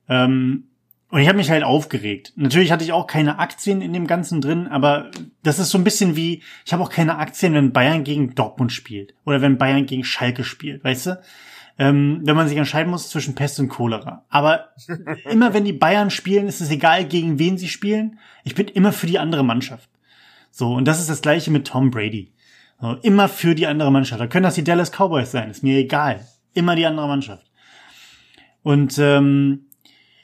Ähm, 0.08 0.64
und 1.08 1.20
ich 1.20 1.28
habe 1.28 1.38
mich 1.38 1.50
halt 1.50 1.62
aufgeregt. 1.62 2.32
Natürlich 2.36 2.72
hatte 2.72 2.84
ich 2.84 2.92
auch 2.92 3.06
keine 3.06 3.38
Aktien 3.38 3.80
in 3.80 3.92
dem 3.92 4.06
Ganzen 4.06 4.40
drin, 4.40 4.66
aber 4.66 5.10
das 5.42 5.58
ist 5.58 5.70
so 5.70 5.78
ein 5.78 5.84
bisschen 5.84 6.16
wie, 6.16 6.42
ich 6.64 6.72
habe 6.72 6.82
auch 6.82 6.90
keine 6.90 7.18
Aktien, 7.18 7.54
wenn 7.54 7.72
Bayern 7.72 8.04
gegen 8.04 8.34
Dortmund 8.34 8.72
spielt 8.72 9.14
oder 9.24 9.40
wenn 9.40 9.58
Bayern 9.58 9.86
gegen 9.86 10.04
Schalke 10.04 10.44
spielt, 10.44 10.82
weißt 10.84 11.06
du? 11.06 11.20
Ähm, 11.78 12.20
wenn 12.22 12.36
man 12.36 12.48
sich 12.48 12.56
entscheiden 12.56 12.90
muss 12.90 13.10
zwischen 13.10 13.34
Pest 13.34 13.60
und 13.60 13.68
Cholera. 13.68 14.24
Aber 14.30 14.68
immer 15.30 15.52
wenn 15.52 15.64
die 15.64 15.74
Bayern 15.74 16.10
spielen, 16.10 16.48
ist 16.48 16.60
es 16.60 16.70
egal, 16.70 17.04
gegen 17.04 17.38
wen 17.38 17.58
sie 17.58 17.68
spielen. 17.68 18.18
Ich 18.44 18.54
bin 18.54 18.68
immer 18.68 18.92
für 18.92 19.06
die 19.06 19.18
andere 19.18 19.44
Mannschaft. 19.44 19.90
So, 20.50 20.72
und 20.72 20.86
das 20.86 21.00
ist 21.00 21.10
das 21.10 21.20
gleiche 21.20 21.50
mit 21.50 21.66
Tom 21.66 21.90
Brady. 21.90 22.32
So, 22.80 22.94
immer 23.02 23.28
für 23.28 23.54
die 23.54 23.66
andere 23.66 23.92
Mannschaft. 23.92 24.20
Da 24.20 24.26
können 24.26 24.44
das 24.44 24.54
die 24.54 24.64
Dallas 24.64 24.90
Cowboys 24.90 25.30
sein, 25.30 25.50
ist 25.50 25.62
mir 25.62 25.78
egal. 25.78 26.26
Immer 26.54 26.76
die 26.76 26.86
andere 26.86 27.08
Mannschaft. 27.08 27.46
Und 28.62 28.98
ähm, 28.98 29.66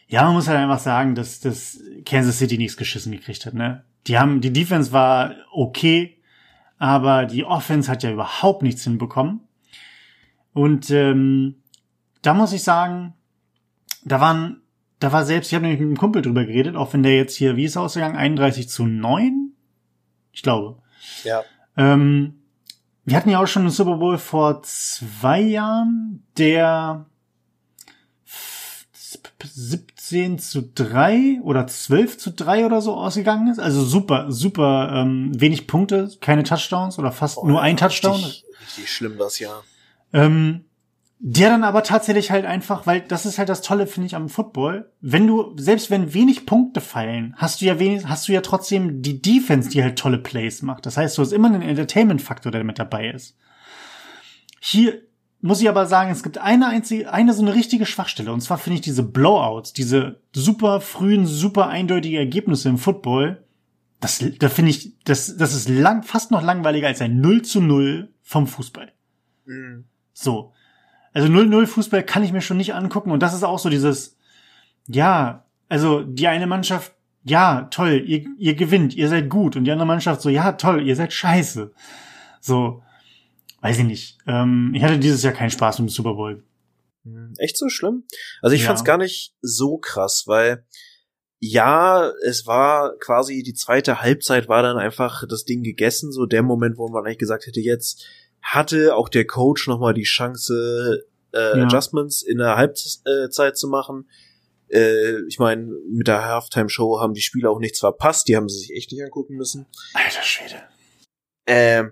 ja, 0.09 0.25
man 0.25 0.35
muss 0.35 0.49
halt 0.49 0.59
einfach 0.59 0.79
sagen, 0.79 1.15
dass, 1.15 1.41
dass 1.41 1.81
Kansas 2.05 2.39
City 2.39 2.59
nichts 2.59 2.77
geschissen 2.77 3.13
gekriegt 3.13 3.47
hat. 3.47 3.55
Ne? 3.55 3.85
Die 4.07 4.19
haben, 4.19 4.41
die 4.41 4.53
Defense 4.53 4.93
war 4.93 5.35
okay, 5.53 6.19
aber 6.79 7.27
die 7.27 7.45
Offense 7.45 7.91
hat 7.91 8.03
ja 8.03 8.11
überhaupt 8.11 8.63
nichts 8.63 8.85
hinbekommen. 8.85 9.41
Und 10.53 10.91
ähm, 10.91 11.57
da 12.23 12.35
muss 12.35 12.53
ich 12.53 12.63
sagen, 12.63 13.15
da 14.05 14.21
waren, 14.21 14.61
da 14.99 15.13
war 15.13 15.25
selbst, 15.25 15.49
ich 15.49 15.55
habe 15.55 15.65
nämlich 15.65 15.81
mit 15.81 15.89
einem 15.89 15.97
Kumpel 15.97 16.23
drüber 16.23 16.45
geredet, 16.45 16.77
auch 16.77 16.93
wenn 16.93 17.03
der 17.03 17.17
jetzt 17.17 17.37
hier, 17.37 17.57
wie 17.57 17.65
ist 17.65 17.77
er 17.77 17.83
ausgegangen, 17.83 18.17
31 18.17 18.69
zu 18.69 18.87
9 18.87 19.53
ich 20.33 20.43
glaube. 20.43 20.79
Ja. 21.25 21.45
Ähm, 21.77 22.43
wir 23.05 23.17
hatten 23.17 23.31
ja 23.31 23.43
auch 23.43 23.47
schon 23.47 23.63
einen 23.63 23.71
Super 23.71 23.97
Bowl 23.97 24.19
vor 24.19 24.63
zwei 24.63 25.41
Jahren, 25.41 26.25
der 26.37 27.07
17 29.45 30.39
zu 30.39 30.63
3 30.63 31.41
oder 31.43 31.67
12 31.67 32.17
zu 32.19 32.31
3 32.31 32.65
oder 32.65 32.81
so 32.81 32.95
ausgegangen 32.95 33.49
ist. 33.49 33.59
Also 33.59 33.85
super, 33.85 34.31
super 34.31 34.93
ähm, 34.95 35.33
wenig 35.39 35.67
Punkte, 35.67 36.11
keine 36.21 36.45
Touchdowns 36.45 36.99
oder 36.99 37.11
fast 37.13 37.39
oh, 37.39 37.47
nur 37.47 37.61
ein 37.61 37.77
Touchdown. 37.77 38.15
Richtig, 38.15 38.45
richtig 38.61 38.93
schlimm 38.93 39.19
das 39.19 39.39
Jahr. 39.41 39.65
Ähm, 40.13 40.65
der 41.25 41.51
dann 41.51 41.63
aber 41.63 41.85
tatsächlich 41.85 42.33
halt 42.33 42.45
einfach, 42.45 42.85
weil 42.85 43.01
das 43.03 43.27
ist 43.27 43.39
halt 43.39 43.49
das 43.49 43.63
Tolle, 43.63 43.87
finde 43.87 44.07
ich, 44.07 44.17
am 44.17 44.29
Football. 44.29 44.91
Wenn 45.01 45.29
du, 45.29 45.57
selbst 45.57 45.89
wenn 45.89 46.15
wenig 46.15 46.47
Punkte 46.47 46.81
fallen, 46.81 47.35
hast 47.37 47.61
du 47.61 47.65
ja 47.65 47.79
wenig, 47.79 48.09
hast 48.09 48.27
du 48.27 48.33
ja 48.33 48.41
trotzdem 48.41 49.03
die 49.03 49.23
Defense, 49.23 49.71
die 49.71 49.85
halt 49.85 49.97
tolle 49.97 50.19
Plays 50.19 50.63
macht. 50.63 50.85
Das 50.85 50.97
heißt, 50.97 51.17
du 51.17 51.23
hast 51.23 51.31
immer 51.31 51.47
einen 51.47 51.63
Entertainment-Faktor, 51.63 52.51
der 52.51 52.65
mit 52.65 52.81
dabei 52.81 53.11
ist. 53.11 53.37
Hier 54.59 55.01
muss 55.41 55.61
ich 55.61 55.69
aber 55.69 55.87
sagen, 55.87 56.11
es 56.11 56.25
gibt 56.25 56.39
eine 56.39 56.67
einzige, 56.67 57.13
eine 57.13 57.35
so 57.35 57.43
eine 57.43 57.55
richtige 57.55 57.87
Schwachstelle. 57.87 58.33
Und 58.33 58.41
zwar 58.41 58.59
finde 58.59 58.77
ich 58.77 58.81
diese 58.81 59.05
Blowouts, 59.05 59.73
diese 59.73 60.21
super 60.33 60.81
frühen, 60.81 61.27
super 61.27 61.69
eindeutige 61.69 62.19
Ergebnisse 62.19 62.69
im 62.69 62.79
Football. 62.79 63.45
Das, 64.01 64.25
da 64.41 64.49
finde 64.49 64.73
ich, 64.73 64.99
das, 65.05 65.37
das 65.37 65.55
ist 65.55 65.69
lang, 65.69 66.03
fast 66.03 66.33
noch 66.33 66.43
langweiliger 66.43 66.89
als 66.89 67.01
ein 67.01 67.21
0 67.21 67.43
zu 67.43 67.61
0 67.61 68.13
vom 68.23 68.49
Fußball. 68.49 68.91
Mhm. 69.45 69.85
So. 70.13 70.53
Also 71.13 71.29
0-0 71.29 71.67
Fußball 71.67 72.03
kann 72.03 72.25
ich 72.25 72.33
mir 72.33 72.41
schon 72.41 72.57
nicht 72.57 72.75
angucken. 72.75 73.11
Und 73.11 73.23
das 73.23 73.35
ist 73.35 73.43
auch 73.43 73.59
so 73.59 73.69
dieses, 73.69 74.17
ja, 74.87 75.45
also 75.69 76.03
die 76.03 76.29
eine 76.29 76.47
Mannschaft, 76.47 76.93
ja, 77.25 77.69
toll, 77.71 78.03
ihr, 78.07 78.25
ihr 78.39 78.55
gewinnt, 78.55 78.95
ihr 78.95 79.09
seid 79.09 79.29
gut. 79.29 79.57
Und 79.57 79.65
die 79.65 79.71
andere 79.71 79.87
Mannschaft 79.87 80.23
so, 80.23 80.29
ja, 80.29 80.53
toll, 80.53 80.87
ihr 80.87 80.97
seid 80.97 81.13
scheiße. 81.13 81.73
So 82.41 82.83
weiß 83.61 83.79
ich 83.79 83.85
nicht. 83.85 84.19
Ähm, 84.27 84.73
ich 84.75 84.83
hatte 84.83 84.99
dieses 84.99 85.23
Jahr 85.23 85.33
keinen 85.33 85.51
Spaß 85.51 85.79
mit 85.79 85.89
dem 85.89 85.93
Super 85.93 86.15
Bowl. 86.15 86.45
Hm, 87.05 87.35
echt 87.39 87.57
so 87.57 87.69
schlimm? 87.69 88.05
Also 88.43 88.55
ich 88.55 88.63
ja. 88.63 88.69
fand's 88.69 88.85
gar 88.85 88.99
nicht 88.99 89.35
so 89.41 89.79
krass, 89.79 90.25
weil 90.27 90.65
ja, 91.39 92.13
es 92.25 92.47
war 92.47 92.97
quasi 92.99 93.43
die 93.43 93.55
zweite 93.55 94.01
Halbzeit 94.01 94.49
war 94.49 94.63
dann 94.63 94.77
einfach 94.77 95.25
das 95.27 95.45
Ding 95.45 95.63
gegessen, 95.63 96.13
so 96.13 96.27
der 96.27 96.43
Moment, 96.43 96.79
wo 96.79 96.89
man 96.89 97.05
eigentlich 97.05 97.19
gesagt 97.19 97.47
hätte, 97.47 97.61
jetzt 97.61 98.05
hatte 98.43 98.95
auch 98.97 99.09
der 99.09 99.27
Coach 99.27 99.69
nochmal 99.69 99.95
die 99.95 100.03
Chance, 100.03 101.07
äh, 101.33 101.59
ja. 101.59 101.65
Adjustments 101.65 102.23
in 102.23 102.39
der 102.39 102.57
Halbzeit 102.57 103.57
zu 103.57 103.69
machen. 103.69 104.09
Äh, 104.69 105.23
ich 105.29 105.39
meine, 105.39 105.67
mit 105.89 106.09
der 106.09 106.25
Halftime-Show 106.25 107.01
haben 107.01 107.15
die 107.15 107.21
Spieler 107.21 107.51
auch 107.51 107.61
nichts 107.61 107.79
verpasst, 107.79 108.29
die 108.29 108.37
haben 108.37 108.49
sie 108.49 108.59
sich 108.59 108.73
echt 108.73 108.91
nicht 108.93 109.03
angucken 109.03 109.37
müssen. 109.37 109.67
Alter 109.95 110.23
Schwede. 110.23 110.63
Äh, 111.47 111.85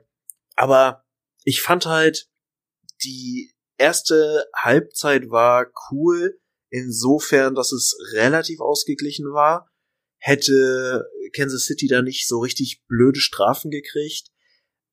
aber 0.56 1.04
ich 1.44 1.62
fand 1.62 1.86
halt, 1.86 2.28
die 3.04 3.52
erste 3.78 4.46
Halbzeit 4.54 5.30
war 5.30 5.66
cool, 5.90 6.38
insofern, 6.70 7.54
dass 7.54 7.72
es 7.72 7.96
relativ 8.12 8.60
ausgeglichen 8.60 9.32
war. 9.32 9.68
Hätte 10.18 11.04
Kansas 11.34 11.64
City 11.64 11.86
da 11.88 12.02
nicht 12.02 12.28
so 12.28 12.40
richtig 12.40 12.82
blöde 12.86 13.20
Strafen 13.20 13.70
gekriegt, 13.70 14.28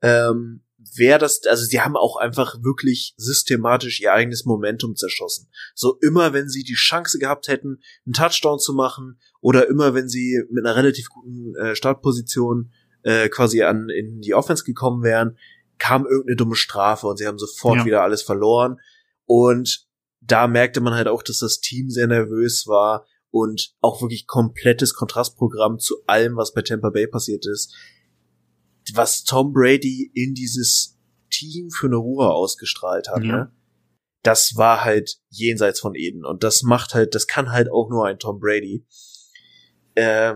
ähm, 0.01 0.64
wäre 0.95 1.19
das, 1.19 1.41
also 1.47 1.65
sie 1.65 1.81
haben 1.81 1.95
auch 1.95 2.17
einfach 2.17 2.63
wirklich 2.63 3.13
systematisch 3.17 3.99
ihr 4.01 4.13
eigenes 4.13 4.45
Momentum 4.45 4.95
zerschossen. 4.95 5.49
So 5.75 5.97
immer, 6.01 6.33
wenn 6.33 6.49
sie 6.49 6.63
die 6.63 6.75
Chance 6.75 7.19
gehabt 7.19 7.47
hätten, 7.47 7.81
einen 8.05 8.13
Touchdown 8.13 8.59
zu 8.59 8.73
machen, 8.73 9.19
oder 9.41 9.69
immer, 9.69 9.93
wenn 9.93 10.09
sie 10.09 10.41
mit 10.49 10.65
einer 10.65 10.75
relativ 10.75 11.09
guten 11.09 11.55
äh, 11.55 11.75
Startposition 11.75 12.71
äh, 13.03 13.29
quasi 13.29 13.63
an 13.63 13.89
in 13.89 14.21
die 14.21 14.33
Offense 14.33 14.63
gekommen 14.63 15.03
wären, 15.03 15.38
kam 15.77 16.05
irgendeine 16.05 16.35
dumme 16.35 16.55
Strafe 16.55 17.07
und 17.07 17.17
sie 17.17 17.27
haben 17.27 17.38
sofort 17.38 17.77
ja. 17.77 17.85
wieder 17.85 18.01
alles 18.01 18.23
verloren. 18.23 18.79
Und 19.25 19.88
da 20.21 20.47
merkte 20.47 20.81
man 20.81 20.95
halt 20.95 21.07
auch, 21.07 21.23
dass 21.23 21.39
das 21.39 21.59
Team 21.59 21.89
sehr 21.89 22.07
nervös 22.07 22.67
war 22.67 23.05
und 23.29 23.75
auch 23.81 24.01
wirklich 24.01 24.25
komplettes 24.25 24.93
Kontrastprogramm 24.93 25.79
zu 25.79 25.95
allem, 26.07 26.35
was 26.38 26.53
bei 26.53 26.61
Tampa 26.61 26.89
Bay 26.89 27.07
passiert 27.07 27.45
ist. 27.45 27.75
Was 28.93 29.23
Tom 29.23 29.53
Brady 29.53 30.11
in 30.13 30.33
dieses 30.33 30.97
Team 31.29 31.69
für 31.69 31.88
eine 31.88 31.97
Ruhe 31.97 32.29
ausgestrahlt 32.29 33.09
hat, 33.09 33.23
ja. 33.23 33.38
ne? 33.38 33.51
das 34.23 34.53
war 34.55 34.83
halt 34.83 35.17
jenseits 35.29 35.79
von 35.79 35.95
Eden. 35.95 36.25
Und 36.25 36.43
das 36.43 36.63
macht 36.63 36.93
halt, 36.93 37.15
das 37.15 37.27
kann 37.27 37.51
halt 37.51 37.71
auch 37.71 37.89
nur 37.89 38.05
ein 38.05 38.19
Tom 38.19 38.39
Brady. 38.39 38.85
Äh, 39.95 40.35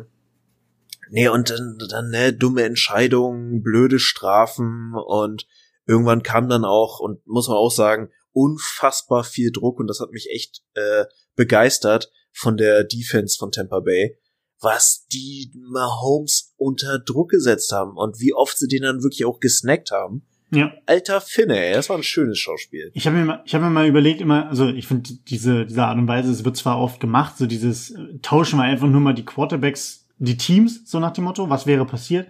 Nee, 1.13 1.27
und 1.27 1.49
dann, 1.49 1.77
dann 1.89 2.09
ne, 2.09 2.31
dumme 2.31 2.63
Entscheidungen, 2.63 3.61
blöde 3.61 3.99
Strafen 3.99 4.93
und 4.95 5.45
irgendwann 5.85 6.23
kam 6.23 6.47
dann 6.47 6.63
auch, 6.63 7.01
und 7.01 7.27
muss 7.27 7.49
man 7.49 7.57
auch 7.57 7.69
sagen, 7.69 8.09
unfassbar 8.31 9.25
viel 9.25 9.51
Druck 9.51 9.77
und 9.81 9.87
das 9.87 9.99
hat 9.99 10.11
mich 10.11 10.29
echt 10.33 10.63
äh, 10.73 11.03
begeistert 11.35 12.13
von 12.31 12.55
der 12.55 12.85
Defense 12.85 13.35
von 13.37 13.51
Tampa 13.51 13.81
Bay, 13.81 14.17
was 14.61 15.05
die 15.11 15.51
Mahomes 15.53 16.50
unter 16.62 16.99
Druck 16.99 17.32
gesetzt 17.32 17.72
haben 17.72 17.97
und 17.97 18.20
wie 18.20 18.34
oft 18.34 18.57
sie 18.57 18.68
den 18.68 18.84
dann 18.84 19.03
wirklich 19.03 19.26
auch 19.26 19.39
gesnackt 19.39 19.91
haben. 19.91 20.22
Ja. 20.53 20.74
Alter 20.86 21.22
Finne, 21.22 21.57
ey, 21.57 21.74
das 21.74 21.89
war 21.89 21.97
ein 21.97 22.03
schönes 22.03 22.38
Schauspiel. 22.38 22.91
Ich 22.93 23.07
habe 23.07 23.18
mir, 23.18 23.26
mal, 23.26 23.41
ich 23.45 23.55
hab 23.55 23.62
mir 23.62 23.70
mal 23.70 23.88
überlegt, 23.88 24.22
immer, 24.22 24.47
also 24.49 24.68
ich 24.68 24.86
finde 24.86 25.09
diese, 25.28 25.66
diese 25.66 25.84
Art 25.84 25.97
und 25.97 26.07
Weise, 26.07 26.30
es 26.32 26.45
wird 26.45 26.57
zwar 26.57 26.80
oft 26.80 26.99
gemacht, 26.99 27.38
so 27.38 27.45
dieses 27.45 27.91
äh, 27.91 28.20
tauschen 28.22 28.59
wir 28.59 28.64
einfach 28.64 28.88
nur 28.88 29.01
mal 29.01 29.14
die 29.14 29.26
Quarterbacks 29.26 30.05
die 30.20 30.38
Teams, 30.38 30.84
so 30.86 30.99
nach 30.99 31.14
dem 31.14 31.24
Motto, 31.24 31.49
was 31.49 31.66
wäre 31.66 31.86
passiert. 31.86 32.28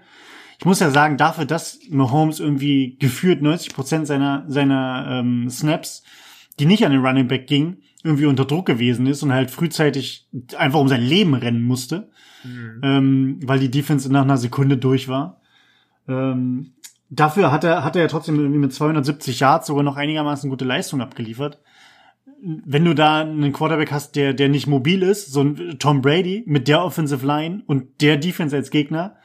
Ich 0.59 0.65
muss 0.65 0.79
ja 0.79 0.91
sagen, 0.91 1.17
dafür, 1.17 1.45
dass 1.45 1.79
Mahomes 1.89 2.39
irgendwie 2.39 2.95
geführt 2.99 3.41
90 3.41 3.73
Prozent 3.73 4.07
seiner, 4.07 4.45
seiner 4.47 5.07
ähm, 5.09 5.49
Snaps, 5.49 6.03
die 6.59 6.67
nicht 6.67 6.85
an 6.85 6.91
den 6.91 7.05
Running 7.05 7.27
Back 7.27 7.47
gingen, 7.47 7.81
irgendwie 8.03 8.27
unter 8.27 8.45
Druck 8.45 8.65
gewesen 8.65 9.07
ist 9.07 9.23
und 9.23 9.33
halt 9.33 9.51
frühzeitig 9.51 10.29
einfach 10.55 10.79
um 10.79 10.87
sein 10.87 11.01
Leben 11.01 11.33
rennen 11.33 11.63
musste, 11.63 12.10
mhm. 12.43 12.81
ähm, 12.83 13.39
weil 13.43 13.59
die 13.59 13.71
Defense 13.71 14.11
nach 14.11 14.23
einer 14.23 14.37
Sekunde 14.37 14.77
durch 14.77 15.07
war. 15.07 15.41
Ähm, 16.07 16.73
dafür 17.09 17.51
hat 17.51 17.63
er, 17.63 17.83
hat 17.83 17.95
er 17.95 18.03
ja 18.03 18.07
trotzdem 18.07 18.39
irgendwie 18.39 18.59
mit 18.59 18.73
270 18.73 19.39
Yards 19.39 19.67
sogar 19.67 19.83
noch 19.83 19.97
einigermaßen 19.97 20.49
gute 20.49 20.65
Leistung 20.65 21.01
abgeliefert 21.01 21.59
wenn 22.41 22.85
du 22.85 22.95
da 22.95 23.21
einen 23.21 23.53
Quarterback 23.53 23.91
hast, 23.91 24.15
der, 24.15 24.33
der 24.33 24.49
nicht 24.49 24.67
mobil 24.67 25.03
ist, 25.03 25.31
so 25.31 25.43
ein 25.43 25.77
Tom 25.77 26.01
Brady 26.01 26.43
mit 26.47 26.67
der 26.67 26.83
Offensive 26.83 27.25
Line 27.25 27.63
und 27.67 28.01
der 28.01 28.17
Defense 28.17 28.55
als 28.55 28.71
Gegner, 28.71 29.15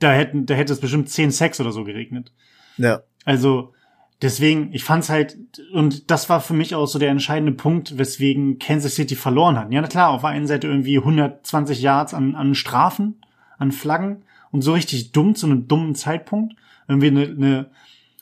da 0.00 0.12
hätten, 0.12 0.46
da 0.46 0.54
hätte 0.54 0.72
es 0.72 0.80
bestimmt 0.80 1.08
zehn 1.08 1.30
Sacks 1.30 1.60
oder 1.60 1.70
so 1.70 1.84
geregnet. 1.84 2.32
Ja. 2.76 3.02
Also, 3.24 3.74
deswegen, 4.22 4.72
ich 4.72 4.84
fand's 4.84 5.08
halt, 5.08 5.36
und 5.72 6.10
das 6.10 6.28
war 6.28 6.40
für 6.40 6.54
mich 6.54 6.74
auch 6.74 6.86
so 6.86 6.98
der 6.98 7.10
entscheidende 7.10 7.52
Punkt, 7.52 7.98
weswegen 7.98 8.58
Kansas 8.58 8.94
City 8.94 9.16
verloren 9.16 9.58
hat. 9.58 9.72
Ja, 9.72 9.80
na 9.80 9.88
klar, 9.88 10.10
auf 10.10 10.22
der 10.22 10.30
einen 10.30 10.46
Seite 10.46 10.68
irgendwie 10.68 10.98
120 10.98 11.80
Yards 11.80 12.14
an, 12.14 12.34
an 12.34 12.54
Strafen, 12.54 13.16
an 13.58 13.72
Flaggen 13.72 14.22
und 14.50 14.62
so 14.62 14.72
richtig 14.72 15.12
dumm 15.12 15.34
zu 15.34 15.46
einem 15.46 15.68
dummen 15.68 15.94
Zeitpunkt. 15.94 16.54
Irgendwie 16.88 17.08
eine, 17.08 17.22
eine 17.24 17.70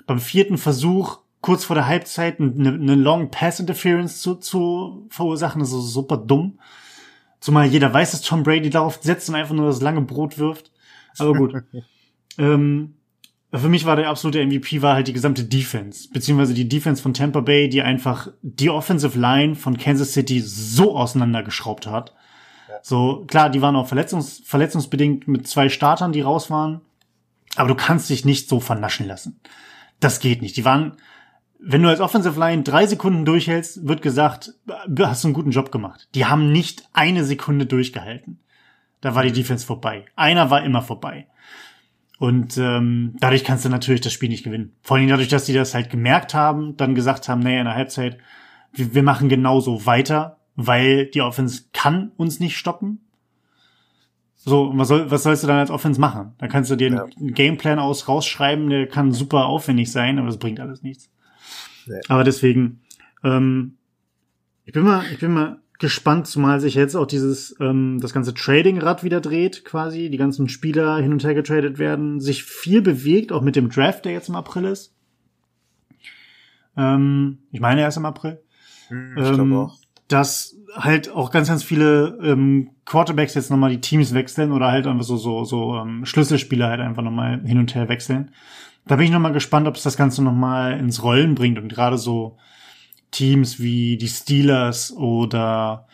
beim 0.07 0.19
vierten 0.19 0.59
Versuch 0.59 1.19
kurz 1.41 1.65
vor 1.65 1.75
der 1.75 1.87
Halbzeit 1.87 2.41
eine, 2.41 2.71
eine 2.71 2.95
Long 2.95 3.31
Pass 3.31 3.61
Interference 3.61 4.23
zu, 4.23 4.37
zu 4.37 5.07
verursachen, 5.11 5.61
das 5.61 5.73
ist 5.73 5.93
super 5.93 6.17
dumm. 6.17 6.59
Zumal 7.41 7.67
jeder 7.67 7.93
weiß, 7.93 8.13
dass 8.13 8.23
Tom 8.23 8.45
Brady 8.45 8.71
darauf 8.71 9.01
setzt 9.03 9.29
und 9.29 9.35
einfach 9.35 9.55
nur 9.55 9.67
das 9.67 9.83
lange 9.83 10.01
Brot 10.03 10.39
wirft. 10.39 10.71
Aber 11.19 11.35
gut. 11.35 11.55
ähm, 12.39 12.95
für 13.59 13.69
mich 13.69 13.85
war 13.85 13.97
der 13.97 14.09
absolute 14.09 14.45
MVP 14.45 14.81
war 14.81 14.95
halt 14.95 15.09
die 15.09 15.13
gesamte 15.13 15.45
Defense, 15.45 16.09
beziehungsweise 16.11 16.55
die 16.55 16.69
Defense 16.69 17.03
von 17.03 17.13
Tampa 17.13 17.41
Bay, 17.41 17.69
die 17.69 17.83
einfach 17.83 18.29
die 18.41 18.71
Offensive 18.71 19.19
Line 19.19 19.57
von 19.57 19.77
Kansas 19.77 20.13
City 20.13 20.41
so 20.41 20.97
auseinandergeschraubt 20.97 21.87
hat. 21.87 22.15
Ja. 22.69 22.77
So, 22.83 23.25
klar, 23.27 23.51
die 23.51 23.61
waren 23.61 23.77
auch 23.77 23.87
verletzungs 23.87 24.43
verletzungsbedingt 24.45 25.29
mit 25.29 25.47
zwei 25.47 25.69
Startern, 25.69 26.13
die 26.13 26.23
raus 26.23 26.51
waren. 26.51 26.81
Aber 27.57 27.69
du 27.69 27.75
kannst 27.75 28.09
dich 28.09 28.25
nicht 28.25 28.49
so 28.49 28.61
vernaschen 28.61 29.07
lassen. 29.07 29.39
Das 30.01 30.21
geht 30.21 30.41
nicht. 30.41 30.57
Die 30.57 30.65
waren, 30.65 30.97
wenn 31.59 31.83
du 31.83 31.91
als 31.91 32.01
Offensive 32.01 32.41
Line 32.41 32.63
drei 32.63 32.87
Sekunden 32.87 33.27
durchhältst, 33.27 33.87
wird 33.87 34.01
gesagt, 34.01 34.55
hast 34.99 35.25
du 35.25 35.29
einen 35.29 35.35
guten 35.35 35.51
Job 35.51 35.71
gemacht. 35.71 36.09
Die 36.15 36.25
haben 36.25 36.51
nicht 36.51 36.89
eine 36.95 37.25
Sekunde 37.25 37.67
durchgehalten. 37.67 38.41
Da 39.03 39.15
war 39.15 39.25
die 39.25 39.33
Defense 39.33 39.67
vorbei. 39.67 40.07
Einer 40.17 40.49
war 40.49 40.65
immer 40.65 40.81
vorbei. 40.81 41.27
Und 42.23 42.57
ähm, 42.57 43.17
dadurch 43.19 43.43
kannst 43.43 43.65
du 43.65 43.69
natürlich 43.69 44.01
das 44.01 44.13
Spiel 44.13 44.29
nicht 44.29 44.45
gewinnen. 44.45 44.77
Vor 44.83 44.97
allem 44.97 45.09
dadurch, 45.09 45.27
dass 45.27 45.47
die 45.47 45.55
das 45.55 45.75
halt 45.75 45.91
gemerkt 45.91 46.35
haben, 46.35 46.77
dann 46.77 46.95
gesagt 46.95 47.29
haben, 47.29 47.41
naja, 47.41 47.59
in 47.59 47.65
der 47.65 47.75
Halbzeit, 47.75 48.17
wir, 48.73 48.95
wir 48.95 49.03
machen 49.03 49.29
genauso 49.29 49.87
weiter, 49.87 50.39
weil 50.55 51.07
die 51.07 51.21
Offense 51.21 51.65
kann 51.73 52.13
uns 52.17 52.39
nicht 52.39 52.57
stoppen. 52.57 53.01
So, 54.37 54.71
was, 54.77 54.87
soll, 54.87 55.11
was 55.11 55.25
sollst 55.25 55.43
du 55.43 55.49
dann 55.49 55.59
als 55.59 55.73
Offense 55.73 56.01
machen? 56.01 56.35
Da 56.39 56.47
kannst 56.47 56.71
du 56.71 56.77
dir 56.77 56.93
ja. 56.93 57.07
einen 57.19 57.35
Gameplan 57.35 57.81
aus 57.81 58.07
rausschreiben, 58.07 58.71
der 58.71 58.87
kann 58.87 59.11
super 59.11 59.47
aufwendig 59.47 59.91
sein, 59.91 60.21
aber 60.21 60.29
das 60.29 60.39
bringt 60.39 60.61
alles 60.61 60.85
nichts. 60.85 61.11
Nee. 61.87 62.03
Aber 62.07 62.23
deswegen, 62.23 62.83
ähm, 63.25 63.79
ich 64.65 64.73
bin 64.73 64.85
mal, 64.85 65.03
ich 65.13 65.19
bin 65.19 65.33
mal 65.33 65.59
gespannt, 65.83 66.29
zumal 66.29 66.61
sich 66.61 66.75
jetzt 66.75 66.95
auch 66.95 67.07
dieses, 67.07 67.55
ähm, 67.61 67.99
das 68.01 68.15
ganze 68.15 68.33
Trading-Rad 68.33 69.03
wieder 69.03 69.21
dreht, 69.21 69.65
quasi, 69.65 70.09
die 70.09 70.17
ganzen 70.17 70.49
Spieler 70.49 70.97
hin 70.99 71.13
und 71.13 71.25
her 71.25 71.35
getradet 71.35 71.79
werden, 71.79 72.21
sich 72.21 72.45
viel 72.45 72.81
bewegt, 72.81 73.33
auch 73.33 73.43
mit 73.43 73.57
dem 73.57 73.69
Draft, 73.69 74.05
der 74.05 74.13
jetzt 74.13 74.29
im 74.29 74.37
April 74.37 74.65
ist. 74.65 74.95
Ähm, 76.77 77.39
ich 77.51 77.61
meine, 77.61 77.83
er 77.83 77.89
ist 77.89 77.97
im 77.97 78.07
April. 78.07 78.41
Hm, 78.89 79.15
ich 79.19 79.27
ähm, 79.27 79.35
glaube 79.35 79.55
auch. 79.57 79.79
dass 80.07 80.57
halt 80.75 81.11
auch 81.11 81.33
ganz, 81.33 81.49
ganz 81.49 81.65
viele 81.65 82.17
ähm, 82.23 82.71
Quarterbacks 82.85 83.35
jetzt 83.35 83.51
nochmal 83.51 83.71
die 83.71 83.81
Teams 83.81 84.15
wechseln 84.15 84.53
oder 84.53 84.71
halt 84.71 84.87
einfach 84.87 85.05
so, 85.05 85.17
so, 85.17 85.45
so 85.45 85.77
ähm, 85.77 86.07
Schlüsselspieler 86.07 86.69
halt 86.69 86.81
einfach 86.81 87.03
nochmal 87.03 87.43
hin 87.45 87.59
und 87.59 87.75
her 87.75 87.89
wechseln. 87.89 88.31
Da 88.87 88.95
bin 88.95 89.07
ich 89.07 89.13
nochmal 89.13 89.33
gespannt, 89.33 89.67
ob 89.67 89.75
es 89.75 89.83
das 89.83 89.97
Ganze 89.97 90.23
nochmal 90.23 90.79
ins 90.79 91.03
Rollen 91.03 91.35
bringt 91.35 91.59
und 91.59 91.69
gerade 91.69 91.99
so 91.99 92.39
Teams 93.13 93.61
wie 93.61 93.97
die 93.97 94.09
Steelers 94.09 94.93
oder 94.93 95.87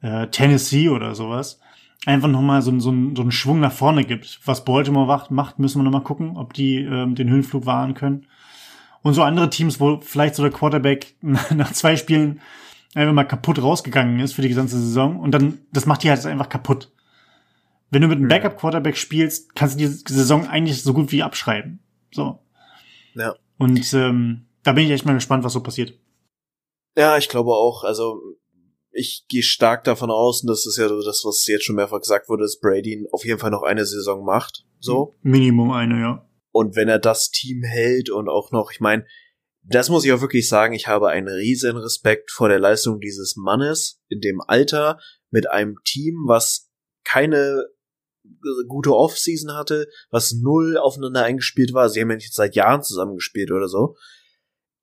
äh, 0.00 0.28
Tennessee 0.28 0.88
oder 0.88 1.16
sowas 1.16 1.58
einfach 2.06 2.28
nochmal 2.28 2.62
so, 2.62 2.70
so, 2.78 2.90
so 2.90 3.22
einen 3.22 3.32
Schwung 3.32 3.60
nach 3.60 3.72
vorne 3.72 4.04
gibt. 4.04 4.40
Was 4.44 4.64
Baltimore 4.64 5.06
macht, 5.06 5.30
macht 5.30 5.58
müssen 5.58 5.80
wir 5.80 5.82
nochmal 5.82 6.04
gucken, 6.04 6.36
ob 6.36 6.54
die 6.54 6.76
ähm, 6.76 7.14
den 7.14 7.28
Höhenflug 7.28 7.66
wahren 7.66 7.94
können. 7.94 8.26
Und 9.02 9.14
so 9.14 9.22
andere 9.22 9.50
Teams, 9.50 9.80
wo 9.80 10.00
vielleicht 10.00 10.36
so 10.36 10.42
der 10.42 10.52
Quarterback 10.52 11.16
nach 11.20 11.72
zwei 11.72 11.96
Spielen 11.96 12.40
einfach 12.94 13.12
mal 13.12 13.24
kaputt 13.24 13.60
rausgegangen 13.60 14.20
ist 14.20 14.32
für 14.32 14.42
die 14.42 14.48
gesamte 14.48 14.76
Saison 14.76 15.20
und 15.20 15.32
dann, 15.32 15.58
das 15.72 15.84
macht 15.84 16.02
die 16.02 16.08
halt 16.08 16.24
einfach 16.24 16.48
kaputt. 16.48 16.92
Wenn 17.90 18.02
du 18.02 18.08
mit 18.08 18.18
einem 18.18 18.28
Backup-Quarterback 18.28 18.96
spielst, 18.96 19.54
kannst 19.54 19.78
du 19.78 19.86
die 19.86 20.12
Saison 20.12 20.48
eigentlich 20.48 20.82
so 20.82 20.92
gut 20.92 21.12
wie 21.12 21.22
abschreiben. 21.22 21.80
So. 22.10 22.40
Ja. 23.14 23.34
Und 23.58 23.92
ähm, 23.94 24.46
da 24.62 24.72
bin 24.72 24.86
ich 24.86 24.90
echt 24.90 25.06
mal 25.06 25.12
gespannt, 25.12 25.44
was 25.44 25.52
so 25.52 25.62
passiert. 25.62 25.94
Ja, 26.96 27.18
ich 27.18 27.28
glaube 27.28 27.52
auch. 27.52 27.84
Also 27.84 28.20
ich 28.90 29.26
gehe 29.28 29.42
stark 29.42 29.84
davon 29.84 30.10
aus, 30.10 30.42
und 30.42 30.48
das 30.48 30.66
ist 30.66 30.78
ja 30.78 30.88
das, 30.88 31.22
was 31.24 31.46
jetzt 31.46 31.64
schon 31.64 31.76
mehrfach 31.76 32.00
gesagt 32.00 32.28
wurde, 32.28 32.44
dass 32.44 32.58
Brady 32.58 33.06
auf 33.12 33.24
jeden 33.24 33.38
Fall 33.38 33.50
noch 33.50 33.62
eine 33.62 33.84
Saison 33.84 34.24
macht. 34.24 34.64
So. 34.80 35.14
Minimum 35.22 35.70
eine, 35.70 36.00
ja. 36.00 36.28
Und 36.50 36.74
wenn 36.74 36.88
er 36.88 36.98
das 36.98 37.30
Team 37.30 37.62
hält 37.62 38.08
und 38.08 38.28
auch 38.28 38.50
noch, 38.50 38.70
ich 38.72 38.80
meine, 38.80 39.04
das 39.62 39.90
muss 39.90 40.04
ich 40.04 40.12
auch 40.12 40.20
wirklich 40.20 40.48
sagen, 40.48 40.72
ich 40.72 40.86
habe 40.86 41.08
einen 41.08 41.28
riesen 41.28 41.76
Respekt 41.76 42.30
vor 42.30 42.48
der 42.48 42.60
Leistung 42.60 43.00
dieses 43.00 43.36
Mannes 43.36 44.00
in 44.08 44.20
dem 44.20 44.40
Alter 44.40 44.98
mit 45.30 45.50
einem 45.50 45.76
Team, 45.84 46.24
was 46.26 46.70
keine 47.04 47.66
gute 48.68 48.94
Offseason 48.94 49.54
hatte, 49.54 49.88
was 50.10 50.32
null 50.32 50.78
aufeinander 50.78 51.24
eingespielt 51.24 51.74
war. 51.74 51.88
Sie 51.88 52.00
haben 52.00 52.10
ja 52.10 52.16
nicht 52.16 52.34
seit 52.34 52.54
Jahren 52.54 52.82
zusammengespielt 52.82 53.50
oder 53.50 53.68
so. 53.68 53.96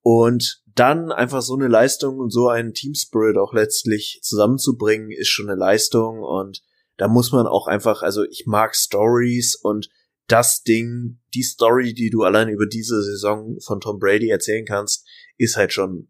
Und 0.03 0.61
dann 0.75 1.11
einfach 1.11 1.41
so 1.41 1.55
eine 1.55 1.67
Leistung 1.67 2.17
und 2.19 2.31
so 2.31 2.49
einen 2.49 2.73
Team 2.73 2.93
Spirit 2.93 3.37
auch 3.37 3.53
letztlich 3.53 4.19
zusammenzubringen, 4.21 5.11
ist 5.11 5.29
schon 5.29 5.49
eine 5.49 5.57
Leistung 5.57 6.19
und 6.21 6.61
da 6.97 7.07
muss 7.07 7.31
man 7.31 7.47
auch 7.47 7.67
einfach, 7.67 8.03
also 8.03 8.23
ich 8.23 8.43
mag 8.45 8.75
Stories 8.75 9.55
und 9.55 9.89
das 10.27 10.63
Ding, 10.63 11.19
die 11.33 11.43
Story, 11.43 11.93
die 11.93 12.09
du 12.09 12.23
allein 12.23 12.49
über 12.49 12.65
diese 12.65 13.01
Saison 13.01 13.57
von 13.65 13.81
Tom 13.81 13.99
Brady 13.99 14.29
erzählen 14.29 14.65
kannst, 14.65 15.07
ist 15.37 15.57
halt 15.57 15.73
schon 15.73 16.09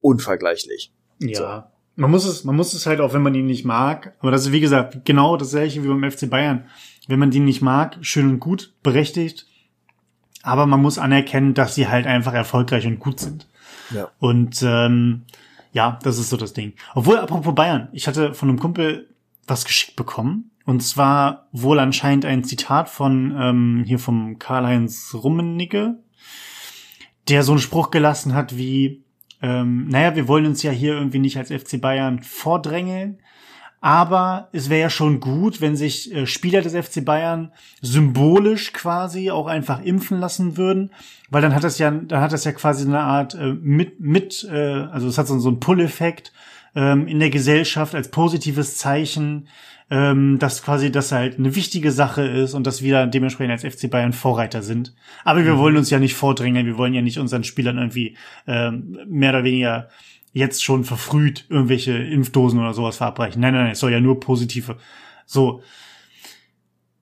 unvergleichlich. 0.00 0.94
Ja. 1.18 1.68
So. 1.68 1.72
Man 1.94 2.10
muss 2.10 2.24
es, 2.24 2.44
man 2.44 2.56
muss 2.56 2.72
es 2.72 2.86
halt 2.86 3.00
auch, 3.00 3.12
wenn 3.12 3.22
man 3.22 3.34
ihn 3.34 3.46
nicht 3.46 3.64
mag. 3.64 4.16
Aber 4.20 4.30
das 4.30 4.46
ist, 4.46 4.52
wie 4.52 4.60
gesagt, 4.60 5.04
genau 5.04 5.36
das 5.36 5.50
gleiche 5.50 5.84
wie 5.84 5.88
beim 5.88 6.10
FC 6.10 6.30
Bayern. 6.30 6.66
Wenn 7.06 7.18
man 7.18 7.30
den 7.30 7.44
nicht 7.44 7.60
mag, 7.60 7.98
schön 8.00 8.28
und 8.30 8.40
gut, 8.40 8.74
berechtigt. 8.82 9.46
Aber 10.42 10.66
man 10.66 10.82
muss 10.82 10.98
anerkennen, 10.98 11.54
dass 11.54 11.74
sie 11.74 11.88
halt 11.88 12.06
einfach 12.06 12.34
erfolgreich 12.34 12.86
und 12.86 12.98
gut 12.98 13.20
sind. 13.20 13.46
Ja. 13.90 14.08
Und 14.18 14.62
ähm, 14.62 15.22
ja, 15.72 15.98
das 16.02 16.18
ist 16.18 16.30
so 16.30 16.36
das 16.36 16.52
Ding. 16.52 16.74
Obwohl, 16.94 17.18
apropos 17.18 17.54
Bayern, 17.54 17.88
ich 17.92 18.06
hatte 18.06 18.34
von 18.34 18.48
einem 18.48 18.58
Kumpel 18.58 19.08
was 19.46 19.64
geschickt 19.64 19.96
bekommen. 19.96 20.50
Und 20.64 20.82
zwar 20.82 21.48
wohl 21.52 21.80
anscheinend 21.80 22.24
ein 22.24 22.44
Zitat 22.44 22.88
von 22.88 23.34
ähm, 23.36 23.84
hier 23.86 23.98
vom 23.98 24.38
Karl-Heinz 24.38 25.14
Rummenigge, 25.14 25.98
der 27.28 27.42
so 27.42 27.52
einen 27.52 27.60
Spruch 27.60 27.90
gelassen 27.90 28.34
hat 28.34 28.56
wie, 28.56 29.02
ähm, 29.40 29.88
naja, 29.88 30.14
wir 30.14 30.28
wollen 30.28 30.46
uns 30.46 30.62
ja 30.62 30.70
hier 30.70 30.94
irgendwie 30.94 31.18
nicht 31.18 31.36
als 31.36 31.50
FC 31.50 31.80
Bayern 31.80 32.22
vordrängeln, 32.22 33.18
aber 33.82 34.48
es 34.52 34.70
wäre 34.70 34.82
ja 34.82 34.90
schon 34.90 35.18
gut, 35.18 35.60
wenn 35.60 35.74
sich 35.74 36.14
äh, 36.14 36.24
Spieler 36.24 36.62
des 36.62 36.72
FC 36.72 37.04
Bayern 37.04 37.50
symbolisch 37.80 38.72
quasi 38.72 39.32
auch 39.32 39.48
einfach 39.48 39.82
impfen 39.82 40.20
lassen 40.20 40.56
würden, 40.56 40.92
weil 41.30 41.42
dann 41.42 41.52
hat 41.52 41.64
das 41.64 41.78
ja, 41.78 41.90
dann 41.90 42.20
hat 42.20 42.32
das 42.32 42.44
ja 42.44 42.52
quasi 42.52 42.86
eine 42.86 43.00
Art 43.00 43.34
äh, 43.34 43.54
mit, 43.60 43.98
mit, 43.98 44.48
äh, 44.48 44.56
also 44.56 45.08
es 45.08 45.18
hat 45.18 45.26
so, 45.26 45.36
so 45.40 45.48
einen 45.48 45.58
Pull-Effekt 45.58 46.32
ähm, 46.76 47.08
in 47.08 47.18
der 47.18 47.30
Gesellschaft 47.30 47.96
als 47.96 48.12
positives 48.12 48.78
Zeichen, 48.78 49.48
ähm, 49.90 50.38
dass 50.38 50.62
quasi 50.62 50.92
das 50.92 51.10
halt 51.10 51.40
eine 51.40 51.56
wichtige 51.56 51.90
Sache 51.90 52.22
ist 52.22 52.54
und 52.54 52.68
dass 52.68 52.82
wir 52.82 53.06
dementsprechend 53.06 53.50
als 53.50 53.74
FC 53.74 53.90
Bayern 53.90 54.12
Vorreiter 54.12 54.62
sind. 54.62 54.94
Aber 55.24 55.44
wir 55.44 55.54
mhm. 55.54 55.58
wollen 55.58 55.76
uns 55.76 55.90
ja 55.90 55.98
nicht 55.98 56.14
vordrängeln, 56.14 56.66
wir 56.66 56.78
wollen 56.78 56.94
ja 56.94 57.02
nicht 57.02 57.18
unseren 57.18 57.42
Spielern 57.42 57.78
irgendwie 57.78 58.16
ähm, 58.46 58.96
mehr 59.08 59.30
oder 59.30 59.42
weniger 59.42 59.88
jetzt 60.32 60.64
schon 60.64 60.84
verfrüht 60.84 61.46
irgendwelche 61.48 61.92
Impfdosen 61.92 62.58
oder 62.58 62.74
sowas 62.74 62.96
verabreichen. 62.96 63.40
Nein, 63.40 63.54
nein, 63.54 63.64
nein, 63.64 63.72
es 63.72 63.80
soll 63.80 63.92
ja 63.92 64.00
nur 64.00 64.20
positive. 64.20 64.78
So. 65.26 65.62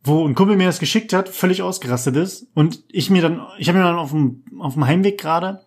Wo 0.03 0.26
ein 0.26 0.35
Kumpel 0.35 0.57
mir 0.57 0.66
das 0.66 0.78
geschickt 0.78 1.12
hat, 1.12 1.28
völlig 1.28 1.62
ausgerastet 1.62 2.16
ist 2.16 2.47
und 2.55 2.83
ich 2.89 3.11
mir 3.11 3.22
dann, 3.22 3.47
ich 3.59 3.68
habe 3.68 3.78
mir 3.78 3.85
dann 3.85 3.99
auf 3.99 4.11
dem, 4.11 4.45
auf 4.59 4.74
dem 4.74 4.87
Heimweg 4.87 5.20
gerade 5.20 5.61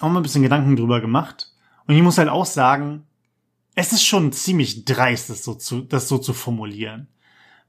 auch 0.00 0.10
mal 0.10 0.20
ein 0.20 0.22
bisschen 0.22 0.42
Gedanken 0.42 0.76
drüber 0.76 1.00
gemacht. 1.00 1.52
Und 1.86 1.94
ich 1.96 2.02
muss 2.02 2.18
halt 2.18 2.28
auch 2.28 2.46
sagen, 2.46 3.04
es 3.74 3.92
ist 3.92 4.04
schon 4.04 4.32
ziemlich 4.32 4.84
dreist, 4.84 5.30
das 5.30 5.44
so 5.44 5.54
zu, 5.54 5.80
das 5.80 6.08
so 6.08 6.18
zu 6.18 6.34
formulieren. 6.34 7.08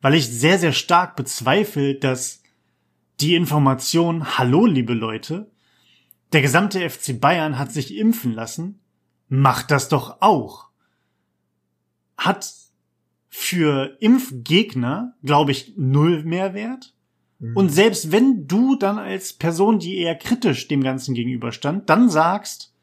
Weil 0.02 0.16
ich 0.16 0.28
sehr, 0.28 0.60
sehr 0.60 0.74
stark 0.74 1.16
bezweifle, 1.16 1.96
dass 1.96 2.44
die 3.22 3.36
Information, 3.36 4.38
hallo, 4.38 4.66
liebe 4.66 4.94
Leute, 4.94 5.52
der 6.34 6.42
gesamte 6.42 6.90
FC 6.90 7.20
Bayern 7.20 7.58
hat 7.58 7.72
sich 7.72 7.96
impfen 7.96 8.34
lassen, 8.34 8.80
macht 9.34 9.72
das 9.72 9.90
doch 9.90 10.18
auch. 10.22 10.68
Hat 12.18 12.54
für 13.30 13.98
Impfgegner, 14.00 15.16
glaube 15.24 15.52
ich, 15.52 15.74
null 15.76 16.24
Mehrwert. 16.24 16.94
Mhm. 17.40 17.58
Und 17.58 17.70
selbst 17.70 18.12
wenn 18.12 18.48
du 18.48 18.76
dann 18.76 19.00
als 19.00 19.34
Person, 19.34 19.80
die 19.80 19.98
eher 19.98 20.16
kritisch 20.16 20.68
dem 20.68 20.84
Ganzen 20.84 21.16
gegenüberstand, 21.16 21.90
dann 21.90 22.12
sagst, 22.12 22.76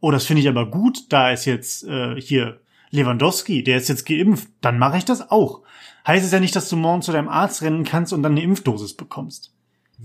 oh, 0.00 0.10
das 0.10 0.26
finde 0.26 0.42
ich 0.42 0.48
aber 0.48 0.70
gut, 0.70 1.10
da 1.10 1.30
ist 1.30 1.46
jetzt 1.46 1.84
äh, 1.84 2.20
hier 2.20 2.60
Lewandowski, 2.90 3.64
der 3.64 3.78
ist 3.78 3.88
jetzt 3.88 4.04
geimpft, 4.04 4.48
dann 4.60 4.78
mache 4.78 4.98
ich 4.98 5.06
das 5.06 5.30
auch. 5.30 5.62
Heißt 6.06 6.26
es 6.26 6.32
ja 6.32 6.40
nicht, 6.40 6.54
dass 6.54 6.68
du 6.68 6.76
morgen 6.76 7.00
zu 7.00 7.10
deinem 7.10 7.28
Arzt 7.30 7.62
rennen 7.62 7.84
kannst 7.84 8.12
und 8.12 8.22
dann 8.22 8.32
eine 8.32 8.42
Impfdosis 8.42 8.92
bekommst. 8.92 9.54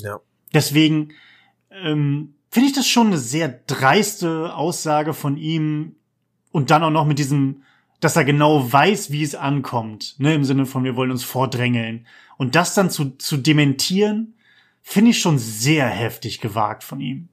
Ja. 0.02 0.22
Deswegen 0.54 1.10
ähm, 1.70 2.36
finde 2.50 2.70
ich 2.70 2.76
das 2.76 2.88
schon 2.88 3.08
eine 3.08 3.18
sehr 3.18 3.48
dreiste 3.48 4.56
Aussage 4.56 5.14
von 5.14 5.38
ihm 5.38 5.96
und 6.52 6.72
dann 6.72 6.84
auch 6.84 6.90
noch 6.90 7.06
mit 7.06 7.20
diesem, 7.20 7.64
dass 8.00 8.16
er 8.16 8.26
genau 8.26 8.72
weiß, 8.72 9.12
wie 9.12 9.24
es 9.24 9.36
ankommt, 9.36 10.16
ne, 10.20 10.34
im 10.34 10.44
Sinne 10.44 10.66
von 10.66 10.84
wir 10.84 10.96
wollen 10.96 11.12
uns 11.12 11.24
vordrängeln 11.24 12.08
und 12.38 12.56
das 12.56 12.74
dann 12.74 12.90
zu, 12.90 13.18
zu 13.18 13.38
dementieren, 13.38 14.34
finde 14.82 15.12
ich 15.12 15.20
schon 15.20 15.38
sehr 15.38 15.88
heftig 15.88 16.42
gewagt 16.42 16.84
von 16.84 17.00
ihm. 17.00 17.30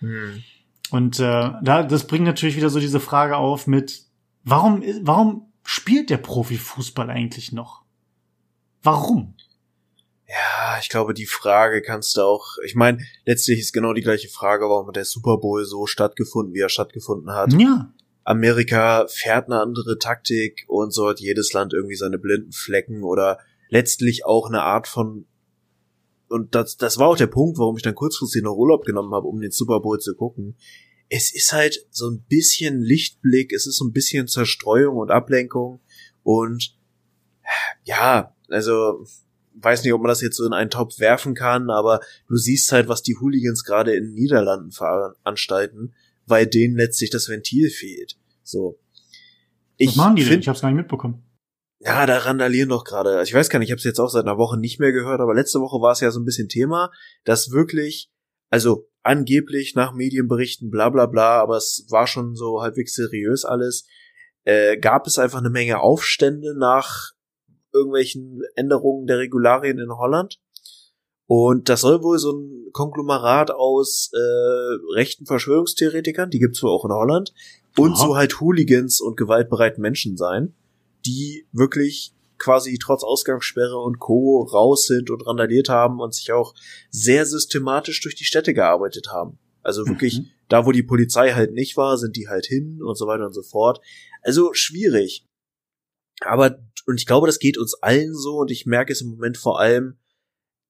Hm. 0.00 0.42
Und 0.90 1.20
äh, 1.20 1.50
da, 1.62 1.82
das 1.84 2.06
bringt 2.06 2.24
natürlich 2.24 2.56
wieder 2.56 2.68
so 2.68 2.80
diese 2.80 3.00
Frage 3.00 3.36
auf 3.36 3.66
mit, 3.66 4.02
warum, 4.42 4.82
warum 5.02 5.46
spielt 5.62 6.10
der 6.10 6.18
Profifußball 6.18 7.08
eigentlich 7.08 7.52
noch? 7.52 7.82
Warum? 8.82 9.34
Ja, 10.30 10.78
ich 10.80 10.88
glaube, 10.88 11.12
die 11.12 11.26
Frage 11.26 11.82
kannst 11.82 12.16
du 12.16 12.20
auch, 12.20 12.56
ich 12.64 12.76
meine, 12.76 12.98
letztlich 13.26 13.58
ist 13.58 13.72
genau 13.72 13.92
die 13.92 14.00
gleiche 14.00 14.28
Frage, 14.28 14.68
warum 14.68 14.86
hat 14.86 14.94
der 14.94 15.04
Super 15.04 15.38
Bowl 15.38 15.64
so 15.64 15.86
stattgefunden, 15.86 16.54
wie 16.54 16.60
er 16.60 16.68
stattgefunden 16.68 17.32
hat. 17.32 17.52
Ja. 17.54 17.92
Amerika 18.22 19.08
fährt 19.08 19.46
eine 19.46 19.60
andere 19.60 19.98
Taktik 19.98 20.64
und 20.68 20.92
so 20.92 21.08
hat 21.08 21.18
jedes 21.18 21.52
Land 21.52 21.72
irgendwie 21.72 21.96
seine 21.96 22.18
blinden 22.18 22.52
Flecken 22.52 23.02
oder 23.02 23.40
letztlich 23.70 24.24
auch 24.24 24.48
eine 24.48 24.62
Art 24.62 24.86
von 24.86 25.26
und 26.28 26.54
das, 26.54 26.76
das 26.76 26.96
war 26.98 27.08
auch 27.08 27.16
der 27.16 27.26
Punkt, 27.26 27.58
warum 27.58 27.76
ich 27.76 27.82
dann 27.82 27.96
kurzfristig 27.96 28.44
noch 28.44 28.54
Urlaub 28.54 28.84
genommen 28.84 29.12
habe, 29.12 29.26
um 29.26 29.40
den 29.40 29.50
Super 29.50 29.80
Bowl 29.80 29.98
zu 29.98 30.14
gucken. 30.14 30.56
Es 31.08 31.34
ist 31.34 31.52
halt 31.52 31.88
so 31.90 32.08
ein 32.08 32.24
bisschen 32.28 32.80
Lichtblick, 32.80 33.52
es 33.52 33.66
ist 33.66 33.78
so 33.78 33.84
ein 33.84 33.92
bisschen 33.92 34.28
Zerstreuung 34.28 34.96
und 34.96 35.10
Ablenkung 35.10 35.80
und 36.22 36.78
ja, 37.82 38.36
also 38.48 39.04
weiß 39.62 39.84
nicht, 39.84 39.92
ob 39.92 40.00
man 40.02 40.08
das 40.08 40.20
jetzt 40.20 40.36
so 40.36 40.46
in 40.46 40.52
einen 40.52 40.70
Topf 40.70 40.98
werfen 40.98 41.34
kann, 41.34 41.70
aber 41.70 42.00
du 42.28 42.36
siehst 42.36 42.72
halt, 42.72 42.88
was 42.88 43.02
die 43.02 43.16
Hooligans 43.16 43.64
gerade 43.64 43.94
in 43.94 44.04
den 44.04 44.14
Niederlanden 44.14 44.72
veranstalten, 44.72 45.94
weil 46.26 46.46
denen 46.46 46.76
letztlich 46.76 47.10
das 47.10 47.28
Ventil 47.28 47.70
fehlt. 47.70 48.16
So. 48.42 48.78
Ich 49.76 49.90
was 49.90 49.96
machen 49.96 50.16
die 50.16 50.24
denn? 50.24 50.40
Ich 50.40 50.48
hab's 50.48 50.60
gar 50.60 50.68
nicht 50.68 50.76
mitbekommen. 50.76 51.22
Ja, 51.82 52.04
da 52.04 52.18
randalieren 52.18 52.68
doch 52.68 52.84
gerade. 52.84 53.16
Also 53.16 53.30
ich 53.30 53.34
weiß 53.34 53.48
gar 53.48 53.58
nicht, 53.58 53.68
ich 53.68 53.72
habe 53.72 53.78
es 53.78 53.84
jetzt 53.84 54.00
auch 54.00 54.10
seit 54.10 54.24
einer 54.24 54.36
Woche 54.36 54.58
nicht 54.58 54.80
mehr 54.80 54.92
gehört, 54.92 55.20
aber 55.20 55.34
letzte 55.34 55.60
Woche 55.60 55.80
war 55.80 55.92
es 55.92 56.00
ja 56.00 56.10
so 56.10 56.20
ein 56.20 56.26
bisschen 56.26 56.48
Thema, 56.48 56.90
dass 57.24 57.52
wirklich, 57.52 58.10
also 58.50 58.90
angeblich 59.02 59.74
nach 59.74 59.94
Medienberichten, 59.94 60.70
bla 60.70 60.90
bla 60.90 61.06
bla, 61.06 61.40
aber 61.40 61.56
es 61.56 61.86
war 61.88 62.06
schon 62.06 62.34
so 62.34 62.60
halbwegs 62.60 62.92
seriös 62.92 63.46
alles, 63.46 63.86
äh, 64.44 64.76
gab 64.76 65.06
es 65.06 65.18
einfach 65.18 65.38
eine 65.38 65.48
Menge 65.48 65.80
Aufstände 65.80 66.54
nach 66.58 67.12
irgendwelchen 67.72 68.42
Änderungen 68.54 69.06
der 69.06 69.18
Regularien 69.18 69.78
in 69.78 69.96
Holland. 69.96 70.40
Und 71.26 71.68
das 71.68 71.82
soll 71.82 72.02
wohl 72.02 72.18
so 72.18 72.32
ein 72.32 72.72
Konglomerat 72.72 73.52
aus 73.52 74.10
äh, 74.12 74.96
rechten 74.96 75.26
Verschwörungstheoretikern, 75.26 76.30
die 76.30 76.40
gibt's 76.40 76.62
wohl 76.62 76.70
auch 76.70 76.84
in 76.84 76.92
Holland, 76.92 77.32
und 77.76 77.92
Aha. 77.92 78.06
so 78.06 78.16
halt 78.16 78.40
Hooligans 78.40 79.00
und 79.00 79.16
gewaltbereiten 79.16 79.80
Menschen 79.80 80.16
sein, 80.16 80.54
die 81.06 81.46
wirklich 81.52 82.14
quasi 82.38 82.78
trotz 82.82 83.04
Ausgangssperre 83.04 83.78
und 83.78 84.00
Co. 84.00 84.42
raus 84.42 84.86
sind 84.86 85.10
und 85.10 85.24
randaliert 85.26 85.68
haben 85.68 86.00
und 86.00 86.14
sich 86.14 86.32
auch 86.32 86.54
sehr 86.90 87.26
systematisch 87.26 88.00
durch 88.00 88.16
die 88.16 88.24
Städte 88.24 88.54
gearbeitet 88.54 89.12
haben. 89.12 89.38
Also 89.62 89.86
wirklich, 89.86 90.20
mhm. 90.20 90.26
da 90.48 90.66
wo 90.66 90.72
die 90.72 90.82
Polizei 90.82 91.32
halt 91.32 91.52
nicht 91.52 91.76
war, 91.76 91.98
sind 91.98 92.16
die 92.16 92.28
halt 92.28 92.46
hin 92.46 92.80
und 92.82 92.96
so 92.96 93.06
weiter 93.06 93.26
und 93.26 93.34
so 93.34 93.42
fort. 93.42 93.80
Also 94.22 94.52
schwierig. 94.54 95.26
Aber, 96.22 96.58
und 96.86 96.98
ich 96.98 97.06
glaube, 97.06 97.26
das 97.26 97.38
geht 97.38 97.58
uns 97.58 97.74
allen 97.74 98.14
so 98.14 98.38
und 98.38 98.50
ich 98.50 98.66
merke 98.66 98.92
es 98.92 99.00
im 99.00 99.08
Moment 99.10 99.36
vor 99.36 99.60
allem 99.60 99.98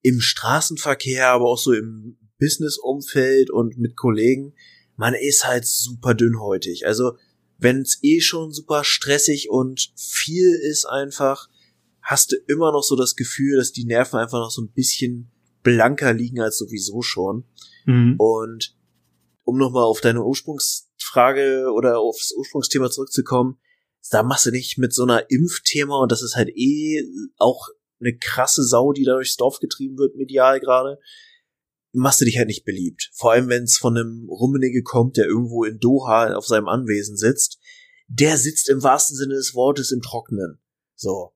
im 0.03 0.21
Straßenverkehr, 0.21 1.29
aber 1.29 1.47
auch 1.47 1.59
so 1.59 1.73
im 1.73 2.17
Business-Umfeld 2.39 3.51
und 3.51 3.79
mit 3.79 3.97
Kollegen. 3.97 4.55
Man 4.97 5.15
ist 5.15 5.47
halt 5.47 5.67
super 5.67 6.15
dünnhäutig. 6.15 6.87
Also, 6.87 7.17
wenn 7.59 7.83
es 7.83 7.99
eh 8.03 8.21
schon 8.21 8.53
super 8.53 8.85
stressig 8.85 9.51
und 9.51 9.93
viel 9.97 10.55
ist 10.55 10.87
einfach, 10.87 11.49
hast 12.01 12.33
du 12.33 12.37
immer 12.49 12.73
noch 12.73 12.83
so 12.83 12.97
das 12.97 13.17
Gefühl, 13.17 13.59
dass 13.59 13.73
die 13.73 13.85
Nerven 13.85 14.19
einfach 14.19 14.41
noch 14.41 14.51
so 14.51 14.63
ein 14.63 14.73
bisschen 14.73 15.31
blanker 15.63 16.15
liegen 16.15 16.41
als 16.41 16.59
sowieso 16.59 17.03
schon. 17.03 17.45
Mhm. 17.85 18.15
Und 18.19 18.75
um 19.45 19.59
nochmal 19.59 19.85
auf 19.85 20.01
deine 20.01 20.25
Ursprungsfrage 20.25 21.71
oder 21.75 21.99
aufs 21.99 22.33
Ursprungsthema 22.35 22.91
zurückzukommen, 22.91 23.59
da 24.11 24.23
machst 24.23 24.47
du 24.47 24.51
nicht 24.51 24.79
mit 24.79 24.95
so 24.95 25.03
einer 25.03 25.31
Impfthema 25.31 26.03
und 26.03 26.11
das 26.11 26.23
ist 26.23 26.37
halt 26.37 26.49
eh 26.51 27.05
auch 27.37 27.69
eine 28.01 28.17
krasse 28.17 28.65
Sau, 28.65 28.93
die 28.93 29.05
da 29.05 29.13
durchs 29.13 29.37
Dorf 29.37 29.59
getrieben 29.61 29.99
wird, 29.99 30.17
medial 30.17 30.59
gerade, 30.61 30.99
machst 31.93 32.21
du 32.21 32.25
dich 32.25 32.39
halt 32.39 32.49
nicht 32.49 32.65
beliebt. 32.65 33.11
Vor 33.15 33.33
allem, 33.33 33.49
wenn 33.49 33.65
es 33.65 33.77
von 33.77 33.97
einem 33.97 34.29
Rummenigge 34.29 34.83
kommt, 34.83 35.17
der 35.17 35.27
irgendwo 35.27 35.65
in 35.65 35.79
Doha 35.79 36.35
auf 36.35 36.47
seinem 36.47 36.69
Anwesen 36.69 37.17
sitzt. 37.17 37.59
Der 38.09 38.39
sitzt 38.39 38.69
im 38.69 38.83
wahrsten 38.83 39.17
Sinne 39.17 39.35
des 39.35 39.55
Wortes 39.55 39.93
im 39.93 40.01
Trockenen. 40.01 40.61
So. 40.97 41.33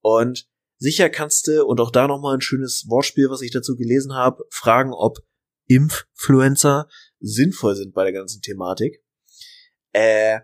Und 0.00 0.48
sicher 0.78 1.08
kannst 1.08 1.46
du, 1.46 1.64
und 1.64 1.80
auch 1.80 1.90
da 1.90 2.06
nochmal 2.06 2.34
ein 2.34 2.40
schönes 2.40 2.84
Wortspiel, 2.88 3.30
was 3.30 3.40
ich 3.40 3.50
dazu 3.50 3.76
gelesen 3.76 4.14
habe, 4.14 4.44
fragen, 4.50 4.92
ob 4.92 5.18
Impffluencer 5.66 6.88
sinnvoll 7.20 7.76
sind 7.76 7.94
bei 7.94 8.04
der 8.04 8.12
ganzen 8.12 8.42
Thematik. 8.42 9.02
Äh, 9.92 10.40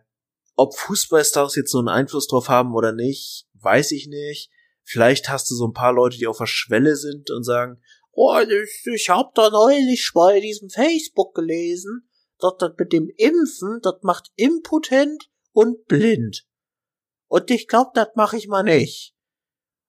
ob 0.57 0.77
Fußballstars 0.77 1.57
jetzt 1.57 1.71
so 1.71 1.79
einen 1.79 1.89
Einfluss 1.89 2.27
drauf 2.27 2.49
haben 2.49 2.75
oder 2.75 2.93
nicht, 2.93 3.47
weiß 3.55 3.93
ich 3.93 4.07
nicht. 4.07 4.51
Vielleicht 4.83 5.29
hast 5.29 5.51
du 5.51 5.55
so 5.55 5.67
ein 5.67 5.73
paar 5.73 5.93
Leute, 5.93 6.19
die 6.19 6.27
auf 6.27 6.39
der 6.39 6.47
Schwelle 6.47 6.97
sind 6.97 7.31
und 7.31 7.45
sagen, 7.45 7.81
oh, 8.13 8.39
ich, 8.39 8.87
ich 8.93 9.09
hab 9.09 9.35
da 9.35 9.51
neulich 9.51 10.13
bei 10.15 10.41
diesem 10.41 10.71
Facebook 10.71 11.35
gelesen, 11.35 12.09
dass 12.39 12.55
das 12.59 12.73
mit 12.79 12.93
dem 12.93 13.11
Impfen, 13.17 13.81
das 13.83 13.95
macht 14.03 14.31
impotent 14.37 15.31
und 15.53 15.87
blind. 15.87 16.47
Und 17.27 17.51
ich 17.51 17.67
glaube, 17.67 17.91
das 17.95 18.09
mache 18.15 18.37
ich 18.37 18.47
mal 18.47 18.63
nicht. 18.63 19.15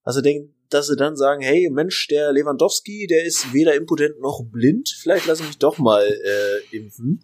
Also 0.04 0.22
denk, 0.22 0.54
dass 0.70 0.88
sie 0.88 0.96
dann 0.96 1.16
sagen, 1.16 1.42
hey 1.42 1.70
Mensch, 1.70 2.08
der 2.08 2.32
Lewandowski, 2.32 3.08
der 3.08 3.26
ist 3.26 3.54
weder 3.54 3.76
impotent 3.76 4.20
noch 4.20 4.44
blind, 4.52 4.90
vielleicht 5.02 5.26
lass 5.26 5.40
ich 5.40 5.48
mich 5.48 5.58
doch 5.58 5.78
mal 5.78 6.04
äh, 6.04 6.76
impfen. 6.76 7.24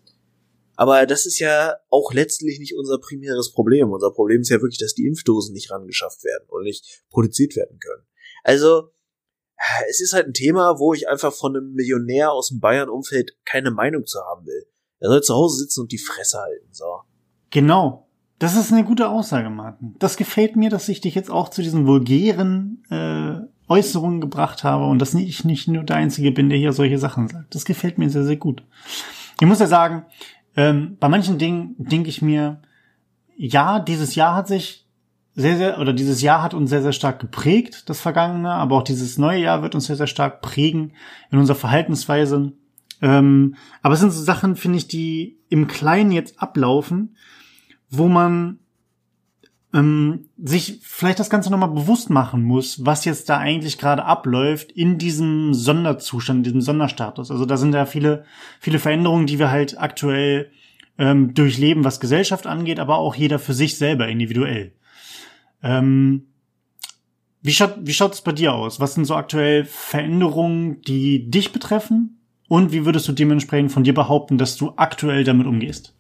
Aber 0.82 1.06
das 1.06 1.28
ist 1.28 1.38
ja 1.38 1.76
auch 1.92 2.12
letztlich 2.12 2.58
nicht 2.58 2.76
unser 2.76 2.98
primäres 2.98 3.52
Problem. 3.52 3.92
Unser 3.92 4.10
Problem 4.10 4.42
ist 4.42 4.50
ja 4.50 4.60
wirklich, 4.64 4.80
dass 4.80 4.96
die 4.96 5.06
Impfdosen 5.06 5.54
nicht 5.54 5.70
rangeschafft 5.70 6.24
werden 6.24 6.46
und 6.48 6.64
nicht 6.64 7.04
produziert 7.12 7.56
werden 7.56 7.78
können. 7.78 8.02
Also, 8.44 8.90
es 9.88 10.02
ist 10.02 10.14
halt 10.14 10.26
ein 10.26 10.34
Thema, 10.34 10.80
wo 10.80 10.96
ich 10.96 11.08
einfach 11.08 11.34
von 11.34 11.56
einem 11.56 11.74
Millionär 11.74 12.32
aus 12.32 12.48
dem 12.48 12.62
Bayern-Umfeld 12.62 13.38
keine 13.46 13.70
Meinung 13.70 14.08
zu 14.08 14.22
haben 14.22 14.44
will. 14.48 14.66
Er 14.98 15.10
soll 15.10 15.22
zu 15.22 15.36
Hause 15.36 15.58
sitzen 15.60 15.82
und 15.82 15.92
die 15.92 16.00
Fresse 16.00 16.40
halten, 16.40 16.70
so. 16.72 17.02
Genau. 17.52 18.10
Das 18.40 18.56
ist 18.56 18.74
eine 18.74 18.84
gute 18.84 19.08
Aussage, 19.08 19.52
Martin. 19.52 19.96
Das 20.00 20.18
gefällt 20.18 20.56
mir, 20.56 20.72
dass 20.72 20.90
ich 20.90 21.00
dich 21.00 21.14
jetzt 21.14 21.30
auch 21.30 21.50
zu 21.50 21.62
diesen 21.62 21.86
vulgären 21.86 22.84
äh, 22.90 23.36
Äußerungen 23.72 24.20
gebracht 24.20 24.64
habe 24.64 24.88
und 24.88 24.98
dass 24.98 25.14
ich 25.14 25.46
nicht 25.46 25.68
nur 25.68 25.84
der 25.84 25.98
Einzige 25.98 26.32
bin, 26.32 26.50
der 26.50 26.58
hier 26.58 26.74
solche 26.74 26.98
Sachen 26.98 27.28
sagt. 27.28 27.54
Das 27.54 27.66
gefällt 27.66 28.00
mir 28.00 28.10
sehr, 28.10 28.24
sehr 28.24 28.38
gut. 28.38 28.64
Ich 29.40 29.46
muss 29.46 29.60
ja 29.60 29.68
sagen, 29.68 30.08
ähm, 30.56 30.98
bei 31.00 31.10
manchen 31.10 31.38
Dingen 31.38 31.76
denke 31.78 32.10
ich 32.10 32.22
mir, 32.22 32.62
ja, 33.38 33.80
dieses 33.80 34.16
Jahr 34.16 34.36
hat 34.36 34.48
sich 34.48 34.86
sehr, 35.34 35.58
sehr, 35.58 35.80
oder 35.80 35.94
dieses 35.94 36.22
Jahr 36.22 36.44
hat 36.44 36.54
uns 36.54 36.70
sehr, 36.70 36.82
sehr 36.82 36.92
stark 36.92 37.20
geprägt, 37.20 37.90
das 37.90 38.02
vergangene, 38.02 38.52
aber 38.52 38.78
auch 38.78 38.84
dieses 38.84 39.18
neue 39.18 39.40
Jahr 39.40 39.62
wird 39.62 39.76
uns 39.76 39.86
sehr, 39.86 39.96
sehr 39.96 40.08
stark 40.08 40.42
prägen 40.42 40.94
in 41.32 41.40
unserer 41.40 41.58
Verhaltensweise. 41.58 42.52
Ähm, 43.02 43.56
aber 43.82 43.94
es 43.94 44.00
sind 44.00 44.12
so 44.12 44.22
Sachen, 44.22 44.56
finde 44.56 44.78
ich, 44.78 44.88
die 44.88 45.38
im 45.50 45.68
Kleinen 45.68 46.12
jetzt 46.12 46.42
ablaufen, 46.42 47.16
wo 47.90 48.08
man 48.08 48.60
ähm, 49.74 50.30
sich 50.38 50.80
vielleicht 50.84 51.20
das 51.20 51.30
Ganze 51.30 51.50
nochmal 51.50 51.70
bewusst 51.70 52.10
machen 52.10 52.44
muss, 52.44 52.86
was 52.86 53.06
jetzt 53.06 53.30
da 53.30 53.38
eigentlich 53.38 53.78
gerade 53.78 54.04
abläuft 54.04 54.72
in 54.72 54.98
diesem 54.98 55.54
Sonderzustand, 55.54 56.40
in 56.40 56.44
diesem 56.44 56.62
Sonderstatus. 56.62 57.32
Also 57.32 57.46
da 57.46 57.58
sind 57.58 57.74
ja 57.74 57.86
viele, 57.86 58.26
viele 58.60 58.80
Veränderungen, 58.80 59.28
die 59.28 59.40
wir 59.40 59.50
halt 59.50 59.80
aktuell 59.80 60.52
ähm, 60.98 61.34
durchleben, 61.34 61.84
was 61.84 62.00
Gesellschaft 62.00 62.48
angeht, 62.48 62.80
aber 62.80 62.98
auch 62.98 63.16
jeder 63.16 63.40
für 63.40 63.54
sich 63.54 63.78
selber 63.78 64.08
individuell. 64.08 64.74
Ähm, 65.64 66.28
wie 67.42 67.54
schaut 67.54 67.76
wie 67.80 67.94
schaut 67.94 68.14
es 68.14 68.22
bei 68.22 68.34
dir 68.34 68.54
aus? 68.54 68.80
Was 68.80 68.94
sind 68.94 69.06
so 69.06 69.16
aktuell 69.16 69.66
Veränderungen, 69.66 70.82
die 70.82 71.30
dich 71.32 71.52
betreffen? 71.52 72.22
Und 72.48 72.74
wie 72.74 72.86
würdest 72.86 73.08
du 73.08 73.14
dementsprechend 73.14 73.72
von 73.72 73.84
dir 73.84 73.94
behaupten, 73.94 74.38
dass 74.38 74.58
du 74.58 74.74
aktuell 74.76 75.24
damit 75.24 75.48
umgehst? 75.48 75.96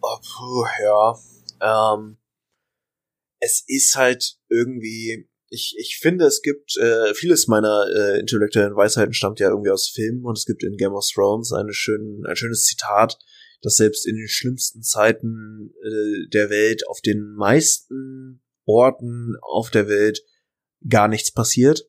Oh, 0.00 0.16
puh, 0.20 0.64
ja, 0.82 1.14
ähm, 1.62 2.18
es 3.40 3.64
ist 3.66 3.96
halt 3.96 4.36
irgendwie, 4.48 5.28
ich, 5.48 5.74
ich 5.78 5.98
finde, 6.00 6.26
es 6.26 6.42
gibt, 6.42 6.76
äh, 6.76 7.14
vieles 7.14 7.48
meiner 7.48 7.86
äh, 7.94 8.20
intellektuellen 8.20 8.76
Weisheiten 8.76 9.12
stammt 9.12 9.40
ja 9.40 9.48
irgendwie 9.50 9.70
aus 9.70 9.88
Filmen 9.88 10.24
und 10.24 10.38
es 10.38 10.46
gibt 10.46 10.62
in 10.62 10.76
Game 10.76 10.92
of 10.92 11.06
Thrones 11.12 11.52
eine 11.52 11.72
schön, 11.72 12.22
ein 12.26 12.36
schönes 12.36 12.64
Zitat, 12.64 13.18
dass 13.60 13.76
selbst 13.76 14.06
in 14.06 14.16
den 14.16 14.28
schlimmsten 14.28 14.82
Zeiten 14.82 15.72
äh, 15.82 16.28
der 16.32 16.50
Welt 16.50 16.86
auf 16.88 17.00
den 17.00 17.34
meisten 17.34 18.42
Orten 18.64 19.34
auf 19.42 19.70
der 19.70 19.88
Welt 19.88 20.22
gar 20.88 21.08
nichts 21.08 21.32
passiert. 21.32 21.88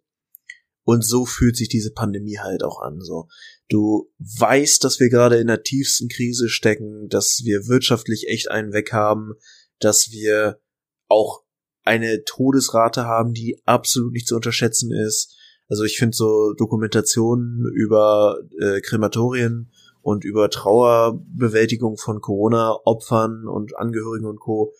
Und 0.86 1.06
so 1.06 1.26
fühlt 1.26 1.56
sich 1.56 1.70
diese 1.70 1.94
Pandemie 1.94 2.40
halt 2.40 2.62
auch 2.64 2.82
an. 2.82 3.00
So, 3.00 3.30
du 3.70 4.12
weißt, 4.20 4.84
dass 4.84 5.00
wir 5.00 5.10
gerade 5.10 5.38
in 5.38 5.48
der 5.48 5.64
tiefsten 5.64 6.10
Krise 6.10 6.50
stecken, 6.50 7.08
dass 7.08 7.42
wir 7.46 7.68
wirtschaftlich 7.68 8.28
echt 8.28 8.52
einen 8.52 8.74
weg 8.74 8.92
haben, 8.92 9.34
dass 9.80 10.12
wir 10.12 10.60
auch 11.08 11.44
eine 11.84 12.24
Todesrate 12.24 13.06
haben, 13.06 13.34
die 13.34 13.62
absolut 13.66 14.14
nicht 14.14 14.28
zu 14.28 14.36
unterschätzen 14.36 14.92
ist. 14.94 15.36
Also 15.68 15.84
ich 15.84 15.98
finde 15.98 16.16
so 16.16 16.54
Dokumentationen 16.54 17.66
über 17.74 18.38
äh, 18.60 18.82
Krematorien 18.82 19.72
und 20.02 20.26
über 20.26 20.50
Trauerbewältigung 20.50 21.98
von 21.98 22.22
Corona-Opfern 22.22 23.48
und 23.48 23.78
Angehörigen 23.78 24.26
und 24.26 24.40
Co. 24.40 24.74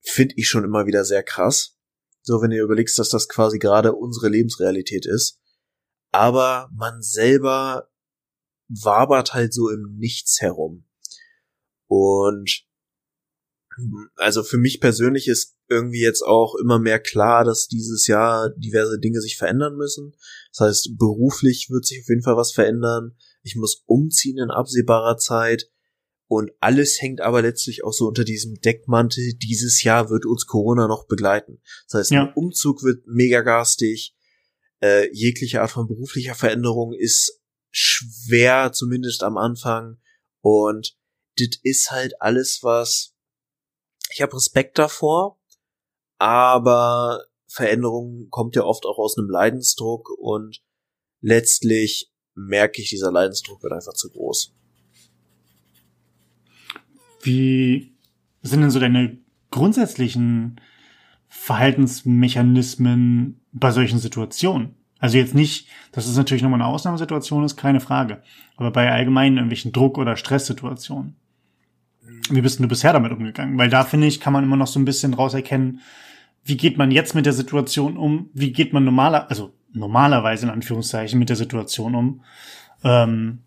finde 0.00 0.34
ich 0.36 0.48
schon 0.48 0.64
immer 0.64 0.86
wieder 0.86 1.04
sehr 1.04 1.22
krass. 1.22 1.76
So, 2.22 2.40
wenn 2.40 2.52
ihr 2.52 2.62
überlegst, 2.62 2.98
dass 2.98 3.10
das 3.10 3.28
quasi 3.28 3.58
gerade 3.58 3.92
unsere 3.92 4.28
Lebensrealität 4.28 5.06
ist. 5.06 5.40
Aber 6.10 6.70
man 6.72 7.02
selber 7.02 7.90
wabert 8.68 9.34
halt 9.34 9.52
so 9.52 9.68
im 9.68 9.96
Nichts 9.96 10.40
herum. 10.40 10.86
Und 11.86 12.64
also 14.16 14.42
für 14.42 14.58
mich 14.58 14.80
persönlich 14.80 15.28
ist 15.28 15.56
irgendwie 15.68 16.02
jetzt 16.02 16.22
auch 16.22 16.54
immer 16.56 16.78
mehr 16.78 17.00
klar, 17.00 17.44
dass 17.44 17.68
dieses 17.68 18.06
Jahr 18.06 18.50
diverse 18.56 18.98
Dinge 18.98 19.20
sich 19.20 19.36
verändern 19.36 19.76
müssen. 19.76 20.14
Das 20.50 20.60
heißt, 20.60 20.98
beruflich 20.98 21.68
wird 21.70 21.84
sich 21.84 22.00
auf 22.00 22.08
jeden 22.08 22.22
Fall 22.22 22.36
was 22.36 22.52
verändern. 22.52 23.16
Ich 23.42 23.56
muss 23.56 23.82
umziehen 23.86 24.38
in 24.38 24.50
absehbarer 24.50 25.16
Zeit. 25.16 25.70
Und 26.26 26.50
alles 26.58 27.00
hängt 27.00 27.20
aber 27.20 27.42
letztlich 27.42 27.84
auch 27.84 27.92
so 27.92 28.06
unter 28.06 28.24
diesem 28.24 28.54
Deckmantel. 28.60 29.34
Dieses 29.34 29.82
Jahr 29.82 30.10
wird 30.10 30.26
uns 30.26 30.46
Corona 30.46 30.88
noch 30.88 31.06
begleiten. 31.06 31.60
Das 31.88 32.00
heißt, 32.00 32.10
ja. 32.12 32.32
Umzug 32.34 32.82
wird 32.82 33.06
mega 33.06 33.42
garstig. 33.42 34.16
Äh, 34.80 35.10
jegliche 35.12 35.60
Art 35.60 35.70
von 35.70 35.86
beruflicher 35.86 36.34
Veränderung 36.34 36.92
ist 36.92 37.40
schwer, 37.70 38.72
zumindest 38.72 39.22
am 39.22 39.36
Anfang. 39.36 39.98
Und 40.40 40.96
das 41.36 41.58
ist 41.62 41.90
halt 41.90 42.20
alles, 42.20 42.60
was 42.62 43.13
ich 44.14 44.22
habe 44.22 44.36
Respekt 44.36 44.78
davor, 44.78 45.40
aber 46.18 47.24
Veränderung 47.48 48.28
kommt 48.30 48.54
ja 48.54 48.62
oft 48.62 48.86
auch 48.86 48.98
aus 48.98 49.18
einem 49.18 49.28
Leidensdruck 49.28 50.08
und 50.18 50.62
letztlich 51.20 52.12
merke 52.34 52.80
ich, 52.80 52.90
dieser 52.90 53.10
Leidensdruck 53.10 53.64
wird 53.64 53.72
einfach 53.72 53.94
zu 53.94 54.10
groß. 54.10 54.54
Wie 57.22 57.96
sind 58.42 58.60
denn 58.60 58.70
so 58.70 58.78
deine 58.78 59.18
grundsätzlichen 59.50 60.60
Verhaltensmechanismen 61.26 63.40
bei 63.50 63.72
solchen 63.72 63.98
Situationen? 63.98 64.76
Also 65.00 65.18
jetzt 65.18 65.34
nicht, 65.34 65.68
dass 65.90 66.06
es 66.06 66.16
natürlich 66.16 66.44
nochmal 66.44 66.62
eine 66.62 66.70
Ausnahmesituation 66.70 67.42
ist, 67.44 67.56
keine 67.56 67.80
Frage. 67.80 68.22
Aber 68.56 68.70
bei 68.70 68.92
allgemeinen 68.92 69.38
irgendwelchen 69.38 69.72
Druck- 69.72 69.98
oder 69.98 70.16
Stresssituationen. 70.16 71.16
Wie 72.30 72.40
bist 72.40 72.58
du 72.58 72.68
bisher 72.68 72.92
damit 72.92 73.12
umgegangen? 73.12 73.58
Weil 73.58 73.68
da 73.68 73.84
finde 73.84 74.06
ich, 74.06 74.20
kann 74.20 74.32
man 74.32 74.44
immer 74.44 74.56
noch 74.56 74.66
so 74.66 74.78
ein 74.78 74.84
bisschen 74.84 75.14
raus 75.14 75.34
erkennen, 75.34 75.80
wie 76.44 76.56
geht 76.56 76.76
man 76.76 76.90
jetzt 76.90 77.14
mit 77.14 77.26
der 77.26 77.32
Situation 77.32 77.96
um? 77.96 78.30
Wie 78.34 78.52
geht 78.52 78.72
man 78.72 78.84
normaler, 78.84 79.28
also 79.30 79.54
normalerweise 79.72 80.46
in 80.46 80.52
Anführungszeichen 80.52 81.18
mit 81.18 81.30
der 81.30 81.36
Situation 81.36 81.94
um? 81.94 82.24
Ähm, 82.82 83.40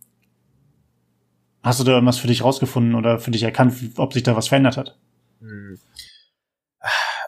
hast 1.61 1.79
du 1.79 1.83
da 1.83 1.93
irgendwas 1.93 2.17
für 2.17 2.27
dich 2.27 2.43
rausgefunden 2.43 2.95
oder 2.95 3.19
für 3.19 3.31
dich 3.31 3.43
erkannt, 3.43 3.75
ob 3.97 4.13
sich 4.13 4.23
da 4.23 4.35
was 4.35 4.47
verändert 4.47 4.77
hat? 4.77 4.99
Hm. 5.39 5.79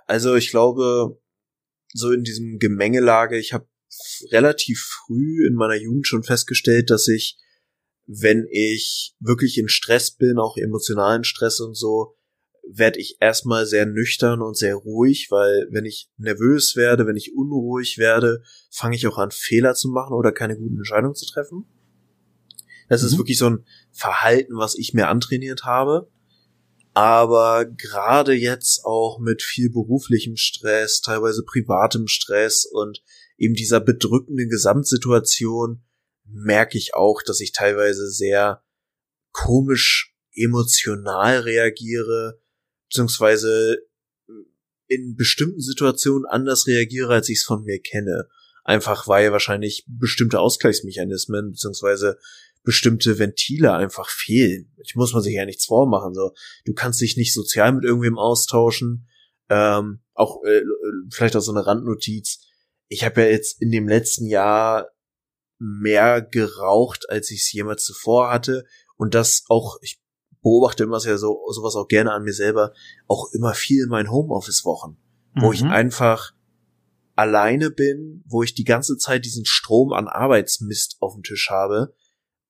Also 0.07 0.35
ich 0.35 0.49
glaube, 0.49 1.19
so 1.93 2.11
in 2.11 2.23
diesem 2.23 2.57
Gemengelage, 2.57 3.37
ich 3.37 3.53
habe 3.53 3.67
relativ 4.31 4.79
früh 4.79 5.47
in 5.47 5.55
meiner 5.55 5.75
Jugend 5.75 6.07
schon 6.07 6.23
festgestellt, 6.23 6.89
dass 6.89 7.07
ich, 7.07 7.37
wenn 8.11 8.47
ich 8.49 9.15
wirklich 9.19 9.59
in 9.59 9.69
Stress 9.69 10.09
bin, 10.09 10.39
auch 10.39 10.57
emotionalen 10.57 11.23
Stress 11.23 11.59
und 11.59 11.75
so, 11.75 12.15
werde 12.67 12.99
ich 12.99 13.17
erstmal 13.19 13.67
sehr 13.67 13.85
nüchtern 13.85 14.41
und 14.41 14.57
sehr 14.57 14.75
ruhig, 14.75 15.27
weil 15.29 15.67
wenn 15.69 15.85
ich 15.85 16.09
nervös 16.17 16.75
werde, 16.75 17.05
wenn 17.05 17.15
ich 17.15 17.35
unruhig 17.35 17.99
werde, 17.99 18.41
fange 18.71 18.95
ich 18.95 19.05
auch 19.05 19.19
an 19.19 19.29
Fehler 19.29 19.75
zu 19.75 19.89
machen 19.89 20.15
oder 20.15 20.31
keine 20.31 20.57
guten 20.57 20.77
Entscheidungen 20.77 21.13
zu 21.13 21.27
treffen. 21.27 21.65
Das 22.87 23.03
mhm. 23.03 23.07
ist 23.09 23.17
wirklich 23.19 23.37
so 23.37 23.47
ein 23.47 23.65
Verhalten, 23.91 24.57
was 24.57 24.75
ich 24.75 24.95
mir 24.95 25.07
antrainiert 25.07 25.63
habe. 25.63 26.09
Aber 26.95 27.65
gerade 27.65 28.33
jetzt 28.33 28.85
auch 28.85 29.19
mit 29.19 29.43
viel 29.43 29.69
beruflichem 29.69 30.35
Stress, 30.35 31.01
teilweise 31.01 31.43
privatem 31.43 32.07
Stress 32.07 32.65
und 32.65 33.03
eben 33.37 33.53
dieser 33.53 33.79
bedrückenden 33.79 34.49
Gesamtsituation 34.49 35.83
merke 36.31 36.77
ich 36.77 36.93
auch, 36.93 37.21
dass 37.21 37.39
ich 37.39 37.51
teilweise 37.51 38.09
sehr 38.09 38.63
komisch 39.31 40.15
emotional 40.33 41.39
reagiere, 41.39 42.41
beziehungsweise 42.89 43.79
in 44.87 45.15
bestimmten 45.15 45.61
Situationen 45.61 46.25
anders 46.25 46.67
reagiere, 46.67 47.13
als 47.13 47.29
ich 47.29 47.39
es 47.39 47.43
von 47.45 47.63
mir 47.63 47.79
kenne. 47.79 48.27
Einfach 48.63 49.07
weil 49.07 49.31
wahrscheinlich 49.31 49.85
bestimmte 49.87 50.39
Ausgleichsmechanismen 50.39 51.51
beziehungsweise 51.51 52.17
bestimmte 52.63 53.17
Ventile 53.19 53.73
einfach 53.73 54.09
fehlen. 54.09 54.73
Ich 54.83 54.95
muss 54.95 55.13
man 55.13 55.21
sich 55.21 55.33
ja 55.33 55.45
nichts 55.45 55.65
vormachen. 55.65 56.13
So, 56.13 56.33
du 56.65 56.73
kannst 56.73 57.01
dich 57.01 57.17
nicht 57.17 57.33
sozial 57.33 57.71
mit 57.71 57.83
irgendwem 57.83 58.17
austauschen. 58.17 59.07
Ähm, 59.49 60.01
auch 60.13 60.43
äh, 60.43 60.61
vielleicht 61.11 61.35
auch 61.35 61.41
so 61.41 61.51
eine 61.51 61.65
Randnotiz. 61.65 62.41
Ich 62.87 63.03
habe 63.03 63.21
ja 63.21 63.27
jetzt 63.27 63.61
in 63.61 63.71
dem 63.71 63.87
letzten 63.87 64.25
Jahr 64.25 64.89
mehr 65.59 66.21
geraucht, 66.21 67.09
als 67.09 67.29
ich 67.31 67.41
es 67.41 67.51
jemals 67.51 67.85
zuvor 67.85 68.31
hatte. 68.31 68.65
Und 68.95 69.13
das 69.13 69.43
auch, 69.49 69.77
ich 69.81 70.01
beobachte 70.41 70.83
immer 70.83 70.99
sehr 70.99 71.17
so 71.17 71.41
sowas 71.51 71.75
auch 71.75 71.87
gerne 71.87 72.11
an 72.11 72.23
mir 72.23 72.33
selber, 72.33 72.73
auch 73.07 73.31
immer 73.33 73.53
viel 73.53 73.83
in 73.83 73.89
meinen 73.89 74.11
Homeoffice-Wochen, 74.11 74.97
mhm. 75.35 75.41
wo 75.41 75.51
ich 75.51 75.63
mhm. 75.63 75.71
einfach 75.71 76.31
alleine 77.15 77.69
bin, 77.69 78.23
wo 78.25 78.43
ich 78.43 78.55
die 78.55 78.63
ganze 78.63 78.97
Zeit 78.97 79.25
diesen 79.25 79.45
Strom 79.45 79.91
an 79.91 80.07
Arbeitsmist 80.07 80.97
auf 81.01 81.13
dem 81.15 81.23
Tisch 81.23 81.49
habe 81.49 81.93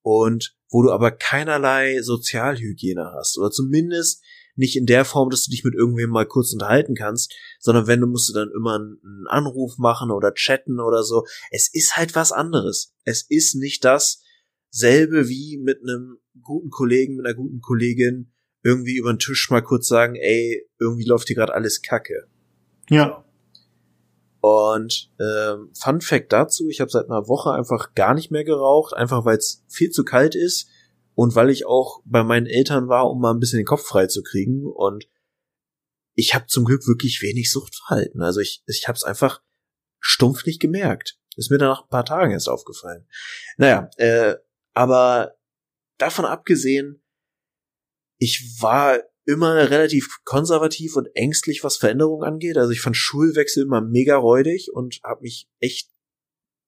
und 0.03 0.55
wo 0.69 0.83
du 0.83 0.91
aber 0.91 1.09
keinerlei 1.11 2.01
Sozialhygiene 2.01 3.13
hast 3.17 3.39
oder 3.39 3.49
zumindest 3.49 4.23
nicht 4.55 4.75
in 4.75 4.85
der 4.85 5.05
Form, 5.05 5.29
dass 5.29 5.45
du 5.45 5.51
dich 5.51 5.63
mit 5.63 5.73
irgendwem 5.73 6.09
mal 6.09 6.25
kurz 6.25 6.53
unterhalten 6.53 6.95
kannst, 6.95 7.33
sondern 7.59 7.87
wenn 7.87 8.01
du 8.01 8.07
musst 8.07 8.29
du 8.29 8.33
dann 8.33 8.51
immer 8.55 8.75
einen 8.75 9.27
Anruf 9.27 9.77
machen 9.77 10.11
oder 10.11 10.33
chatten 10.33 10.79
oder 10.79 11.03
so. 11.03 11.25
Es 11.51 11.69
ist 11.73 11.97
halt 11.97 12.15
was 12.15 12.31
anderes. 12.31 12.93
Es 13.03 13.25
ist 13.27 13.55
nicht 13.55 13.85
dasselbe 13.85 15.29
wie 15.29 15.59
mit 15.63 15.79
einem 15.81 16.17
guten 16.41 16.69
Kollegen, 16.69 17.15
mit 17.15 17.25
einer 17.25 17.35
guten 17.35 17.61
Kollegin 17.61 18.31
irgendwie 18.63 18.97
über 18.97 19.13
den 19.13 19.19
Tisch 19.19 19.49
mal 19.49 19.61
kurz 19.61 19.87
sagen, 19.87 20.15
ey, 20.15 20.67
irgendwie 20.79 21.05
läuft 21.05 21.27
hier 21.27 21.35
gerade 21.35 21.53
alles 21.53 21.81
Kacke. 21.81 22.27
Ja. 22.89 23.23
Und 24.41 25.11
ähm, 25.19 25.71
Fun 25.77 26.01
Fact 26.01 26.31
dazu, 26.31 26.69
ich 26.69 26.79
habe 26.81 26.91
seit 26.91 27.05
einer 27.05 27.27
Woche 27.27 27.51
einfach 27.51 27.93
gar 27.93 28.13
nicht 28.13 28.31
mehr 28.31 28.43
geraucht, 28.43 28.93
einfach 28.93 29.25
weil 29.25 29.37
es 29.37 29.63
viel 29.67 29.89
zu 29.89 30.03
kalt 30.03 30.35
ist 30.35 30.69
und 31.19 31.35
weil 31.35 31.49
ich 31.49 31.65
auch 31.65 32.01
bei 32.05 32.23
meinen 32.23 32.45
Eltern 32.45 32.87
war, 32.87 33.11
um 33.11 33.19
mal 33.19 33.33
ein 33.33 33.41
bisschen 33.41 33.57
den 33.57 33.65
Kopf 33.65 33.85
frei 33.85 34.07
zu 34.07 34.23
kriegen. 34.23 34.65
Und 34.65 35.09
ich 36.15 36.33
habe 36.33 36.47
zum 36.47 36.63
Glück 36.63 36.87
wirklich 36.87 37.21
wenig 37.21 37.51
Suchtverhalten. 37.51 38.21
Also 38.21 38.39
ich, 38.39 38.63
ich 38.67 38.87
habe 38.87 38.95
es 38.95 39.03
einfach 39.03 39.41
stumpf 39.99 40.45
nicht 40.45 40.61
gemerkt. 40.61 41.19
Ist 41.35 41.51
mir 41.51 41.57
dann 41.57 41.67
nach 41.67 41.83
ein 41.83 41.89
paar 41.89 42.05
Tagen 42.05 42.31
erst 42.31 42.47
aufgefallen. 42.47 43.05
Naja, 43.57 43.89
äh, 43.97 44.35
aber 44.73 45.35
davon 45.97 46.23
abgesehen, 46.23 47.03
ich 48.17 48.55
war 48.61 49.01
immer 49.25 49.69
relativ 49.69 50.19
konservativ 50.23 50.95
und 50.95 51.09
ängstlich, 51.15 51.65
was 51.65 51.75
Veränderungen 51.75 52.23
angeht. 52.23 52.55
Also 52.55 52.71
ich 52.71 52.79
fand 52.79 52.95
Schulwechsel 52.95 53.63
immer 53.63 53.81
mega 53.81 54.15
räudig 54.15 54.71
und 54.71 55.01
habe 55.03 55.23
mich 55.23 55.49
echt 55.59 55.91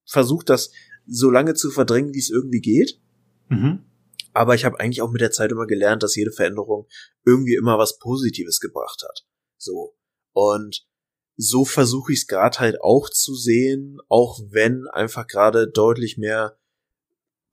versucht, 0.06 0.50
das 0.50 0.74
so 1.06 1.30
lange 1.30 1.54
zu 1.54 1.72
verdrängen, 1.72 2.14
wie 2.14 2.20
es 2.20 2.30
irgendwie 2.30 2.60
geht. 2.60 3.00
Mhm. 3.48 3.86
Aber 4.34 4.56
ich 4.56 4.66
habe 4.66 4.80
eigentlich 4.80 5.02
auch 5.02 5.12
mit 5.12 5.22
der 5.22 5.32
Zeit 5.32 5.52
immer 5.52 5.68
gelernt, 5.68 6.04
dass 6.04 6.16
jede 6.16 6.32
Veränderung 6.32 6.88
irgendwie 7.26 7.56
immer 7.56 7.78
was 7.78 7.98
Positives 8.00 8.60
gebracht 8.60 9.04
hat. 9.08 9.26
So. 9.58 9.96
Und 10.34 10.86
so 11.36 11.66
versuche 11.66 12.14
ich 12.14 12.20
es 12.20 12.28
gerade 12.28 12.60
halt 12.60 12.82
auch 12.82 13.10
zu 13.10 13.36
sehen, 13.36 14.00
auch 14.08 14.40
wenn 14.50 14.88
einfach 14.88 15.28
gerade 15.28 15.68
deutlich 15.68 16.18
mehr 16.18 16.58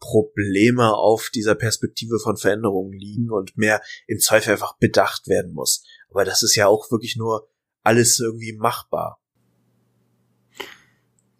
Probleme 0.01 0.95
auf 0.95 1.31
dieser 1.35 1.55
Perspektive 1.55 2.19
von 2.19 2.37
Veränderungen 2.37 2.93
liegen 2.93 3.31
und 3.31 3.57
mehr 3.57 3.83
im 4.07 4.19
Zweifel 4.19 4.53
einfach 4.53 4.77
bedacht 4.79 5.27
werden 5.27 5.53
muss. 5.53 5.85
Aber 6.11 6.25
das 6.25 6.43
ist 6.43 6.55
ja 6.55 6.69
auch 6.69 6.91
wirklich 6.91 7.17
nur 7.17 7.49
alles 7.83 8.21
irgendwie 8.21 8.53
machbar. 8.53 9.21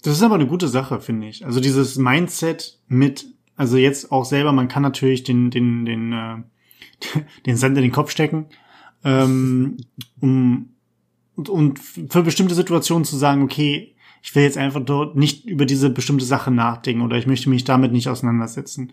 Das 0.03 0.17
ist 0.17 0.23
aber 0.23 0.37
eine 0.37 0.47
gute 0.47 0.69
Sache, 0.69 1.01
finde 1.01 1.29
ich. 1.29 1.45
Also 1.45 1.61
dieses 1.61 1.97
Mindset 1.97 2.81
mit, 2.87 3.27
also 3.59 3.77
jetzt 3.77 4.11
auch 4.13 4.25
selber, 4.25 4.53
man 4.53 4.69
kann 4.69 4.83
natürlich 4.83 5.25
den, 5.25 5.51
den, 5.51 5.85
den, 5.85 6.13
äh, 6.13 6.37
den 7.47 7.57
Sand 7.57 7.77
in 7.77 7.83
den 7.83 7.93
Kopf 7.93 8.11
stecken, 8.11 8.47
ähm, 9.05 9.77
um, 10.21 10.71
und, 11.35 11.49
und 11.49 11.79
für 11.79 12.23
bestimmte 12.23 12.55
Situationen 12.55 13.05
zu 13.05 13.17
sagen, 13.17 13.43
okay, 13.43 13.95
ich 14.23 14.35
will 14.35 14.43
jetzt 14.43 14.59
einfach 14.59 14.85
dort 14.85 15.17
nicht 15.17 15.47
über 15.47 15.67
diese 15.67 15.91
bestimmte 15.91 16.25
Sache 16.25 16.51
nachdenken 16.51 17.03
oder 17.03 17.17
ich 17.17 17.27
möchte 17.27 17.51
mich 17.51 17.65
damit 17.65 17.93
nicht 17.93 18.09
auseinandersetzen. 18.09 18.93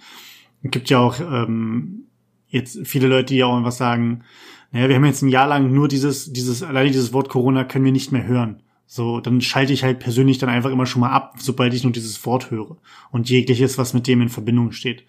Es 0.61 0.71
gibt 0.71 0.89
ja 0.89 0.99
auch 0.99 1.19
ähm, 1.19 2.05
jetzt 2.47 2.79
viele 2.85 3.07
Leute, 3.07 3.33
die 3.33 3.43
auch 3.43 3.63
was 3.63 3.77
sagen, 3.77 4.23
naja, 4.71 4.89
wir 4.89 4.95
haben 4.95 5.05
jetzt 5.05 5.21
ein 5.21 5.29
Jahr 5.29 5.47
lang 5.47 5.73
nur 5.73 5.87
dieses, 5.87 6.31
dieses, 6.33 6.61
alleine 6.61 6.91
dieses 6.91 7.13
Wort 7.13 7.29
Corona 7.29 7.63
können 7.63 7.85
wir 7.85 7.91
nicht 7.91 8.11
mehr 8.11 8.25
hören. 8.25 8.61
So, 8.87 9.19
dann 9.19 9.41
schalte 9.41 9.73
ich 9.73 9.83
halt 9.83 9.99
persönlich 9.99 10.37
dann 10.37 10.49
einfach 10.49 10.71
immer 10.71 10.85
schon 10.85 10.99
mal 10.99 11.11
ab, 11.11 11.35
sobald 11.39 11.73
ich 11.73 11.83
nur 11.83 11.91
dieses 11.91 12.23
Wort 12.25 12.51
höre 12.51 12.77
und 13.11 13.29
jegliches, 13.29 13.77
was 13.77 13.93
mit 13.93 14.07
dem 14.07 14.21
in 14.21 14.29
Verbindung 14.29 14.71
steht, 14.71 15.05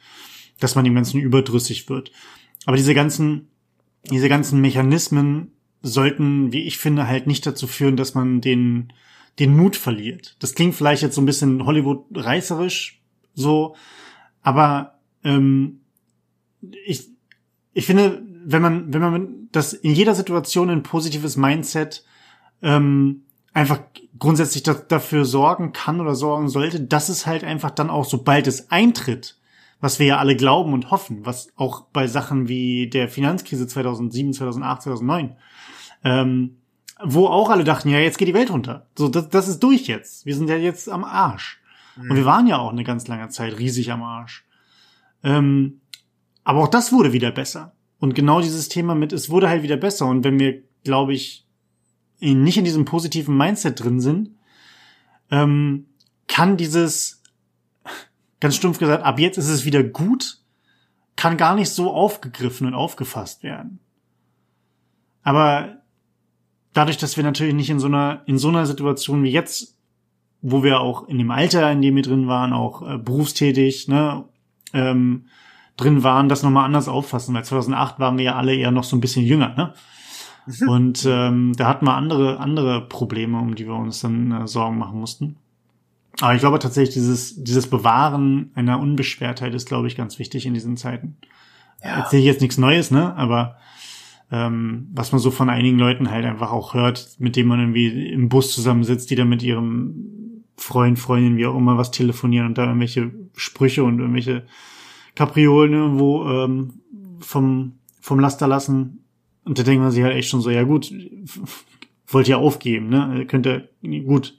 dass 0.60 0.74
man 0.74 0.84
dem 0.84 0.94
Ganzen 0.94 1.20
überdrüssig 1.20 1.88
wird. 1.88 2.10
Aber 2.64 2.76
diese 2.76 2.94
ganzen, 2.94 3.48
diese 4.10 4.28
ganzen 4.28 4.60
Mechanismen 4.60 5.52
sollten, 5.82 6.52
wie 6.52 6.62
ich 6.62 6.78
finde, 6.78 7.06
halt 7.06 7.26
nicht 7.26 7.46
dazu 7.46 7.66
führen, 7.66 7.96
dass 7.96 8.14
man 8.14 8.40
den, 8.40 8.92
den 9.38 9.54
Mut 9.54 9.76
verliert. 9.76 10.36
Das 10.38 10.54
klingt 10.54 10.74
vielleicht 10.74 11.02
jetzt 11.02 11.14
so 11.14 11.20
ein 11.20 11.26
bisschen 11.26 11.66
Hollywood-reißerisch 11.66 13.02
so, 13.34 13.76
aber 14.42 14.98
ähm, 15.22 15.80
ich, 16.86 17.10
ich 17.74 17.84
finde, 17.84 18.22
wenn 18.44 18.62
man, 18.62 18.92
wenn 18.92 19.00
man 19.00 19.48
das 19.52 19.74
in 19.74 19.92
jeder 19.92 20.14
Situation 20.14 20.70
ein 20.70 20.82
positives 20.82 21.36
Mindset 21.36 22.04
ähm, 22.62 23.25
einfach 23.56 23.80
grundsätzlich 24.18 24.62
da, 24.62 24.74
dafür 24.74 25.24
sorgen 25.24 25.72
kann 25.72 26.00
oder 26.00 26.14
sorgen 26.14 26.48
sollte, 26.48 26.80
dass 26.80 27.08
es 27.08 27.26
halt 27.26 27.42
einfach 27.42 27.70
dann 27.70 27.90
auch, 27.90 28.04
sobald 28.04 28.46
es 28.46 28.70
eintritt, 28.70 29.38
was 29.80 29.98
wir 29.98 30.06
ja 30.06 30.18
alle 30.18 30.36
glauben 30.36 30.72
und 30.72 30.90
hoffen, 30.90 31.24
was 31.24 31.48
auch 31.56 31.82
bei 31.92 32.06
Sachen 32.06 32.48
wie 32.48 32.88
der 32.88 33.08
Finanzkrise 33.08 33.66
2007, 33.66 34.34
2008, 34.34 34.82
2009 34.82 35.36
ähm, 36.04 36.58
wo 37.02 37.26
auch 37.26 37.50
alle 37.50 37.64
dachten, 37.64 37.90
ja, 37.90 37.98
jetzt 37.98 38.16
geht 38.16 38.28
die 38.28 38.34
Welt 38.34 38.50
runter. 38.50 38.86
So, 38.96 39.08
das, 39.08 39.28
das 39.28 39.48
ist 39.48 39.62
durch 39.62 39.86
jetzt. 39.86 40.24
Wir 40.24 40.34
sind 40.34 40.48
ja 40.48 40.56
jetzt 40.56 40.88
am 40.88 41.04
Arsch. 41.04 41.60
Mhm. 41.96 42.10
Und 42.10 42.16
wir 42.16 42.24
waren 42.24 42.46
ja 42.46 42.58
auch 42.58 42.72
eine 42.72 42.84
ganz 42.84 43.06
lange 43.08 43.28
Zeit 43.28 43.58
riesig 43.58 43.92
am 43.92 44.02
Arsch. 44.02 44.46
Ähm, 45.22 45.80
aber 46.44 46.60
auch 46.60 46.68
das 46.68 46.92
wurde 46.92 47.12
wieder 47.12 47.32
besser. 47.32 47.74
Und 47.98 48.14
genau 48.14 48.40
dieses 48.40 48.68
Thema 48.68 48.94
mit, 48.94 49.12
es 49.12 49.28
wurde 49.30 49.48
halt 49.48 49.62
wieder 49.62 49.76
besser. 49.76 50.06
Und 50.06 50.24
wenn 50.24 50.38
wir, 50.38 50.62
glaube 50.84 51.12
ich, 51.12 51.45
nicht 52.20 52.58
in 52.58 52.64
diesem 52.64 52.84
positiven 52.84 53.36
Mindset 53.36 53.82
drin 53.82 54.00
sind, 54.00 54.30
ähm, 55.30 55.86
kann 56.28 56.56
dieses, 56.56 57.22
ganz 58.40 58.56
stumpf 58.56 58.78
gesagt, 58.78 59.04
ab 59.04 59.18
jetzt 59.18 59.38
ist 59.38 59.48
es 59.48 59.64
wieder 59.64 59.82
gut, 59.82 60.38
kann 61.16 61.36
gar 61.36 61.54
nicht 61.54 61.70
so 61.70 61.92
aufgegriffen 61.92 62.66
und 62.66 62.74
aufgefasst 62.74 63.42
werden. 63.42 63.78
Aber 65.22 65.78
dadurch, 66.72 66.98
dass 66.98 67.16
wir 67.16 67.24
natürlich 67.24 67.54
nicht 67.54 67.70
in 67.70 67.80
so 67.80 67.86
einer, 67.86 68.22
in 68.26 68.38
so 68.38 68.48
einer 68.48 68.66
Situation 68.66 69.22
wie 69.22 69.30
jetzt 69.30 69.76
wo 70.48 70.62
wir 70.62 70.80
auch 70.80 71.08
in 71.08 71.18
dem 71.18 71.30
Alter, 71.30 71.72
in 71.72 71.82
dem 71.82 71.96
wir 71.96 72.02
drin 72.02 72.28
waren, 72.28 72.52
auch 72.52 72.88
äh, 72.88 72.98
berufstätig, 72.98 73.88
ne, 73.88 74.24
ähm, 74.72 75.26
drin 75.76 76.04
waren, 76.04 76.28
das 76.28 76.42
nochmal 76.44 76.64
anders 76.64 76.88
auffassen, 76.88 77.34
weil 77.34 77.44
2008 77.44 77.98
waren 77.98 78.16
wir 78.16 78.26
ja 78.26 78.36
alle 78.36 78.54
eher 78.54 78.70
noch 78.70 78.84
so 78.84 78.96
ein 78.96 79.00
bisschen 79.00 79.24
jünger, 79.24 79.54
ne? 79.56 79.74
Und 80.68 81.04
ähm, 81.08 81.52
da 81.56 81.68
hatten 81.68 81.86
wir 81.86 81.94
andere, 81.94 82.38
andere 82.38 82.86
Probleme, 82.86 83.38
um 83.38 83.54
die 83.54 83.66
wir 83.66 83.74
uns 83.74 84.00
dann 84.00 84.32
äh, 84.32 84.46
Sorgen 84.46 84.78
machen 84.78 84.98
mussten. 84.98 85.36
Aber 86.20 86.34
ich 86.34 86.40
glaube 86.40 86.58
tatsächlich, 86.58 86.94
dieses, 86.94 87.42
dieses 87.42 87.68
Bewahren 87.68 88.50
einer 88.54 88.80
Unbeschwertheit 88.80 89.54
ist, 89.54 89.66
glaube 89.66 89.86
ich, 89.86 89.96
ganz 89.96 90.18
wichtig 90.18 90.46
in 90.46 90.54
diesen 90.54 90.76
Zeiten. 90.76 91.16
Ja. 91.82 91.98
Erzähle 91.98 92.20
ich 92.20 92.26
jetzt 92.26 92.40
nichts 92.40 92.58
Neues, 92.58 92.90
ne? 92.90 93.14
Aber 93.16 93.56
ähm, 94.30 94.88
was 94.92 95.12
man 95.12 95.20
so 95.20 95.30
von 95.30 95.50
einigen 95.50 95.78
Leuten 95.78 96.10
halt 96.10 96.24
einfach 96.24 96.52
auch 96.52 96.74
hört, 96.74 97.16
mit 97.18 97.36
denen 97.36 97.48
man 97.48 97.60
irgendwie 97.60 98.08
im 98.10 98.28
Bus 98.28 98.54
zusammensitzt, 98.54 99.10
die 99.10 99.14
da 99.14 99.24
mit 99.24 99.42
ihrem 99.42 100.44
Freund, 100.56 100.98
Freundin, 100.98 101.36
wie 101.36 101.46
auch 101.46 101.56
immer, 101.56 101.76
was 101.76 101.90
telefonieren 101.90 102.46
und 102.46 102.58
da 102.58 102.64
irgendwelche 102.64 103.12
Sprüche 103.34 103.84
und 103.84 103.98
irgendwelche 103.98 104.46
Kapriolen 105.14 105.74
irgendwo 105.74 106.28
ähm, 106.28 106.80
vom, 107.20 107.74
vom 108.00 108.20
Laster 108.20 108.48
lassen. 108.48 109.05
Und 109.46 109.58
da 109.58 109.62
denkt 109.62 109.80
man 109.80 109.92
sich 109.92 110.02
halt 110.02 110.16
echt 110.16 110.28
schon 110.28 110.40
so, 110.40 110.50
ja 110.50 110.64
gut, 110.64 110.92
wollt 112.08 112.28
ihr 112.28 112.38
aufgeben, 112.38 112.88
ne? 112.88 113.26
Könnt 113.28 113.46
ihr, 113.46 113.68
gut, 114.04 114.36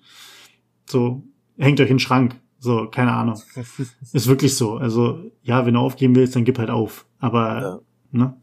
so, 0.86 1.24
hängt 1.58 1.80
euch 1.80 1.90
in 1.90 1.96
den 1.96 2.00
Schrank. 2.00 2.36
So, 2.60 2.90
keine 2.90 3.14
Ahnung. 3.14 3.42
Ist 4.14 4.28
wirklich 4.28 4.56
so. 4.56 4.76
Also, 4.76 5.32
ja, 5.44 5.66
wenn 5.66 5.76
du 5.76 5.80
aufgeben 5.80 6.16
willst, 6.16 6.36
dann 6.36 6.44
gib 6.44 6.60
halt 6.60 6.70
auf. 6.70 7.06
Aber, 7.20 7.62
ja. 7.62 7.80
ne? 8.12 8.38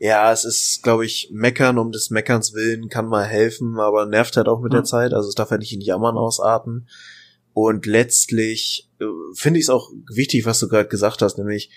Ja, 0.00 0.32
es 0.32 0.44
ist, 0.44 0.82
glaube 0.82 1.06
ich, 1.06 1.28
meckern 1.32 1.78
um 1.78 1.92
des 1.92 2.10
Meckerns 2.10 2.54
willen 2.54 2.88
kann 2.88 3.06
mal 3.06 3.24
helfen, 3.24 3.78
aber 3.78 4.04
nervt 4.04 4.36
halt 4.36 4.48
auch 4.48 4.60
mit 4.60 4.72
ja. 4.72 4.80
der 4.80 4.84
Zeit. 4.84 5.14
Also 5.14 5.28
es 5.28 5.36
darf 5.36 5.52
ja 5.52 5.58
nicht 5.58 5.72
in 5.72 5.80
Jammern 5.80 6.16
ausarten. 6.16 6.88
Und 7.52 7.86
letztlich 7.86 8.90
äh, 8.98 9.04
finde 9.34 9.60
ich 9.60 9.66
es 9.66 9.70
auch 9.70 9.90
wichtig, 10.12 10.44
was 10.44 10.58
du 10.58 10.66
gerade 10.66 10.88
gesagt 10.88 11.22
hast, 11.22 11.38
nämlich 11.38 11.70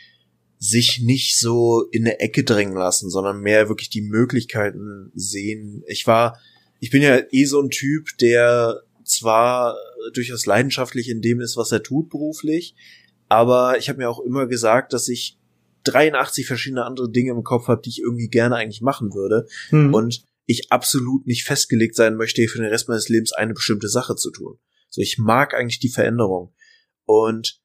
sich 0.58 1.02
nicht 1.02 1.40
so 1.40 1.84
in 1.92 2.06
eine 2.06 2.20
Ecke 2.20 2.44
drängen 2.44 2.76
lassen, 2.76 3.10
sondern 3.10 3.40
mehr 3.40 3.68
wirklich 3.70 3.90
die 3.90 4.02
Möglichkeiten 4.02 5.12
sehen. 5.14 5.84
Ich 5.88 6.08
war, 6.08 6.40
ich 6.80 6.90
bin 6.92 7.02
ja 7.02 7.20
eh 7.32 7.46
so 7.46 7.62
ein 7.62 7.70
Typ, 7.70 8.18
der 8.20 8.82
zwar 9.04 9.78
durchaus 10.14 10.46
leidenschaftlich 10.46 11.10
in 11.10 11.22
dem 11.22 11.42
ist, 11.42 11.58
was 11.58 11.72
er 11.72 11.84
tut 11.84 12.10
beruflich, 12.10 12.76
aber 13.28 13.78
ich 13.78 13.90
habe 13.90 14.00
mir 14.00 14.10
auch 14.10 14.20
immer 14.20 14.48
gesagt, 14.48 14.94
dass 14.94 15.08
ich 15.08 15.38
83 15.86 16.48
verschiedene 16.48 16.84
andere 16.84 17.12
Dinge 17.12 17.32
im 17.32 17.44
Kopf 17.44 17.68
habe, 17.68 17.82
die 17.82 17.90
ich 17.90 18.00
irgendwie 18.00 18.28
gerne 18.28 18.56
eigentlich 18.56 18.82
machen 18.82 19.14
würde. 19.14 19.48
Mhm. 19.72 19.94
Und 19.94 20.24
ich 20.46 20.72
absolut 20.72 21.26
nicht 21.26 21.44
festgelegt 21.44 21.96
sein 21.96 22.16
möchte, 22.16 22.48
für 22.48 22.60
den 22.60 22.70
Rest 22.70 22.88
meines 22.88 23.10
Lebens 23.10 23.34
eine 23.34 23.54
bestimmte 23.54 23.88
Sache 23.88 24.16
zu 24.16 24.32
tun. 24.32 24.58
So, 24.90 25.02
ich 25.02 25.18
mag 25.18 25.54
eigentlich 25.54 25.80
die 25.80 25.90
Veränderung. 25.90 26.54
Und 27.06 27.60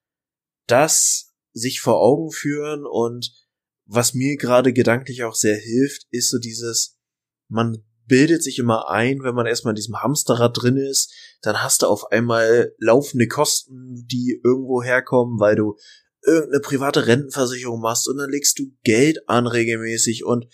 das 0.66 1.29
sich 1.52 1.80
vor 1.80 2.00
Augen 2.00 2.30
führen. 2.30 2.84
Und 2.86 3.32
was 3.86 4.14
mir 4.14 4.36
gerade 4.36 4.72
gedanklich 4.72 5.24
auch 5.24 5.34
sehr 5.34 5.56
hilft, 5.56 6.06
ist 6.10 6.30
so 6.30 6.38
dieses, 6.38 6.98
man 7.48 7.84
bildet 8.06 8.42
sich 8.42 8.58
immer 8.58 8.90
ein, 8.90 9.22
wenn 9.22 9.36
man 9.36 9.46
erstmal 9.46 9.72
in 9.72 9.76
diesem 9.76 10.02
Hamsterrad 10.02 10.60
drin 10.60 10.76
ist, 10.76 11.14
dann 11.42 11.62
hast 11.62 11.82
du 11.82 11.86
auf 11.86 12.10
einmal 12.10 12.74
laufende 12.78 13.28
Kosten, 13.28 14.04
die 14.10 14.40
irgendwo 14.44 14.82
herkommen, 14.82 15.38
weil 15.38 15.54
du 15.54 15.76
irgendeine 16.26 16.60
private 16.60 17.06
Rentenversicherung 17.06 17.80
machst 17.80 18.08
und 18.08 18.18
dann 18.18 18.28
legst 18.28 18.58
du 18.58 18.72
Geld 18.82 19.28
an 19.28 19.46
regelmäßig 19.46 20.24
und 20.24 20.46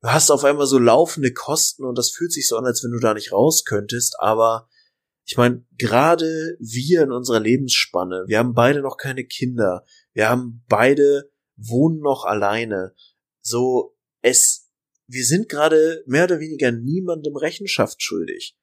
du 0.00 0.08
hast 0.08 0.30
auf 0.30 0.44
einmal 0.44 0.66
so 0.66 0.78
laufende 0.78 1.32
Kosten 1.32 1.84
und 1.84 1.98
das 1.98 2.10
fühlt 2.10 2.32
sich 2.32 2.46
so 2.46 2.56
an, 2.56 2.64
als 2.64 2.82
wenn 2.82 2.92
du 2.92 3.00
da 3.00 3.14
nicht 3.14 3.32
raus 3.32 3.64
könntest, 3.64 4.16
aber 4.20 4.68
ich 5.24 5.36
meine, 5.36 5.64
gerade 5.78 6.56
wir 6.58 7.02
in 7.02 7.12
unserer 7.12 7.40
Lebensspanne, 7.40 8.24
wir 8.26 8.38
haben 8.38 8.54
beide 8.54 8.80
noch 8.80 8.96
keine 8.96 9.24
Kinder, 9.24 9.84
wir 10.12 10.28
haben 10.28 10.64
beide 10.68 11.30
wohnen 11.56 12.00
noch 12.00 12.24
alleine. 12.24 12.94
So, 13.40 13.96
es, 14.20 14.70
wir 15.06 15.24
sind 15.24 15.48
gerade 15.48 16.02
mehr 16.06 16.24
oder 16.24 16.40
weniger 16.40 16.72
niemandem 16.72 17.36
Rechenschaft 17.36 18.02
schuldig. 18.02 18.56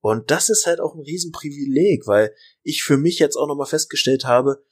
Und 0.00 0.30
das 0.30 0.50
ist 0.50 0.66
halt 0.66 0.80
auch 0.80 0.94
ein 0.94 1.00
Riesenprivileg, 1.00 2.06
weil 2.06 2.32
ich 2.62 2.82
für 2.84 2.96
mich 2.96 3.18
jetzt 3.18 3.36
auch 3.36 3.48
nochmal 3.48 3.66
festgestellt 3.66 4.24
habe, 4.24 4.62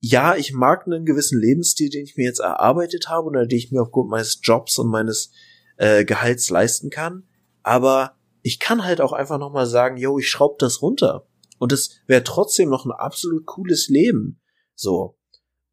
ja, 0.00 0.36
ich 0.36 0.52
mag 0.52 0.86
einen 0.86 1.04
gewissen 1.04 1.40
Lebensstil, 1.40 1.88
den 1.88 2.04
ich 2.04 2.16
mir 2.16 2.26
jetzt 2.26 2.40
erarbeitet 2.40 3.08
habe 3.08 3.26
oder 3.26 3.46
den 3.46 3.58
ich 3.58 3.72
mir 3.72 3.82
aufgrund 3.82 4.10
meines 4.10 4.38
Jobs 4.42 4.78
und 4.78 4.88
meines 4.88 5.32
äh, 5.78 6.04
Gehalts 6.04 6.50
leisten 6.50 6.90
kann. 6.90 7.26
Aber 7.62 8.16
ich 8.42 8.60
kann 8.60 8.84
halt 8.84 9.00
auch 9.00 9.12
einfach 9.12 9.38
noch 9.38 9.52
mal 9.52 9.66
sagen, 9.66 9.96
yo, 9.96 10.18
ich 10.18 10.28
schraub 10.28 10.58
das 10.58 10.82
runter. 10.82 11.26
Und 11.58 11.72
es 11.72 11.98
wäre 12.06 12.22
trotzdem 12.22 12.68
noch 12.68 12.84
ein 12.84 12.92
absolut 12.92 13.46
cooles 13.46 13.88
Leben. 13.88 14.40
So. 14.74 15.18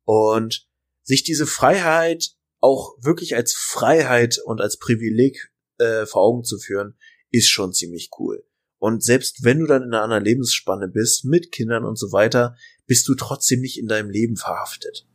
Und 0.05 0.67
sich 1.03 1.23
diese 1.23 1.45
Freiheit 1.45 2.31
auch 2.59 2.95
wirklich 3.01 3.35
als 3.35 3.53
Freiheit 3.53 4.39
und 4.45 4.61
als 4.61 4.77
Privileg 4.77 5.51
äh, 5.77 6.05
vor 6.05 6.21
Augen 6.21 6.43
zu 6.43 6.57
führen, 6.57 6.95
ist 7.29 7.49
schon 7.49 7.73
ziemlich 7.73 8.09
cool. 8.19 8.45
Und 8.79 9.03
selbst 9.03 9.43
wenn 9.43 9.59
du 9.59 9.65
dann 9.65 9.83
in 9.83 9.93
einer 9.93 10.03
anderen 10.03 10.25
Lebensspanne 10.25 10.87
bist, 10.87 11.25
mit 11.25 11.51
Kindern 11.51 11.85
und 11.85 11.97
so 11.97 12.11
weiter, 12.11 12.55
bist 12.85 13.07
du 13.07 13.15
trotzdem 13.15 13.61
nicht 13.61 13.79
in 13.79 13.87
deinem 13.87 14.09
Leben 14.09 14.35
verhaftet. 14.35 15.07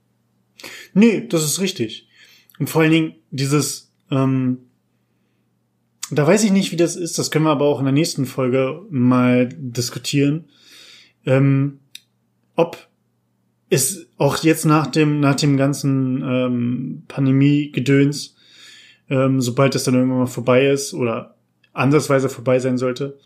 Nee, 0.94 1.26
das 1.28 1.44
ist 1.44 1.60
richtig. 1.60 2.08
Und 2.58 2.68
vor 2.68 2.82
allen 2.82 2.90
Dingen 2.90 3.14
dieses, 3.30 3.92
ähm, 4.10 4.70
da 6.10 6.26
weiß 6.26 6.44
ich 6.44 6.50
nicht, 6.50 6.72
wie 6.72 6.76
das 6.76 6.96
ist, 6.96 7.18
das 7.18 7.30
können 7.30 7.44
wir 7.44 7.50
aber 7.50 7.66
auch 7.66 7.78
in 7.78 7.84
der 7.84 7.92
nächsten 7.92 8.26
Folge 8.26 8.86
mal 8.90 9.48
diskutieren, 9.50 10.48
ähm, 11.26 11.80
ob 12.56 12.87
es 13.70 14.06
auch 14.16 14.38
jetzt 14.38 14.64
nach 14.64 14.86
dem, 14.86 15.20
nach 15.20 15.34
dem 15.34 15.56
ganzen 15.56 16.22
ähm, 16.22 17.02
Pandemie-Gedöns, 17.08 18.36
ähm, 19.10 19.40
sobald 19.40 19.74
es 19.74 19.84
dann 19.84 19.94
irgendwann 19.94 20.20
mal 20.20 20.26
vorbei 20.26 20.66
ist 20.66 20.94
oder 20.94 21.36
ansatzweise 21.72 22.28
vorbei 22.28 22.58
sein 22.58 22.78
sollte, 22.78 23.18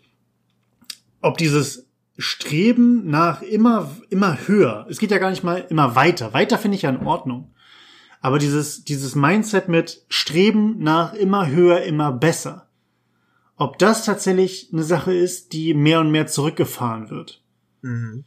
ob 1.21 1.37
dieses 1.37 1.87
Streben 2.17 3.09
nach 3.09 3.41
immer, 3.41 3.89
immer 4.09 4.47
höher. 4.47 4.85
Es 4.89 4.99
geht 4.99 5.11
ja 5.11 5.17
gar 5.17 5.31
nicht 5.31 5.43
mal 5.43 5.65
immer 5.69 5.95
weiter. 5.95 6.33
Weiter 6.33 6.57
finde 6.57 6.75
ich 6.75 6.83
ja 6.83 6.89
in 6.89 7.05
Ordnung. 7.05 7.53
Aber 8.21 8.37
dieses, 8.37 8.83
dieses 8.83 9.15
Mindset 9.15 9.67
mit 9.67 10.05
Streben 10.09 10.77
nach 10.79 11.13
immer 11.13 11.49
höher, 11.49 11.81
immer 11.81 12.11
besser. 12.11 12.67
Ob 13.55 13.79
das 13.79 14.05
tatsächlich 14.05 14.69
eine 14.71 14.83
Sache 14.83 15.13
ist, 15.13 15.53
die 15.53 15.73
mehr 15.73 15.99
und 15.99 16.11
mehr 16.11 16.27
zurückgefahren 16.27 17.09
wird. 17.09 17.41
Mhm. 17.81 18.25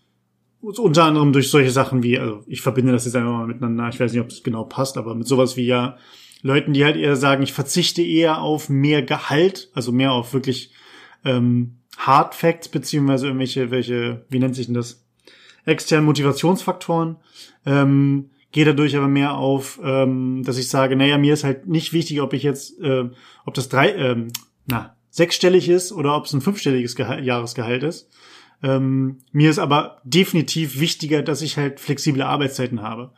Unter 0.66 1.04
anderem 1.04 1.32
durch 1.32 1.48
solche 1.48 1.70
Sachen 1.70 2.02
wie, 2.02 2.18
also 2.18 2.42
ich 2.46 2.60
verbinde 2.60 2.90
das 2.92 3.04
jetzt 3.04 3.14
einfach 3.14 3.30
mal 3.30 3.46
miteinander, 3.46 3.88
ich 3.88 4.00
weiß 4.00 4.12
nicht, 4.12 4.20
ob 4.20 4.30
es 4.30 4.42
genau 4.42 4.64
passt, 4.64 4.96
aber 4.96 5.14
mit 5.14 5.28
sowas 5.28 5.56
wie 5.56 5.66
ja, 5.66 5.96
Leuten, 6.42 6.72
die 6.72 6.84
halt 6.84 6.96
eher 6.96 7.14
sagen, 7.14 7.44
ich 7.44 7.52
verzichte 7.52 8.02
eher 8.02 8.40
auf 8.40 8.68
mehr 8.68 9.02
Gehalt, 9.02 9.70
also 9.74 9.92
mehr 9.92 10.10
auf 10.12 10.34
wirklich 10.34 10.72
ähm, 11.24 11.78
Hard 11.96 12.34
Facts 12.34 12.68
beziehungsweise 12.68 13.26
irgendwelche, 13.26 13.70
welche, 13.70 14.26
wie 14.28 14.40
nennt 14.40 14.56
sich 14.56 14.66
denn 14.66 14.74
das? 14.74 15.04
Externen 15.64 16.06
Motivationsfaktoren. 16.06 17.16
Ähm, 17.64 18.30
gehe 18.52 18.64
dadurch 18.64 18.96
aber 18.96 19.08
mehr 19.08 19.36
auf, 19.36 19.80
ähm, 19.84 20.42
dass 20.44 20.58
ich 20.58 20.68
sage, 20.68 20.96
naja, 20.96 21.18
mir 21.18 21.34
ist 21.34 21.44
halt 21.44 21.66
nicht 21.66 21.92
wichtig, 21.92 22.20
ob 22.22 22.32
ich 22.32 22.42
jetzt, 22.42 22.80
äh, 22.80 23.08
ob 23.44 23.54
das 23.54 23.68
drei, 23.68 23.94
ähm, 23.94 24.28
na, 24.66 24.96
sechsstellig 25.10 25.68
ist 25.68 25.92
oder 25.92 26.16
ob 26.16 26.26
es 26.26 26.32
ein 26.32 26.40
fünfstelliges 26.40 26.96
Gehalt, 26.96 27.24
Jahresgehalt 27.24 27.82
ist. 27.82 28.08
Ähm, 28.66 29.18
mir 29.30 29.48
ist 29.48 29.60
aber 29.60 30.00
definitiv 30.02 30.80
wichtiger, 30.80 31.22
dass 31.22 31.40
ich 31.40 31.56
halt 31.56 31.78
flexible 31.78 32.22
Arbeitszeiten 32.22 32.82
habe. 32.82 33.12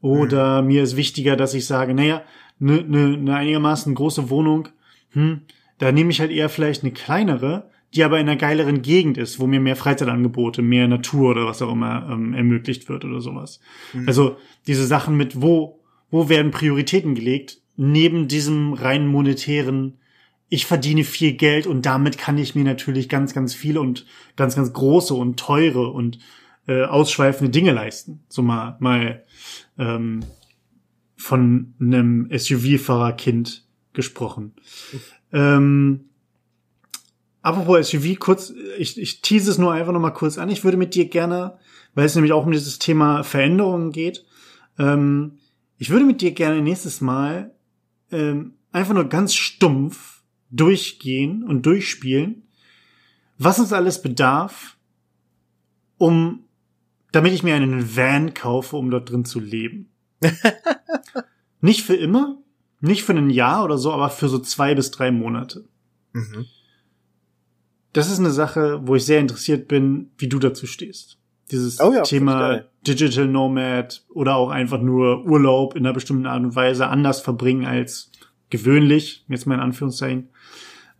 Oder 0.00 0.60
mhm. 0.60 0.68
mir 0.68 0.82
ist 0.82 0.96
wichtiger, 0.96 1.36
dass 1.36 1.54
ich 1.54 1.66
sage, 1.66 1.94
naja, 1.94 2.22
eine 2.60 2.82
ne, 2.82 3.16
ne 3.16 3.36
einigermaßen 3.36 3.94
große 3.94 4.28
Wohnung, 4.28 4.68
hm, 5.12 5.42
da 5.78 5.92
nehme 5.92 6.10
ich 6.10 6.20
halt 6.20 6.32
eher 6.32 6.48
vielleicht 6.48 6.82
eine 6.82 6.92
kleinere, 6.92 7.70
die 7.94 8.02
aber 8.02 8.18
in 8.18 8.28
einer 8.28 8.36
geileren 8.36 8.82
Gegend 8.82 9.16
ist, 9.16 9.38
wo 9.38 9.46
mir 9.46 9.60
mehr 9.60 9.76
Freizeitangebote, 9.76 10.60
mehr 10.60 10.88
Natur 10.88 11.30
oder 11.30 11.46
was 11.46 11.62
auch 11.62 11.72
immer 11.72 12.08
ähm, 12.10 12.34
ermöglicht 12.34 12.88
wird 12.88 13.04
oder 13.04 13.20
sowas. 13.20 13.60
Mhm. 13.92 14.08
Also 14.08 14.36
diese 14.66 14.86
Sachen 14.86 15.16
mit, 15.16 15.40
wo, 15.40 15.80
wo 16.10 16.28
werden 16.28 16.50
Prioritäten 16.50 17.14
gelegt, 17.14 17.58
neben 17.76 18.26
diesem 18.26 18.72
rein 18.72 19.06
monetären, 19.06 19.98
ich 20.48 20.66
verdiene 20.66 21.04
viel 21.04 21.32
Geld 21.32 21.66
und 21.66 21.84
damit 21.84 22.18
kann 22.18 22.38
ich 22.38 22.54
mir 22.54 22.64
natürlich 22.64 23.08
ganz, 23.08 23.34
ganz 23.34 23.54
viele 23.54 23.80
und 23.80 24.06
ganz, 24.36 24.56
ganz 24.56 24.72
große 24.72 25.14
und 25.14 25.38
teure 25.38 25.88
und 25.88 26.18
äh, 26.66 26.84
ausschweifende 26.84 27.50
Dinge 27.50 27.72
leisten. 27.72 28.20
So 28.28 28.42
mal, 28.42 28.76
mal 28.80 29.24
ähm, 29.78 30.20
von 31.16 31.74
einem 31.80 32.28
SUV-Fahrerkind 32.32 33.66
gesprochen. 33.92 34.54
Ähm, 35.32 36.08
Apropos 37.40 37.88
SUV, 37.88 38.18
kurz, 38.18 38.52
ich, 38.78 39.00
ich 39.00 39.22
tease 39.22 39.50
es 39.50 39.58
nur 39.58 39.72
einfach 39.72 39.92
noch 39.92 40.00
mal 40.00 40.10
kurz 40.10 40.38
an. 40.38 40.50
Ich 40.50 40.64
würde 40.64 40.76
mit 40.76 40.94
dir 40.94 41.08
gerne, 41.08 41.56
weil 41.94 42.04
es 42.04 42.14
nämlich 42.14 42.32
auch 42.32 42.44
um 42.44 42.52
dieses 42.52 42.78
Thema 42.78 43.22
Veränderungen 43.22 43.92
geht, 43.92 44.26
ähm, 44.78 45.38
ich 45.78 45.90
würde 45.90 46.04
mit 46.04 46.20
dir 46.20 46.32
gerne 46.32 46.60
nächstes 46.60 47.00
Mal 47.00 47.54
ähm, 48.10 48.54
einfach 48.72 48.94
nur 48.94 49.04
ganz 49.04 49.34
stumpf 49.34 50.17
durchgehen 50.50 51.42
und 51.42 51.66
durchspielen, 51.66 52.42
was 53.38 53.58
es 53.58 53.72
alles 53.72 54.02
bedarf, 54.02 54.76
um, 55.96 56.44
damit 57.12 57.32
ich 57.32 57.42
mir 57.42 57.54
einen 57.54 57.96
Van 57.96 58.34
kaufe, 58.34 58.76
um 58.76 58.90
dort 58.90 59.10
drin 59.10 59.24
zu 59.24 59.40
leben. 59.40 59.90
nicht 61.60 61.82
für 61.82 61.96
immer, 61.96 62.38
nicht 62.80 63.04
für 63.04 63.12
ein 63.12 63.30
Jahr 63.30 63.64
oder 63.64 63.78
so, 63.78 63.92
aber 63.92 64.10
für 64.10 64.28
so 64.28 64.38
zwei 64.38 64.74
bis 64.74 64.90
drei 64.90 65.10
Monate. 65.10 65.64
Mhm. 66.12 66.46
Das 67.92 68.10
ist 68.10 68.18
eine 68.18 68.30
Sache, 68.30 68.80
wo 68.86 68.94
ich 68.94 69.04
sehr 69.04 69.20
interessiert 69.20 69.68
bin, 69.68 70.10
wie 70.18 70.28
du 70.28 70.38
dazu 70.38 70.66
stehst. 70.66 71.18
Dieses 71.50 71.80
oh 71.80 71.92
ja, 71.92 72.02
Thema 72.02 72.64
Digital 72.86 73.26
Nomad 73.26 74.04
oder 74.10 74.36
auch 74.36 74.50
einfach 74.50 74.80
nur 74.80 75.24
Urlaub 75.24 75.74
in 75.74 75.86
einer 75.86 75.94
bestimmten 75.94 76.26
Art 76.26 76.42
und 76.42 76.54
Weise 76.54 76.88
anders 76.88 77.20
verbringen 77.20 77.64
als 77.64 78.12
gewöhnlich, 78.50 79.24
jetzt 79.28 79.46
mal 79.46 79.54
in 79.54 79.60
Anführungszeichen, 79.60 80.28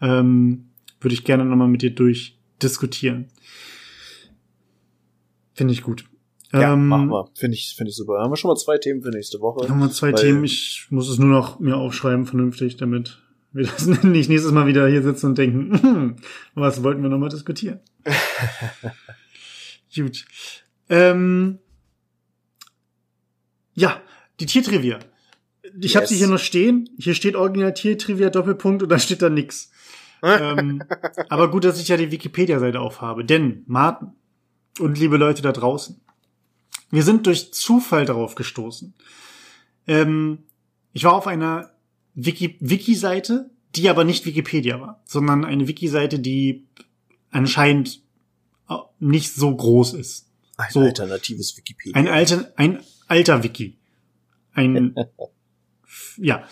ähm, 0.01 0.71
würde 1.01 1.15
ich 1.15 1.25
gerne 1.25 1.45
nochmal 1.45 1.69
mit 1.69 1.83
dir 1.83 1.95
durchdiskutieren. 1.95 3.29
Finde 5.55 5.73
ich 5.73 5.83
gut. 5.83 6.05
Ja, 6.53 6.73
ähm, 6.73 6.89
machen 6.89 7.09
wir. 7.09 7.29
Finde 7.35 7.57
ich, 7.57 7.75
finde 7.77 7.91
ich 7.91 7.97
super. 7.97 8.21
Haben 8.21 8.31
wir 8.31 8.37
schon 8.37 8.49
mal 8.49 8.57
zwei 8.57 8.79
Themen 8.79 9.03
für 9.03 9.11
nächste 9.11 9.41
Woche? 9.41 9.69
Haben 9.69 9.81
wir 9.81 9.91
zwei 9.91 10.13
Themen. 10.13 10.45
Ich 10.45 10.87
muss 10.91 11.09
es 11.09 11.19
nur 11.19 11.29
noch 11.29 11.59
mir 11.59 11.77
aufschreiben, 11.77 12.27
vernünftig, 12.27 12.77
damit 12.77 13.19
wir 13.53 13.67
das 13.67 13.87
nicht 14.05 14.29
nächstes 14.29 14.53
Mal 14.53 14.67
wieder 14.67 14.89
hier 14.89 15.03
sitzen 15.03 15.27
und 15.27 15.39
denken, 15.39 15.79
hm, 15.81 16.17
was 16.55 16.83
wollten 16.83 17.03
wir 17.03 17.11
nochmal 17.11 17.29
diskutieren? 17.29 17.81
Gut. 19.95 20.25
Ähm, 20.89 21.59
ja, 23.75 24.01
die 24.41 24.47
Tiertrivia. 24.47 25.01
Ich 25.81 25.93
yes. 25.93 25.97
habe 25.97 26.07
sie 26.07 26.17
hier 26.17 26.29
noch 26.29 26.39
stehen. 26.39 26.89
Hier 26.99 27.15
steht 27.15 27.37
original 27.37 27.75
Tiertrivia 27.75 28.31
Doppelpunkt 28.31 28.83
und 28.83 28.89
da 28.89 28.99
steht 28.99 29.23
da 29.23 29.29
nix. 29.29 29.71
Ähm, 30.23 30.83
aber 31.29 31.51
gut, 31.51 31.65
dass 31.65 31.81
ich 31.81 31.89
ja 31.89 31.97
die 31.97 32.11
Wikipedia-Seite 32.11 32.81
aufhabe. 32.81 33.25
Denn, 33.25 33.65
Martin 33.67 34.13
und 34.79 34.99
liebe 34.99 35.17
Leute 35.17 35.43
da 35.43 35.53
draußen, 35.53 36.01
wir 36.91 37.03
sind 37.03 37.27
durch 37.27 37.53
Zufall 37.53 38.05
darauf 38.05 38.35
gestoßen. 38.35 38.95
Ähm, 39.87 40.45
ich 40.93 41.05
war 41.05 41.15
auf 41.15 41.27
einer 41.27 41.71
Wiki 42.15 42.57
Wiki-Seite, 42.61 43.51
die 43.75 43.89
aber 43.89 44.05
nicht 44.05 44.25
Wikipedia 44.25 44.81
war, 44.81 45.03
sondern 45.05 45.45
eine 45.45 45.69
Wiki-Seite, 45.69 46.19
die 46.19 46.67
anscheinend 47.31 48.03
nicht 49.01 49.35
so 49.35 49.55
groß 49.55 49.95
ist. 49.95 50.27
Ein 50.57 50.73
so, 50.73 50.81
alternatives 50.81 51.57
Wikipedia. 51.57 51.95
Ein 51.95 52.09
alter, 52.09 52.53
ein 52.57 52.83
alter 53.07 53.43
Wiki. 53.43 53.77
Ein, 54.53 54.95
ja. 56.17 56.45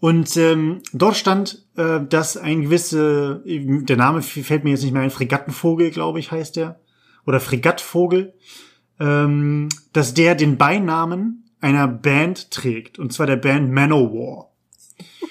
Und 0.00 0.34
ähm, 0.38 0.80
dort 0.94 1.16
stand, 1.16 1.66
äh, 1.76 2.00
dass 2.00 2.38
ein 2.38 2.62
gewisse, 2.62 3.42
der 3.44 3.96
Name 3.96 4.22
fällt 4.22 4.64
mir 4.64 4.70
jetzt 4.70 4.82
nicht 4.82 4.92
mehr 4.92 5.02
ein, 5.02 5.10
Fregattenvogel, 5.10 5.90
glaube 5.90 6.18
ich, 6.18 6.32
heißt 6.32 6.56
der, 6.56 6.80
oder 7.26 7.38
Fregattvogel, 7.38 8.32
ähm, 8.98 9.68
dass 9.92 10.14
der 10.14 10.34
den 10.34 10.56
Beinamen 10.56 11.50
einer 11.60 11.86
Band 11.86 12.50
trägt, 12.50 12.98
und 12.98 13.12
zwar 13.12 13.26
der 13.26 13.36
Band 13.36 13.70
Manowar. 13.70 14.50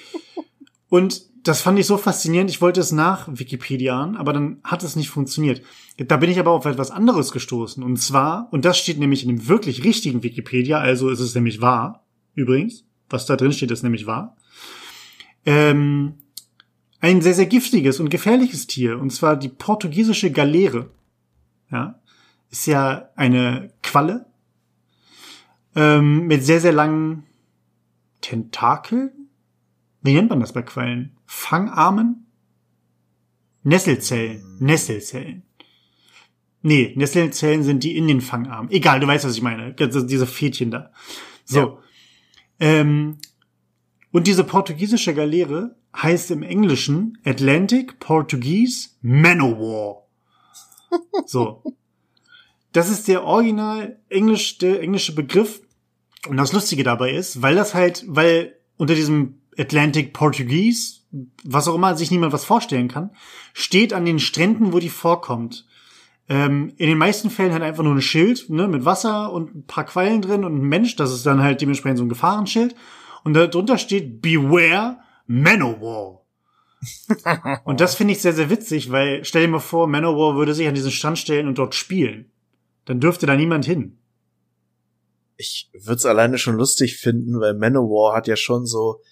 Und 0.88 1.28
das 1.42 1.62
fand 1.62 1.78
ich 1.78 1.86
so 1.86 1.96
faszinierend, 1.96 2.50
ich 2.50 2.60
wollte 2.60 2.80
es 2.80 2.92
nach 2.92 3.26
Wikipedia, 3.30 4.12
aber 4.16 4.32
dann 4.32 4.58
hat 4.62 4.82
es 4.82 4.94
nicht 4.94 5.08
funktioniert. 5.08 5.62
Da 5.96 6.16
bin 6.18 6.30
ich 6.30 6.38
aber 6.38 6.50
auf 6.50 6.66
etwas 6.66 6.90
anderes 6.90 7.32
gestoßen. 7.32 7.82
Und 7.82 7.96
zwar, 7.96 8.48
und 8.52 8.64
das 8.64 8.78
steht 8.78 8.98
nämlich 8.98 9.22
in 9.22 9.28
dem 9.28 9.48
wirklich 9.48 9.82
richtigen 9.82 10.22
Wikipedia, 10.22 10.78
also 10.78 11.08
ist 11.08 11.20
es 11.20 11.34
nämlich 11.34 11.60
wahr, 11.60 12.04
übrigens, 12.34 12.84
was 13.08 13.26
da 13.26 13.36
drin 13.36 13.52
steht, 13.52 13.70
ist 13.70 13.82
nämlich 13.82 14.06
wahr. 14.06 14.36
Ähm, 15.46 16.14
ein 17.00 17.22
sehr, 17.22 17.34
sehr 17.34 17.46
giftiges 17.46 17.98
und 17.98 18.10
gefährliches 18.10 18.66
Tier, 18.66 18.98
und 18.98 19.10
zwar 19.10 19.36
die 19.36 19.48
portugiesische 19.48 20.30
Galeere. 20.30 20.90
Ja, 21.70 22.00
ist 22.50 22.66
ja 22.66 23.08
eine 23.16 23.72
Qualle 23.82 24.26
ähm, 25.74 26.26
mit 26.26 26.44
sehr, 26.44 26.60
sehr 26.60 26.72
langen 26.72 27.24
Tentakeln. 28.20 29.10
Wie 30.02 30.14
nennt 30.14 30.30
man 30.30 30.40
das 30.40 30.52
bei 30.52 30.62
Quallen? 30.62 31.16
Fangarmen? 31.26 32.26
Nesselzellen. 33.62 34.56
Nesselzellen. 34.58 35.42
Nee, 36.62 36.92
Nesselzellen 36.96 37.62
sind 37.62 37.84
die 37.84 37.96
in 37.96 38.08
den 38.08 38.20
Fangarmen. 38.20 38.70
Egal, 38.70 39.00
du 39.00 39.06
weißt, 39.06 39.24
was 39.24 39.34
ich 39.34 39.42
meine. 39.42 39.72
Diese 39.74 40.26
Fädchen 40.26 40.70
da. 40.70 40.90
So. 41.44 41.60
Ja. 41.60 41.78
Ähm, 42.58 43.18
und 44.12 44.26
diese 44.26 44.44
portugiesische 44.44 45.14
Galeere 45.14 45.76
heißt 45.96 46.30
im 46.30 46.42
Englischen 46.42 47.18
Atlantic 47.24 47.98
Portuguese 47.98 48.90
Manowar. 49.02 50.06
So. 51.26 51.62
Das 52.72 52.90
ist 52.90 53.06
der 53.08 53.24
original 53.24 53.98
englisch, 54.08 54.58
der 54.58 54.80
englische 54.80 55.14
Begriff. 55.14 55.60
Und 56.28 56.36
das 56.36 56.52
Lustige 56.52 56.82
dabei 56.82 57.12
ist, 57.12 57.42
weil 57.42 57.54
das 57.54 57.74
halt, 57.74 58.04
weil 58.06 58.56
unter 58.76 58.94
diesem 58.94 59.40
Atlantic 59.56 60.12
Portuguese, 60.12 61.00
was 61.44 61.68
auch 61.68 61.74
immer 61.74 61.96
sich 61.96 62.10
niemand 62.10 62.32
was 62.32 62.44
vorstellen 62.44 62.88
kann, 62.88 63.10
steht 63.52 63.92
an 63.92 64.04
den 64.04 64.18
Stränden, 64.18 64.72
wo 64.72 64.78
die 64.78 64.88
vorkommt. 64.88 65.66
Ähm, 66.28 66.72
in 66.76 66.88
den 66.88 66.98
meisten 66.98 67.30
Fällen 67.30 67.52
halt 67.52 67.62
einfach 67.62 67.82
nur 67.82 67.94
ein 67.94 68.02
Schild 68.02 68.50
ne, 68.50 68.68
mit 68.68 68.84
Wasser 68.84 69.32
und 69.32 69.54
ein 69.54 69.66
paar 69.66 69.84
Quallen 69.84 70.22
drin 70.22 70.44
und 70.44 70.56
ein 70.56 70.68
Mensch, 70.68 70.94
das 70.96 71.12
ist 71.12 71.26
dann 71.26 71.42
halt 71.42 71.60
dementsprechend 71.60 71.98
so 71.98 72.04
ein 72.04 72.08
Gefahrenschild. 72.08 72.74
Und 73.24 73.34
darunter 73.34 73.78
steht 73.78 74.22
Beware 74.22 74.98
Manowar. 75.26 76.24
und 77.64 77.80
das 77.80 77.94
finde 77.94 78.14
ich 78.14 78.22
sehr, 78.22 78.32
sehr 78.32 78.50
witzig, 78.50 78.90
weil 78.90 79.24
stell 79.24 79.42
dir 79.42 79.48
mal 79.48 79.60
vor, 79.60 79.86
Manowar 79.86 80.34
würde 80.36 80.54
sich 80.54 80.66
an 80.66 80.74
diesen 80.74 80.90
Strand 80.90 81.18
stellen 81.18 81.46
und 81.46 81.58
dort 81.58 81.74
spielen. 81.74 82.32
Dann 82.86 83.00
dürfte 83.00 83.26
da 83.26 83.36
niemand 83.36 83.66
hin. 83.66 83.98
Ich 85.36 85.70
würde 85.72 85.96
es 85.96 86.06
alleine 86.06 86.38
schon 86.38 86.56
lustig 86.56 86.96
finden, 86.98 87.38
weil 87.40 87.54
Manowar 87.54 88.16
hat 88.16 88.28
ja 88.28 88.36
schon 88.36 88.66
so 88.66 89.02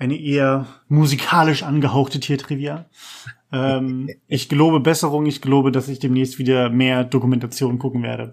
eine 0.00 0.18
eher 0.18 0.66
musikalisch 0.88 1.62
angehauchte 1.62 2.20
Tiertrivia. 2.20 2.88
Ähm, 3.52 4.08
ich 4.26 4.48
gelobe 4.48 4.80
Besserung, 4.80 5.26
ich 5.26 5.42
gelobe, 5.42 5.70
dass 5.70 5.88
ich 5.88 5.98
demnächst 5.98 6.38
wieder 6.38 6.70
mehr 6.70 7.04
Dokumentation 7.04 7.78
gucken 7.78 8.02
werde. 8.02 8.32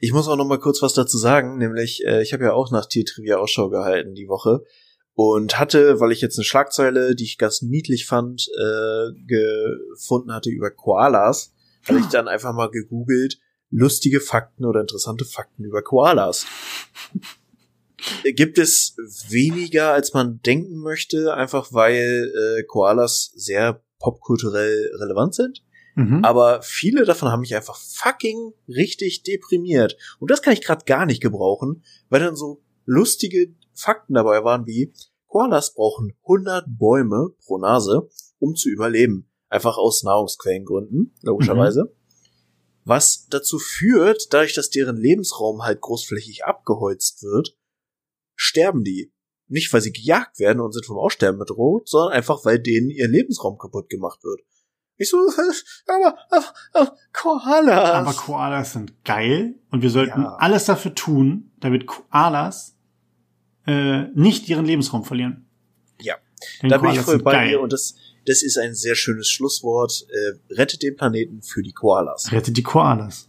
Ich 0.00 0.12
muss 0.12 0.26
auch 0.26 0.36
noch 0.36 0.46
mal 0.46 0.58
kurz 0.58 0.80
was 0.80 0.94
dazu 0.94 1.18
sagen, 1.18 1.58
nämlich 1.58 2.02
äh, 2.06 2.22
ich 2.22 2.32
habe 2.32 2.44
ja 2.44 2.54
auch 2.54 2.70
nach 2.70 2.86
Tiertrivia 2.86 3.36
Ausschau 3.36 3.68
gehalten 3.68 4.14
die 4.14 4.26
Woche 4.26 4.64
und 5.12 5.58
hatte, 5.58 6.00
weil 6.00 6.12
ich 6.12 6.22
jetzt 6.22 6.38
eine 6.38 6.44
Schlagzeile, 6.44 7.14
die 7.14 7.24
ich 7.24 7.36
ganz 7.36 7.60
niedlich 7.60 8.06
fand, 8.06 8.48
äh, 8.58 9.12
gefunden 9.26 10.32
hatte 10.32 10.48
über 10.48 10.70
Koalas, 10.70 11.52
hatte 11.86 11.98
ich 11.98 12.06
dann 12.06 12.26
einfach 12.26 12.54
mal 12.54 12.70
gegoogelt, 12.70 13.38
lustige 13.68 14.20
Fakten 14.20 14.64
oder 14.64 14.80
interessante 14.80 15.26
Fakten 15.26 15.64
über 15.64 15.82
Koalas. 15.82 16.46
Gibt 18.24 18.58
es 18.58 18.96
weniger, 19.28 19.92
als 19.92 20.12
man 20.12 20.40
denken 20.42 20.76
möchte, 20.76 21.34
einfach 21.34 21.72
weil 21.72 22.32
äh, 22.34 22.62
Koalas 22.64 23.32
sehr 23.34 23.82
popkulturell 23.98 24.90
relevant 25.00 25.34
sind. 25.34 25.64
Mhm. 25.94 26.22
Aber 26.22 26.60
viele 26.62 27.04
davon 27.04 27.30
haben 27.30 27.40
mich 27.40 27.56
einfach 27.56 27.76
fucking 27.76 28.52
richtig 28.68 29.22
deprimiert. 29.22 29.96
Und 30.18 30.30
das 30.30 30.42
kann 30.42 30.52
ich 30.52 30.60
gerade 30.60 30.84
gar 30.84 31.06
nicht 31.06 31.22
gebrauchen, 31.22 31.82
weil 32.10 32.20
dann 32.20 32.36
so 32.36 32.62
lustige 32.84 33.54
Fakten 33.72 34.14
dabei 34.14 34.44
waren 34.44 34.66
wie, 34.66 34.92
Koalas 35.26 35.74
brauchen 35.74 36.12
100 36.22 36.66
Bäume 36.68 37.30
pro 37.44 37.58
Nase, 37.58 38.08
um 38.38 38.54
zu 38.54 38.68
überleben. 38.68 39.30
Einfach 39.48 39.78
aus 39.78 40.02
Nahrungsquellengründen, 40.02 41.14
logischerweise. 41.22 41.84
Mhm. 41.84 41.96
Was 42.84 43.26
dazu 43.28 43.58
führt, 43.58 44.32
dadurch, 44.32 44.54
dass 44.54 44.70
deren 44.70 44.96
Lebensraum 44.96 45.62
halt 45.62 45.80
großflächig 45.80 46.44
abgeholzt 46.44 47.22
wird, 47.22 47.55
sterben 48.36 48.84
die. 48.84 49.12
Nicht, 49.48 49.72
weil 49.72 49.80
sie 49.80 49.92
gejagt 49.92 50.38
werden 50.38 50.60
und 50.60 50.72
sind 50.72 50.86
vom 50.86 50.98
Aussterben 50.98 51.38
bedroht, 51.38 51.88
sondern 51.88 52.12
einfach, 52.12 52.44
weil 52.44 52.58
denen 52.58 52.90
ihr 52.90 53.08
Lebensraum 53.08 53.58
kaputt 53.58 53.88
gemacht 53.88 54.22
wird. 54.24 54.40
Ich 54.98 55.10
so, 55.10 55.18
aber, 55.86 56.18
aber, 56.30 56.54
aber 56.72 56.96
Koalas. 57.12 57.90
Aber 57.90 58.12
Koalas 58.12 58.72
sind 58.72 59.04
geil 59.04 59.54
und 59.70 59.82
wir 59.82 59.90
sollten 59.90 60.22
ja. 60.22 60.36
alles 60.36 60.64
dafür 60.64 60.94
tun, 60.94 61.52
damit 61.60 61.86
Koalas 61.86 62.76
äh, 63.66 64.04
nicht 64.14 64.48
ihren 64.48 64.64
Lebensraum 64.64 65.04
verlieren. 65.04 65.48
Ja, 66.00 66.16
Denn 66.62 66.70
da 66.70 66.78
bin 66.78 66.90
ich 66.90 66.96
Koalas 66.96 67.04
voll 67.04 67.18
bei 67.18 67.32
geil. 67.32 67.48
dir 67.50 67.60
und 67.60 67.72
das, 67.72 67.94
das 68.24 68.42
ist 68.42 68.58
ein 68.58 68.74
sehr 68.74 68.94
schönes 68.94 69.28
Schlusswort. 69.28 70.06
Äh, 70.08 70.54
rettet 70.54 70.82
den 70.82 70.96
Planeten 70.96 71.42
für 71.42 71.62
die 71.62 71.72
Koalas. 71.72 72.32
Rettet 72.32 72.56
die 72.56 72.62
Koalas. 72.62 73.28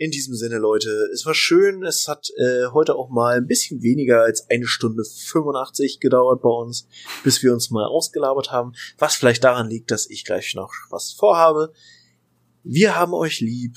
In 0.00 0.12
diesem 0.12 0.34
Sinne, 0.34 0.58
Leute, 0.58 0.90
es 1.12 1.26
war 1.26 1.34
schön. 1.34 1.82
Es 1.82 2.06
hat 2.06 2.30
äh, 2.36 2.68
heute 2.72 2.94
auch 2.94 3.10
mal 3.10 3.36
ein 3.36 3.48
bisschen 3.48 3.82
weniger 3.82 4.22
als 4.22 4.48
eine 4.48 4.66
Stunde 4.66 5.02
85 5.04 5.98
gedauert 5.98 6.40
bei 6.40 6.48
uns, 6.48 6.86
bis 7.24 7.42
wir 7.42 7.52
uns 7.52 7.70
mal 7.70 7.84
ausgelabert 7.84 8.52
haben. 8.52 8.74
Was 8.96 9.16
vielleicht 9.16 9.42
daran 9.42 9.68
liegt, 9.68 9.90
dass 9.90 10.08
ich 10.08 10.24
gleich 10.24 10.54
noch 10.54 10.72
was 10.90 11.10
vorhabe. 11.12 11.72
Wir 12.62 12.94
haben 12.94 13.12
euch 13.12 13.40
lieb. 13.40 13.76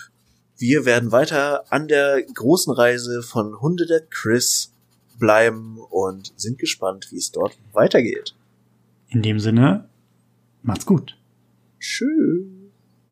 Wir 0.57 0.85
werden 0.85 1.11
weiter 1.11 1.71
an 1.73 1.87
der 1.87 2.21
großen 2.21 2.71
Reise 2.71 3.23
von 3.23 3.59
Hunde 3.59 3.87
der 3.87 4.01
Chris 4.01 4.71
bleiben 5.17 5.79
und 5.79 6.33
sind 6.35 6.59
gespannt, 6.59 7.07
wie 7.09 7.17
es 7.17 7.31
dort 7.31 7.57
weitergeht. 7.73 8.35
In 9.09 9.23
dem 9.23 9.39
Sinne, 9.39 9.89
macht's 10.61 10.85
gut. 10.85 11.17
Tschüss. 11.79 12.60